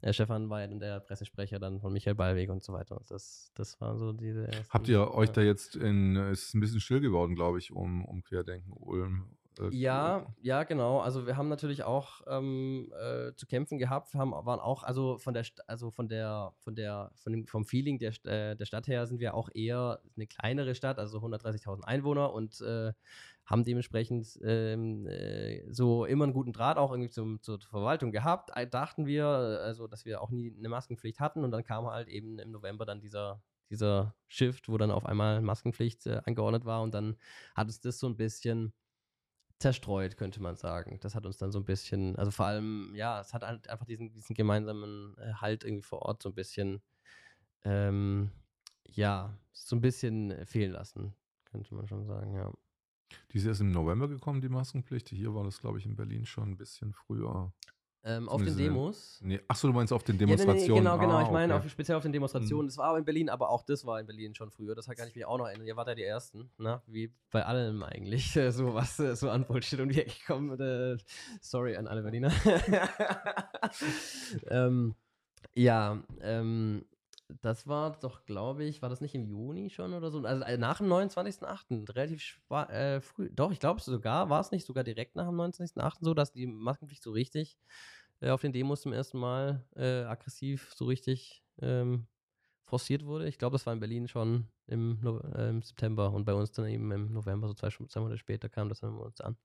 äh, 0.03 0.13
Stefan 0.13 0.51
war 0.51 0.61
ja 0.61 0.67
dann 0.67 0.79
der 0.81 1.01
Pressesprecher 1.01 1.59
dann 1.59 1.81
von 1.81 1.93
Michael 1.93 2.15
Ballweg 2.15 2.51
und 2.51 2.63
so 2.63 2.73
weiter. 2.73 3.01
Das, 3.09 3.51
das 3.55 3.81
war 3.81 3.97
so 3.97 4.13
diese 4.13 4.47
ersten, 4.47 4.73
Habt 4.73 4.89
ihr 4.89 5.15
euch 5.15 5.31
da 5.31 5.41
jetzt 5.41 5.77
in, 5.77 6.17
es 6.17 6.49
ist 6.49 6.55
ein 6.55 6.61
bisschen 6.61 6.81
still 6.81 7.01
geworden, 7.01 7.35
glaube 7.35 7.59
ich, 7.59 7.73
um, 7.73 8.05
um 8.05 8.23
Querdenken 8.23 8.73
Ulm? 8.73 9.37
äh, 9.59 9.71
Ja, 9.71 10.27
ja, 10.43 10.65
genau. 10.65 11.01
Also 11.01 11.27
wir 11.27 11.39
haben 11.39 11.49
natürlich 11.49 11.83
auch 11.83 12.21
ähm, 12.27 12.93
äh, 13.01 13.33
zu 13.37 13.47
kämpfen 13.47 13.79
gehabt. 13.79 14.13
Wir 14.13 14.21
haben, 14.21 14.33
waren 14.33 14.61
auch, 14.61 14.83
also 14.83 15.17
von 15.17 15.33
der, 15.33 15.45
St- 15.47 15.61
also 15.67 15.91
von 15.91 16.09
der, 16.09 16.53
von 16.59 16.75
der, 16.75 17.11
von 17.15 17.33
dem, 17.33 17.47
vom 17.47 17.65
Feeling 17.65 17.99
der, 17.99 18.13
St- 18.13 18.29
äh, 18.29 18.55
der 18.55 18.67
Stadt 18.67 18.87
her 18.89 19.07
sind 19.07 19.19
wir 19.19 19.33
auch 19.33 19.49
eher 19.55 20.01
eine 20.15 20.27
kleinere 20.27 20.75
Stadt, 20.75 20.99
also 20.99 21.19
130.000 21.21 21.85
Einwohner 21.87 22.35
und 22.35 22.61
äh, 22.61 22.93
haben 23.47 23.65
dementsprechend 23.65 24.39
ähm, 24.43 25.07
äh, 25.07 25.63
so 25.73 26.05
immer 26.05 26.25
einen 26.25 26.33
guten 26.33 26.53
Draht 26.53 26.79
auch 26.79 26.91
irgendwie 26.91 27.11
zum, 27.11 27.41
zur 27.43 27.61
Verwaltung 27.61 28.13
gehabt. 28.13 28.51
Dachten 28.73 29.07
wir, 29.07 29.25
äh, 29.25 29.65
also 29.65 29.87
dass 29.87 30.05
wir 30.05 30.21
auch 30.21 30.31
nie 30.31 30.55
eine 30.59 30.69
Maskenpflicht 30.69 31.21
hatten 31.21 31.45
und 31.45 31.51
dann 31.53 31.65
kam 31.65 31.87
halt 31.87 32.09
eben 32.09 32.39
im 32.39 32.51
November 32.51 32.85
dann 32.85 33.01
dieser 33.01 33.43
dieser 33.71 34.15
Shift, 34.29 34.69
wo 34.69 34.79
dann 34.79 34.91
auf 34.91 35.07
einmal 35.07 35.41
Maskenpflicht 35.43 36.07
äh, 36.07 36.21
angeordnet 36.25 36.65
war 36.65 36.83
und 36.83 36.95
dann 36.95 37.17
hat 37.55 37.67
uns 37.67 37.81
das 37.81 37.99
so 37.99 38.07
ein 38.07 38.17
bisschen 38.17 38.73
zerstreut, 39.59 40.17
könnte 40.17 40.43
man 40.43 40.57
sagen. 40.57 40.99
Das 41.01 41.15
hat 41.15 41.25
uns 41.27 41.39
dann 41.39 41.51
so 41.51 41.59
ein 41.61 41.65
bisschen, 41.65 42.17
also 42.17 42.31
vor 42.31 42.47
allem, 42.47 42.93
ja, 42.95 43.21
es 43.21 43.33
hat 43.33 43.43
halt 43.43 43.69
einfach 43.69 43.87
diesen, 43.87 44.13
diesen 44.13 44.35
gemeinsamen 44.35 45.17
äh, 45.19 45.33
Halt 45.35 45.65
irgendwie 45.65 45.83
vor 45.83 46.03
Ort 46.03 46.23
so 46.23 46.29
ein 46.29 46.35
bisschen, 46.35 46.83
ähm, 47.65 48.31
ja, 48.85 49.39
so 49.53 49.77
ein 49.77 49.81
bisschen 49.81 50.47
fehlen 50.47 50.73
lassen, 50.73 51.15
könnte 51.47 51.75
man 51.75 51.89
schon 51.89 52.05
sagen, 52.05 52.35
ja. 52.35 52.53
Die 53.33 53.39
ist 53.39 53.47
erst 53.47 53.61
im 53.61 53.71
November 53.71 54.09
gekommen, 54.09 54.41
die 54.41 54.49
Maskenpflicht. 54.49 55.09
Hier 55.11 55.35
war 55.35 55.45
das, 55.45 55.61
glaube 55.61 55.79
ich, 55.79 55.87
in 55.87 55.97
Berlin 55.97 56.27
schon 56.27 56.51
ein 56.51 56.57
bisschen 56.57 56.93
früher. 56.93 57.53
Ähm, 58.09 58.29
auf 58.29 58.41
den 58.41 58.57
Demos. 58.57 59.19
Nee, 59.21 59.41
achso, 59.49 59.67
du 59.67 59.73
meinst 59.73 59.93
auf 59.93 60.05
den 60.05 60.17
Ja, 60.17 60.27
nee, 60.27 60.33
nee, 60.33 60.37
Demonstrationen? 60.37 60.85
genau, 60.85 60.97
genau. 60.97 61.17
Ah, 61.17 61.23
ich 61.23 61.31
meine, 61.33 61.55
okay. 61.55 61.67
auf, 61.67 61.73
speziell 61.73 61.97
auf 61.97 62.05
den 62.05 62.13
Demonstrationen. 62.13 62.69
Das 62.69 62.79
war 62.79 62.87
aber 62.87 62.99
in 62.99 63.05
Berlin, 63.05 63.29
aber 63.29 63.51
auch 63.51 63.65
das 63.65 63.85
war 63.85 63.99
in 63.99 64.07
Berlin 64.07 64.33
schon 64.33 64.53
früher. 64.53 64.77
Das 64.77 64.87
kann 64.87 65.09
ich 65.09 65.17
mich 65.17 65.25
auch 65.25 65.39
noch 65.39 65.47
erinnern. 65.47 65.67
Ihr 65.67 65.77
wart 65.77 65.89
ja 65.89 65.97
die 65.97 66.05
Ersten, 66.05 66.49
ne? 66.57 66.81
wie 66.87 67.13
bei 67.33 67.45
allem 67.45 67.83
eigentlich. 67.83 68.33
so 68.51 68.75
was 68.75 68.97
so 68.97 69.29
an 69.29 69.45
Bullshit 69.45 69.81
um 69.81 69.89
die 69.89 70.03
Ecke 70.03 70.15
kommt. 70.25 70.61
Äh, 70.61 70.99
sorry 71.41 71.77
an 71.77 71.89
alle 71.89 72.03
Berliner. 72.03 72.31
ähm, 74.51 74.95
ja, 75.57 75.99
ähm, 76.21 76.85
das 77.43 77.67
war 77.67 77.99
doch, 77.99 78.25
glaube 78.25 78.65
ich, 78.65 78.83
war 78.83 78.89
das 78.89 79.01
nicht 79.01 79.15
im 79.15 79.27
Juni 79.27 79.71
schon 79.71 79.93
oder 79.95 80.11
so? 80.11 80.23
Also 80.25 80.45
äh, 80.45 80.59
nach 80.59 80.79
dem 80.79 80.89
29.08. 80.89 81.95
relativ 81.95 82.41
äh, 82.51 83.01
früh. 83.01 83.31
Doch, 83.33 83.51
ich 83.51 83.61
glaube 83.61 83.81
sogar, 83.81 84.31
war 84.31 84.41
es 84.41 84.51
nicht 84.51 84.67
sogar 84.67 84.85
direkt 84.85 85.17
nach 85.17 85.27
dem 85.27 85.37
29.08. 85.41 85.97
so, 86.01 86.15
dass 86.15 86.33
die 86.33 86.47
Maskenpflicht 86.47 87.03
so 87.03 87.11
richtig 87.11 87.59
äh, 88.21 88.31
auf 88.31 88.41
den 88.41 88.53
Demos 88.53 88.83
zum 88.83 88.93
ersten 88.93 89.19
Mal 89.19 89.65
äh, 89.75 90.05
aggressiv 90.05 90.73
so 90.75 90.87
richtig 90.87 91.43
ähm, 91.61 92.07
forciert 92.65 93.05
wurde. 93.05 93.29
Ich 93.29 93.39
glaube, 93.39 93.55
das 93.55 93.67
war 93.67 93.73
in 93.73 93.81
Berlin 93.81 94.09
schon 94.09 94.49
im, 94.67 94.99
no 95.01 95.19
äh, 95.19 95.49
im 95.49 95.63
September 95.63 96.13
und 96.13 96.25
bei 96.25 96.35
uns 96.35 96.53
dann 96.53 96.67
eben 96.67 96.91
im 96.93 97.13
November, 97.13 97.49
so 97.49 97.55
zwei, 97.55 97.69
zwei 97.71 98.01
Monate 98.01 98.19
später 98.19 98.49
kam 98.49 98.69
das 98.69 98.81
dann 98.81 98.97
bei 98.97 99.05
uns 99.05 99.21
an. 99.21 99.37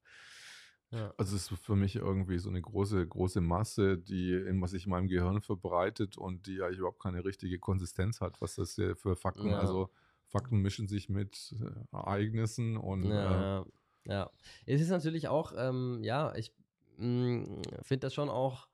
Ja. 0.91 1.13
Also 1.17 1.35
es 1.35 1.51
ist 1.51 1.59
für 1.63 1.75
mich 1.75 1.95
irgendwie 1.95 2.37
so 2.37 2.49
eine 2.49 2.61
große, 2.61 3.07
große 3.07 3.41
Masse, 3.41 3.97
die 3.97 4.33
in, 4.33 4.61
was 4.61 4.71
sich 4.71 4.85
in 4.85 4.91
meinem 4.91 5.07
Gehirn 5.07 5.41
verbreitet 5.41 6.17
und 6.17 6.47
die 6.47 6.61
eigentlich 6.61 6.79
überhaupt 6.79 7.01
keine 7.01 7.23
richtige 7.23 7.59
Konsistenz 7.59 8.19
hat, 8.19 8.41
was 8.41 8.55
das 8.55 8.73
für 8.73 9.15
Fakten, 9.15 9.47
Ja. 9.47 9.59
also 9.59 9.89
Fakten 10.27 10.57
mischen 10.57 10.87
sich 10.87 11.09
mit 11.09 11.55
äh, 11.61 11.95
Ereignissen 11.95 12.77
und 12.77 13.03
äh, 13.03 13.09
Ja, 13.09 13.41
ja, 13.41 13.65
ja. 14.05 14.31
Es 14.65 14.81
ist 14.81 14.89
natürlich 14.89 15.27
auch, 15.27 15.53
ähm, 15.55 15.99
ja, 16.03 16.33
ich 16.35 16.53
finde 16.97 17.99
das 17.99 18.13
schon 18.13 18.29
auch 18.29 18.67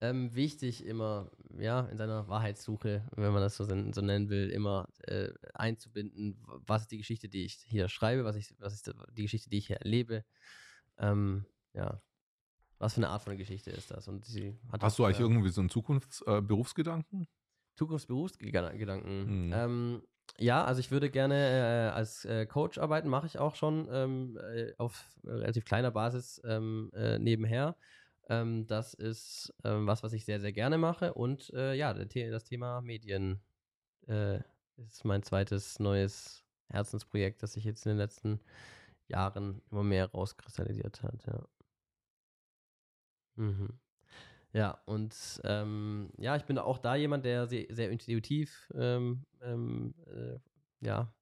ähm, 0.00 0.34
wichtig, 0.34 0.86
immer, 0.86 1.30
ja, 1.58 1.80
in 1.86 1.98
seiner 1.98 2.28
Wahrheitssuche, 2.28 3.04
wenn 3.16 3.32
man 3.32 3.42
das 3.42 3.56
so, 3.56 3.64
so 3.64 4.00
nennen 4.00 4.28
will, 4.30 4.48
immer 4.50 4.88
äh, 5.02 5.30
einzubinden, 5.54 6.40
was 6.46 6.82
ist 6.82 6.92
die 6.92 6.98
Geschichte, 6.98 7.28
die 7.28 7.44
ich 7.44 7.54
hier 7.66 7.88
schreibe, 7.88 8.24
was, 8.24 8.36
ich, 8.36 8.54
was 8.58 8.74
ist 8.74 8.92
die 9.12 9.22
Geschichte, 9.22 9.50
die 9.50 9.58
ich 9.58 9.66
hier 9.66 9.78
erlebe. 9.78 10.24
Ähm, 10.98 11.44
ja. 11.74 12.00
Was 12.78 12.94
für 12.94 12.98
eine 12.98 13.08
Art 13.08 13.22
von 13.22 13.36
Geschichte 13.36 13.70
ist 13.70 13.90
das? 13.90 14.06
Und 14.06 14.24
sie 14.24 14.56
hat 14.70 14.82
hast 14.82 14.98
du 14.98 15.02
auch, 15.02 15.08
eigentlich 15.08 15.18
ja, 15.18 15.26
irgendwie 15.26 15.48
so 15.48 15.60
einen 15.60 15.70
Zukunftsberufsgedanken? 15.70 16.44
Äh, 16.44 16.46
Berufsgedanken? 16.46 17.28
Zukunftsberufsgedanken. 17.74 19.46
Mhm. 19.46 19.52
Ähm, 19.52 20.02
ja, 20.38 20.64
also 20.64 20.80
ich 20.80 20.90
würde 20.90 21.10
gerne 21.10 21.90
äh, 21.90 21.94
als 21.94 22.24
äh, 22.24 22.46
Coach 22.46 22.78
arbeiten, 22.78 23.08
mache 23.08 23.26
ich 23.26 23.38
auch 23.38 23.56
schon 23.56 23.88
ähm, 23.90 24.38
äh, 24.54 24.72
auf 24.78 25.08
relativ 25.24 25.64
kleiner 25.64 25.90
Basis 25.90 26.40
ähm, 26.44 26.90
äh, 26.94 27.18
nebenher. 27.18 27.76
Ähm, 28.28 28.66
das 28.66 28.94
ist 28.94 29.52
ähm, 29.64 29.86
was, 29.86 30.02
was 30.02 30.12
ich 30.12 30.24
sehr, 30.24 30.38
sehr 30.38 30.52
gerne 30.52 30.78
mache. 30.78 31.14
Und 31.14 31.52
äh, 31.54 31.74
ja, 31.74 31.94
The 31.94 32.30
das 32.30 32.44
Thema 32.44 32.80
Medien 32.80 33.40
äh, 34.06 34.38
ist 34.76 35.04
mein 35.04 35.22
zweites 35.22 35.80
neues 35.80 36.44
Herzensprojekt, 36.68 37.42
das 37.42 37.54
sich 37.54 37.64
jetzt 37.64 37.86
in 37.86 37.90
den 37.90 37.98
letzten 37.98 38.40
Jahren 39.08 39.62
immer 39.70 39.82
mehr 39.82 40.10
rauskristallisiert 40.10 41.02
hat. 41.02 41.26
Ja. 41.26 41.44
Mhm. 43.36 43.78
Ja, 44.52 44.80
und 44.86 45.14
ähm, 45.44 46.10
ja, 46.18 46.36
ich 46.36 46.44
bin 46.44 46.58
auch 46.58 46.78
da 46.78 46.96
jemand, 46.96 47.24
der 47.24 47.46
sehr, 47.46 47.66
sehr 47.70 47.90
intuitiv 47.90 48.72
ähm, 48.74 49.26
ähm, 49.42 49.94
äh, 50.06 50.38
ja, 50.80 51.12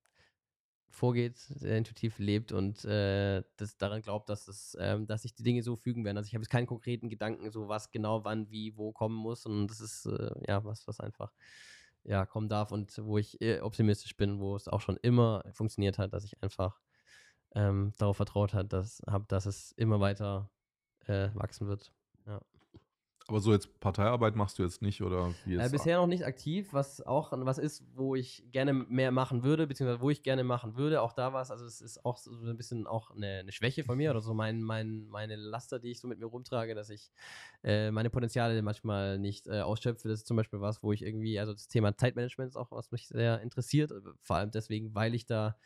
vorgeht, 0.90 1.36
sehr 1.36 1.76
intuitiv 1.76 2.18
lebt 2.18 2.52
und 2.52 2.84
äh, 2.84 3.42
das 3.56 3.76
daran 3.76 4.00
glaubt, 4.00 4.28
dass, 4.28 4.48
es, 4.48 4.76
ähm, 4.80 5.06
dass 5.06 5.22
sich 5.22 5.34
die 5.34 5.42
Dinge 5.42 5.62
so 5.62 5.76
fügen 5.76 6.04
werden. 6.04 6.16
Also 6.16 6.28
ich 6.28 6.34
habe 6.34 6.42
jetzt 6.42 6.50
keinen 6.50 6.66
konkreten 6.66 7.08
Gedanken, 7.08 7.50
so 7.50 7.68
was 7.68 7.90
genau 7.90 8.24
wann, 8.24 8.50
wie, 8.50 8.76
wo 8.76 8.92
kommen 8.92 9.16
muss. 9.16 9.44
Und 9.44 9.68
das 9.68 9.80
ist 9.80 10.06
äh, 10.06 10.30
ja 10.48 10.64
was, 10.64 10.86
was 10.86 11.00
einfach 11.00 11.34
ja, 12.04 12.24
kommen 12.24 12.48
darf 12.48 12.72
und 12.72 12.96
wo 12.98 13.18
ich 13.18 13.40
äh, 13.42 13.60
optimistisch 13.60 14.16
bin, 14.16 14.38
wo 14.38 14.56
es 14.56 14.68
auch 14.68 14.80
schon 14.80 14.96
immer 14.98 15.44
funktioniert 15.52 15.98
hat, 15.98 16.12
dass 16.12 16.24
ich 16.24 16.42
einfach 16.42 16.80
ähm, 17.56 17.92
darauf 17.98 18.16
vertraut 18.16 18.54
hat, 18.54 18.72
dass, 18.72 19.02
hab, 19.06 19.28
dass 19.28 19.46
es 19.46 19.72
immer 19.72 19.98
weiter 19.98 20.50
äh, 21.06 21.30
wachsen 21.34 21.66
wird. 21.66 21.90
Aber 23.28 23.40
so 23.40 23.52
jetzt 23.52 23.80
Parteiarbeit 23.80 24.36
machst 24.36 24.58
du 24.58 24.62
jetzt 24.62 24.82
nicht 24.82 25.02
oder 25.02 25.34
wie 25.44 25.56
Äh, 25.56 25.64
ist 25.64 25.72
bisher 25.72 25.96
noch 25.96 26.06
nicht 26.06 26.24
aktiv, 26.24 26.68
was 26.72 27.04
auch 27.04 27.32
was 27.32 27.58
ist, 27.58 27.82
wo 27.96 28.14
ich 28.14 28.44
gerne 28.52 28.72
mehr 28.72 29.10
machen 29.10 29.42
würde, 29.42 29.66
beziehungsweise 29.66 30.00
wo 30.00 30.10
ich 30.10 30.22
gerne 30.22 30.44
machen 30.44 30.76
würde. 30.76 31.02
Auch 31.02 31.12
da 31.12 31.32
war 31.32 31.42
es, 31.42 31.50
also 31.50 31.64
es 31.64 31.80
ist 31.80 32.04
auch 32.04 32.18
so 32.18 32.30
ein 32.30 32.56
bisschen 32.56 32.86
auch 32.86 33.10
eine, 33.10 33.40
eine 33.40 33.50
Schwäche 33.50 33.82
von 33.82 33.96
mir 33.96 34.10
oder 34.12 34.20
so 34.20 34.32
mein, 34.32 34.62
mein, 34.62 35.08
meine 35.08 35.34
Laster, 35.34 35.80
die 35.80 35.90
ich 35.90 35.98
so 35.98 36.06
mit 36.06 36.20
mir 36.20 36.26
rumtrage, 36.26 36.76
dass 36.76 36.88
ich 36.88 37.10
äh, 37.64 37.90
meine 37.90 38.10
Potenziale 38.10 38.62
manchmal 38.62 39.18
nicht 39.18 39.48
äh, 39.48 39.60
ausschöpfe. 39.60 40.08
Das 40.08 40.20
ist 40.20 40.28
zum 40.28 40.36
Beispiel 40.36 40.60
was, 40.60 40.84
wo 40.84 40.92
ich 40.92 41.02
irgendwie, 41.02 41.40
also 41.40 41.52
das 41.52 41.66
Thema 41.66 41.96
Zeitmanagement 41.96 42.50
ist 42.50 42.56
auch 42.56 42.70
was 42.70 42.92
mich 42.92 43.08
sehr 43.08 43.40
interessiert, 43.40 43.90
äh, 43.90 44.00
vor 44.22 44.36
allem 44.36 44.52
deswegen, 44.52 44.94
weil 44.94 45.16
ich 45.16 45.26
da 45.26 45.56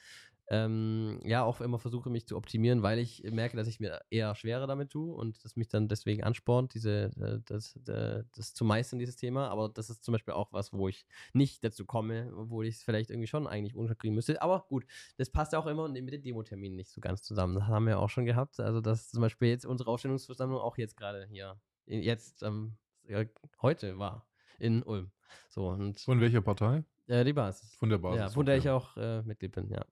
ähm, 0.50 1.20
ja 1.24 1.44
auch 1.44 1.60
immer 1.60 1.78
versuche, 1.78 2.10
mich 2.10 2.26
zu 2.26 2.36
optimieren, 2.36 2.82
weil 2.82 2.98
ich 2.98 3.22
merke, 3.22 3.56
dass 3.56 3.68
ich 3.68 3.78
mir 3.78 4.00
eher 4.10 4.34
schwerer 4.34 4.66
damit 4.66 4.90
tue 4.90 5.14
und 5.14 5.44
das 5.44 5.54
mich 5.54 5.68
dann 5.68 5.86
deswegen 5.86 6.24
anspornt, 6.24 6.74
diese, 6.74 7.12
äh, 7.20 7.40
das, 7.46 7.76
äh, 7.86 8.24
das 8.34 8.52
zu 8.52 8.64
meistern, 8.64 8.98
dieses 8.98 9.14
Thema. 9.14 9.48
Aber 9.48 9.68
das 9.68 9.90
ist 9.90 10.02
zum 10.02 10.12
Beispiel 10.12 10.34
auch 10.34 10.52
was, 10.52 10.72
wo 10.72 10.88
ich 10.88 11.06
nicht 11.32 11.62
dazu 11.62 11.84
komme, 11.84 12.32
obwohl 12.36 12.66
ich 12.66 12.76
es 12.76 12.82
vielleicht 12.82 13.10
irgendwie 13.10 13.28
schon 13.28 13.46
eigentlich 13.46 13.76
unterkriegen 13.76 14.16
müsste. 14.16 14.42
Aber 14.42 14.66
gut, 14.68 14.84
das 15.18 15.30
passt 15.30 15.54
auch 15.54 15.66
immer 15.66 15.88
mit 15.88 16.12
den 16.12 16.22
Demo-Terminen 16.22 16.76
nicht 16.76 16.90
so 16.90 17.00
ganz 17.00 17.22
zusammen. 17.22 17.54
Das 17.54 17.64
haben 17.68 17.86
wir 17.86 18.00
auch 18.00 18.10
schon 18.10 18.24
gehabt. 18.24 18.58
Also, 18.58 18.80
dass 18.80 19.10
zum 19.10 19.20
Beispiel 19.20 19.48
jetzt 19.48 19.64
unsere 19.64 19.88
Aufstellungsversammlung 19.88 20.60
auch 20.60 20.76
jetzt 20.78 20.96
gerade 20.96 21.26
hier, 21.30 21.60
jetzt 21.86 22.42
ähm, 22.42 22.76
ja, 23.06 23.24
heute 23.62 23.98
war 24.00 24.26
in 24.58 24.82
Ulm. 24.82 25.12
So, 25.48 25.68
und 25.68 26.00
Von 26.00 26.20
welcher 26.20 26.40
Partei? 26.40 26.82
äh, 27.06 27.24
die 27.24 27.32
Basis. 27.32 27.74
Von 27.76 27.88
der 27.88 27.98
Basis. 27.98 28.20
Ja, 28.20 28.28
von 28.30 28.46
der 28.46 28.56
ich 28.56 28.68
auch 28.68 28.96
äh, 28.96 29.22
Mitglied 29.22 29.52
bin, 29.52 29.70
ja. 29.70 29.84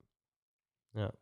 Ja. 0.94 1.12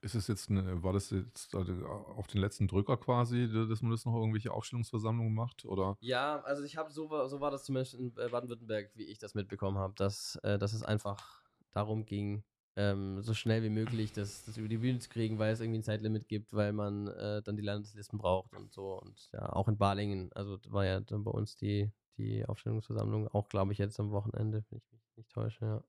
Ist 0.00 0.14
es 0.14 0.28
jetzt 0.28 0.48
eine, 0.48 0.82
war 0.84 0.92
das 0.92 1.10
jetzt 1.10 1.54
also 1.56 1.72
auf 1.84 2.28
den 2.28 2.40
letzten 2.40 2.68
Drücker 2.68 2.96
quasi, 2.96 3.48
dass 3.52 3.82
man 3.82 3.90
das 3.90 4.04
noch 4.04 4.14
irgendwelche 4.14 4.52
Aufstellungsversammlungen 4.52 5.34
macht? 5.34 5.64
Oder? 5.64 5.96
Ja, 6.00 6.40
also 6.42 6.62
ich 6.62 6.76
habe 6.76 6.92
so, 6.92 7.10
war- 7.10 7.28
so 7.28 7.40
war 7.40 7.50
das 7.50 7.64
zumindest 7.64 7.94
in 7.94 8.16
äh, 8.16 8.28
Baden-Württemberg, 8.28 8.92
wie 8.94 9.04
ich 9.04 9.18
das 9.18 9.34
mitbekommen 9.34 9.76
habe, 9.76 9.94
dass, 9.96 10.36
äh, 10.44 10.56
dass 10.56 10.72
es 10.72 10.84
einfach 10.84 11.42
darum 11.72 12.06
ging, 12.06 12.44
ähm, 12.76 13.20
so 13.22 13.34
schnell 13.34 13.64
wie 13.64 13.70
möglich 13.70 14.12
das, 14.12 14.44
das 14.44 14.56
über 14.56 14.68
die 14.68 14.78
Bühne 14.78 15.00
zu 15.00 15.08
kriegen, 15.08 15.40
weil 15.40 15.52
es 15.52 15.58
irgendwie 15.60 15.80
ein 15.80 15.82
Zeitlimit 15.84 16.28
gibt, 16.28 16.52
weil 16.52 16.72
man 16.72 17.08
äh, 17.08 17.42
dann 17.42 17.56
die 17.56 17.62
Landeslisten 17.64 18.20
braucht 18.20 18.54
und 18.54 18.72
so. 18.72 19.00
Und 19.00 19.30
ja, 19.32 19.52
auch 19.52 19.66
in 19.66 19.78
Balingen, 19.78 20.32
also 20.32 20.58
war 20.68 20.84
ja 20.84 21.00
dann 21.00 21.24
bei 21.24 21.32
uns 21.32 21.56
die, 21.56 21.90
die 22.16 22.46
Aufstellungsversammlung, 22.46 23.26
auch 23.28 23.48
glaube 23.48 23.72
ich 23.72 23.78
jetzt 23.78 23.98
am 23.98 24.12
Wochenende, 24.12 24.64
wenn 24.70 24.78
ich 24.78 24.92
mich 24.92 25.02
nicht 25.16 25.30
täusche, 25.32 25.64
ja. 25.64 25.84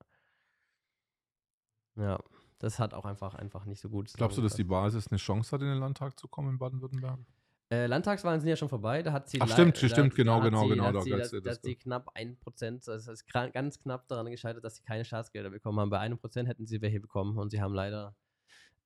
Ja, 1.96 2.18
das 2.60 2.78
hat 2.78 2.94
auch 2.94 3.06
einfach, 3.06 3.34
einfach 3.34 3.64
nicht 3.64 3.80
so 3.80 3.88
gut. 3.88 4.12
Glaubst 4.14 4.38
du, 4.38 4.42
dass 4.42 4.54
die. 4.54 4.64
Basis 4.64 5.08
eine 5.08 5.18
Chance 5.18 5.50
hat, 5.50 5.62
in 5.62 5.68
den 5.68 5.78
Landtag 5.78 6.16
zu 6.18 6.28
kommen 6.28 6.50
in 6.50 6.58
Baden-Württemberg? 6.58 7.18
Äh, 7.72 7.86
Landtagswahlen 7.86 8.40
sind 8.40 8.48
ja 8.48 8.56
schon 8.56 8.68
vorbei, 8.68 9.02
da 9.02 9.12
hat 9.12 9.28
sie. 9.28 9.40
Ach, 9.40 9.48
stimmt, 9.48 9.78
stimmt, 9.78 10.14
genau, 10.14 10.38
da 10.38 10.44
hat 10.44 10.50
genau, 10.50 10.62
sie, 10.62 10.68
genau, 10.70 10.92
Da 10.92 10.98
hat 10.98 11.04
sie, 11.04 11.10
da, 11.10 11.40
da 11.40 11.50
hat 11.52 11.62
sie 11.62 11.74
knapp 11.76 12.16
1%, 12.16 12.90
also 12.90 12.92
es 12.92 13.08
ist 13.08 13.26
ganz 13.32 13.78
knapp 13.80 14.06
daran 14.08 14.30
gescheitert, 14.30 14.62
dass 14.64 14.76
sie 14.76 14.82
keine 14.82 15.04
Staatsgelder 15.04 15.50
bekommen 15.50 15.80
haben. 15.80 15.90
Bei 15.90 15.98
einem 15.98 16.18
Prozent 16.18 16.48
hätten 16.48 16.66
sie 16.66 16.82
welche 16.82 17.00
bekommen 17.00 17.38
und 17.38 17.50
sie 17.50 17.62
haben 17.62 17.72
leider 17.72 18.14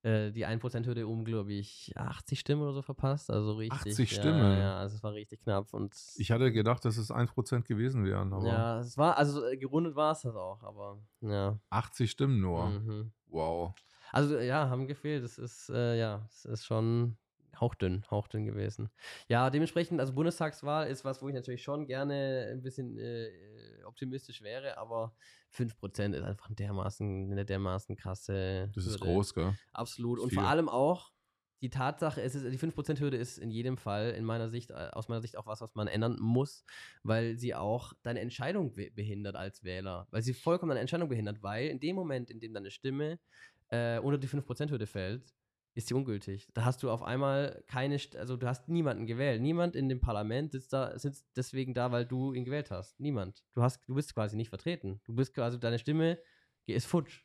äh, 0.04 0.32
die 0.32 0.46
1%-Hürde 0.46 1.06
um, 1.06 1.24
glaube 1.24 1.54
ich, 1.54 1.92
80 1.96 2.38
Stimmen 2.38 2.62
oder 2.62 2.74
so 2.74 2.82
verpasst. 2.82 3.30
Also 3.30 3.54
richtig. 3.54 3.92
80 3.92 4.10
ja, 4.10 4.20
Stimmen? 4.20 4.58
Ja, 4.58 4.76
also 4.76 4.96
es 4.96 5.02
war 5.02 5.14
richtig 5.14 5.40
knapp. 5.40 5.72
Und 5.72 5.96
Ich 6.16 6.30
hatte 6.30 6.52
gedacht, 6.52 6.84
dass 6.84 6.98
es 6.98 7.10
1% 7.10 7.62
gewesen 7.62 8.04
wären, 8.04 8.34
aber 8.34 8.46
ja, 8.46 8.80
es 8.80 8.98
war, 8.98 9.16
also 9.16 9.46
äh, 9.46 9.56
gerundet 9.56 9.96
war 9.96 10.12
es 10.12 10.20
das 10.20 10.36
auch, 10.36 10.62
aber 10.62 10.98
ja. 11.22 11.58
80 11.70 12.10
Stimmen 12.10 12.38
nur. 12.38 12.66
Mhm. 12.66 13.12
Wow. 13.34 13.74
Also 14.12 14.38
ja, 14.38 14.68
haben 14.68 14.86
gefehlt. 14.86 15.24
Das 15.24 15.38
ist, 15.38 15.68
äh, 15.70 15.98
ja, 15.98 16.24
es 16.30 16.44
ist 16.44 16.64
schon 16.64 17.16
hauchdünn, 17.60 18.04
hauchdünn 18.10 18.46
gewesen. 18.46 18.90
Ja, 19.28 19.50
dementsprechend, 19.50 20.00
also 20.00 20.12
Bundestagswahl 20.12 20.88
ist 20.88 21.04
was, 21.04 21.20
wo 21.20 21.28
ich 21.28 21.34
natürlich 21.34 21.62
schon 21.62 21.86
gerne 21.86 22.48
ein 22.52 22.62
bisschen 22.62 22.98
äh, 22.98 23.30
optimistisch 23.84 24.42
wäre, 24.42 24.78
aber 24.78 25.16
5% 25.50 26.14
ist 26.14 26.22
einfach 26.22 26.48
dermaßen, 26.50 27.30
eine 27.30 27.44
dermaßen 27.44 27.96
krasse. 27.96 28.70
Das 28.74 28.86
ist 28.86 28.94
Hürde. 28.94 29.04
groß, 29.04 29.34
gell? 29.34 29.54
Absolut. 29.72 30.20
Und 30.20 30.30
Viel. 30.30 30.38
vor 30.38 30.48
allem 30.48 30.68
auch 30.68 31.13
die 31.64 31.70
Tatsache, 31.70 32.20
ist, 32.20 32.34
die 32.34 32.58
5%-Hürde 32.58 33.16
ist 33.16 33.38
in 33.38 33.50
jedem 33.50 33.78
Fall, 33.78 34.10
in 34.10 34.24
meiner 34.26 34.50
Sicht, 34.50 34.70
äh, 34.70 34.90
aus 34.92 35.08
meiner 35.08 35.22
Sicht 35.22 35.38
auch 35.38 35.46
was, 35.46 35.62
was 35.62 35.74
man 35.74 35.88
ändern 35.88 36.18
muss, 36.20 36.62
weil 37.02 37.38
sie 37.38 37.54
auch 37.54 37.94
deine 38.02 38.20
Entscheidung 38.20 38.74
be- 38.74 38.90
behindert 38.90 39.34
als 39.34 39.64
Wähler. 39.64 40.06
Weil 40.10 40.20
sie 40.20 40.34
vollkommen 40.34 40.68
deine 40.68 40.80
Entscheidung 40.80 41.08
behindert, 41.08 41.42
weil 41.42 41.68
in 41.68 41.80
dem 41.80 41.96
Moment, 41.96 42.30
in 42.30 42.38
dem 42.38 42.52
deine 42.52 42.70
Stimme 42.70 43.18
äh, 43.70 43.98
unter 43.98 44.18
die 44.18 44.28
5%-Hürde 44.28 44.86
fällt, 44.86 45.34
ist 45.72 45.88
sie 45.88 45.94
ungültig. 45.94 46.48
Da 46.52 46.66
hast 46.66 46.82
du 46.82 46.90
auf 46.90 47.02
einmal 47.02 47.64
keine, 47.66 47.98
also 48.18 48.36
du 48.36 48.46
hast 48.46 48.68
niemanden 48.68 49.06
gewählt. 49.06 49.40
Niemand 49.40 49.74
in 49.74 49.88
dem 49.88 50.00
Parlament 50.00 50.52
sitzt 50.52 50.70
da, 50.74 50.98
sitzt 50.98 51.24
deswegen 51.34 51.72
da, 51.72 51.90
weil 51.92 52.04
du 52.04 52.34
ihn 52.34 52.44
gewählt 52.44 52.70
hast. 52.70 53.00
Niemand. 53.00 53.42
Du 53.54 53.62
hast, 53.62 53.80
du 53.88 53.94
bist 53.94 54.14
quasi 54.14 54.36
nicht 54.36 54.50
vertreten. 54.50 55.00
Du 55.04 55.14
bist 55.14 55.32
quasi, 55.32 55.58
deine 55.58 55.78
Stimme 55.78 56.18
ist 56.66 56.86
futsch. 56.86 57.22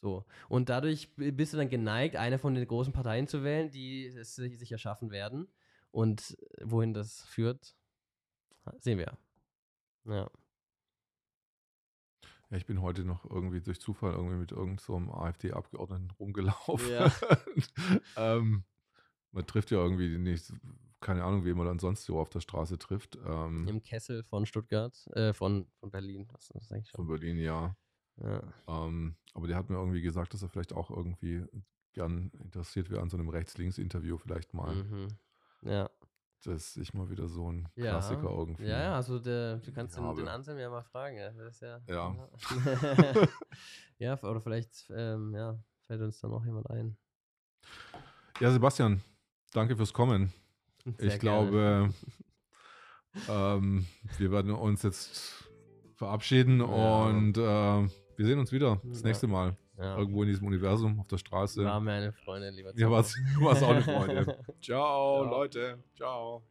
So. 0.00 0.24
Und 0.48 0.68
dadurch 0.68 1.14
bist 1.16 1.52
du 1.52 1.56
dann 1.56 1.70
geneigt, 1.70 2.16
eine 2.16 2.38
von 2.38 2.54
den 2.54 2.66
großen 2.66 2.92
Parteien 2.92 3.26
zu 3.26 3.42
wählen, 3.42 3.70
die 3.70 4.06
es 4.06 4.36
sich 4.36 4.72
erschaffen 4.72 5.10
werden. 5.10 5.48
Und 5.90 6.36
wohin 6.62 6.94
das 6.94 7.22
führt, 7.22 7.74
sehen 8.78 8.98
wir. 8.98 9.16
Ja. 10.04 10.30
Ja, 12.50 12.56
ich 12.56 12.66
bin 12.66 12.80
heute 12.80 13.04
noch 13.04 13.28
irgendwie 13.28 13.60
durch 13.60 13.80
Zufall 13.80 14.12
irgendwie 14.12 14.36
mit 14.36 14.52
irgendeinem 14.52 14.78
so 14.78 15.12
AfD-Abgeordneten 15.12 16.10
rumgelaufen. 16.18 16.90
Ja. 16.90 17.12
ähm, 18.16 18.64
man 19.32 19.46
trifft 19.46 19.70
ja 19.70 19.78
irgendwie 19.78 20.16
nicht, 20.16 20.52
keine 21.00 21.24
Ahnung, 21.24 21.44
wen 21.44 21.56
man 21.58 21.66
dann 21.66 21.78
sonst 21.78 22.04
so 22.04 22.18
auf 22.18 22.30
der 22.30 22.40
Straße 22.40 22.78
trifft. 22.78 23.18
Ähm, 23.26 23.68
Im 23.68 23.82
Kessel 23.82 24.22
von 24.24 24.46
Stuttgart, 24.46 24.96
äh, 25.08 25.34
von, 25.34 25.66
von 25.78 25.90
Berlin. 25.90 26.26
Das 26.32 26.50
ist 26.50 26.72
eigentlich 26.72 26.90
von 26.90 27.06
schon. 27.06 27.18
Berlin, 27.18 27.38
ja. 27.38 27.76
Ja. 28.22 28.42
Ähm, 28.66 29.16
aber 29.34 29.46
der 29.46 29.56
hat 29.56 29.70
mir 29.70 29.76
irgendwie 29.76 30.00
gesagt, 30.02 30.34
dass 30.34 30.42
er 30.42 30.48
vielleicht 30.48 30.72
auch 30.72 30.90
irgendwie 30.90 31.44
gern 31.92 32.30
interessiert 32.42 32.90
wäre 32.90 33.00
an 33.02 33.08
so 33.10 33.16
einem 33.16 33.28
Rechts-Links-Interview 33.28 34.18
vielleicht 34.18 34.54
mal. 34.54 34.74
Mhm. 34.74 35.08
Ja. 35.62 35.88
Das 36.44 36.76
ist 36.76 36.94
mal 36.94 37.10
wieder 37.10 37.26
so 37.28 37.50
ein 37.50 37.68
Ja. 37.74 37.90
Klassiker 37.90 38.30
irgendwie. 38.30 38.64
Ja, 38.66 38.80
ja, 38.80 38.94
also 38.94 39.18
der, 39.18 39.56
du 39.56 39.72
kannst 39.72 39.96
den, 39.96 40.14
den 40.14 40.28
Anselm 40.28 40.58
ja 40.58 40.70
mal 40.70 40.82
fragen. 40.84 41.16
Ja, 41.16 41.30
ja. 41.60 41.80
Ja. 41.88 42.28
Ja, 43.98 44.22
oder 44.22 44.40
vielleicht 44.40 44.88
ähm, 44.94 45.34
ja, 45.34 45.58
fällt 45.88 46.00
uns 46.02 46.20
da 46.20 46.28
noch 46.28 46.44
jemand 46.44 46.70
ein. 46.70 46.96
Ja, 48.38 48.52
Sebastian, 48.52 49.02
danke 49.52 49.76
fürs 49.76 49.92
Kommen. 49.92 50.32
Sehr 50.84 51.14
ich 51.14 51.18
gerne. 51.18 51.50
glaube, 51.50 51.94
ähm, 53.28 53.86
wir 54.18 54.30
werden 54.30 54.52
uns 54.52 54.84
jetzt 54.84 55.50
verabschieden 55.96 56.60
Ja. 56.60 57.06
und 57.06 57.36
äh, 57.36 57.88
wir 58.18 58.26
sehen 58.26 58.38
uns 58.38 58.52
wieder 58.52 58.80
das 58.84 59.00
Ja. 59.00 59.06
nächste 59.08 59.26
Mal. 59.26 59.56
Ja. 59.78 59.96
Irgendwo 59.96 60.22
in 60.24 60.28
diesem 60.28 60.46
Universum, 60.46 60.98
auf 61.00 61.06
der 61.06 61.18
Straße. 61.18 61.64
War 61.64 61.80
mir 61.80 61.92
eine 61.92 62.12
Freundin, 62.12 62.52
lieber 62.54 62.72
Ja, 62.76 62.90
war's, 62.90 63.12
Zocker. 63.12 63.44
war's 63.46 63.62
auch 63.62 63.68
eine 63.70 63.82
Freude. 63.82 64.38
Ciao, 64.60 65.24
Ja. 65.24 65.30
Leute. 65.30 65.78
Ciao. 65.96 66.42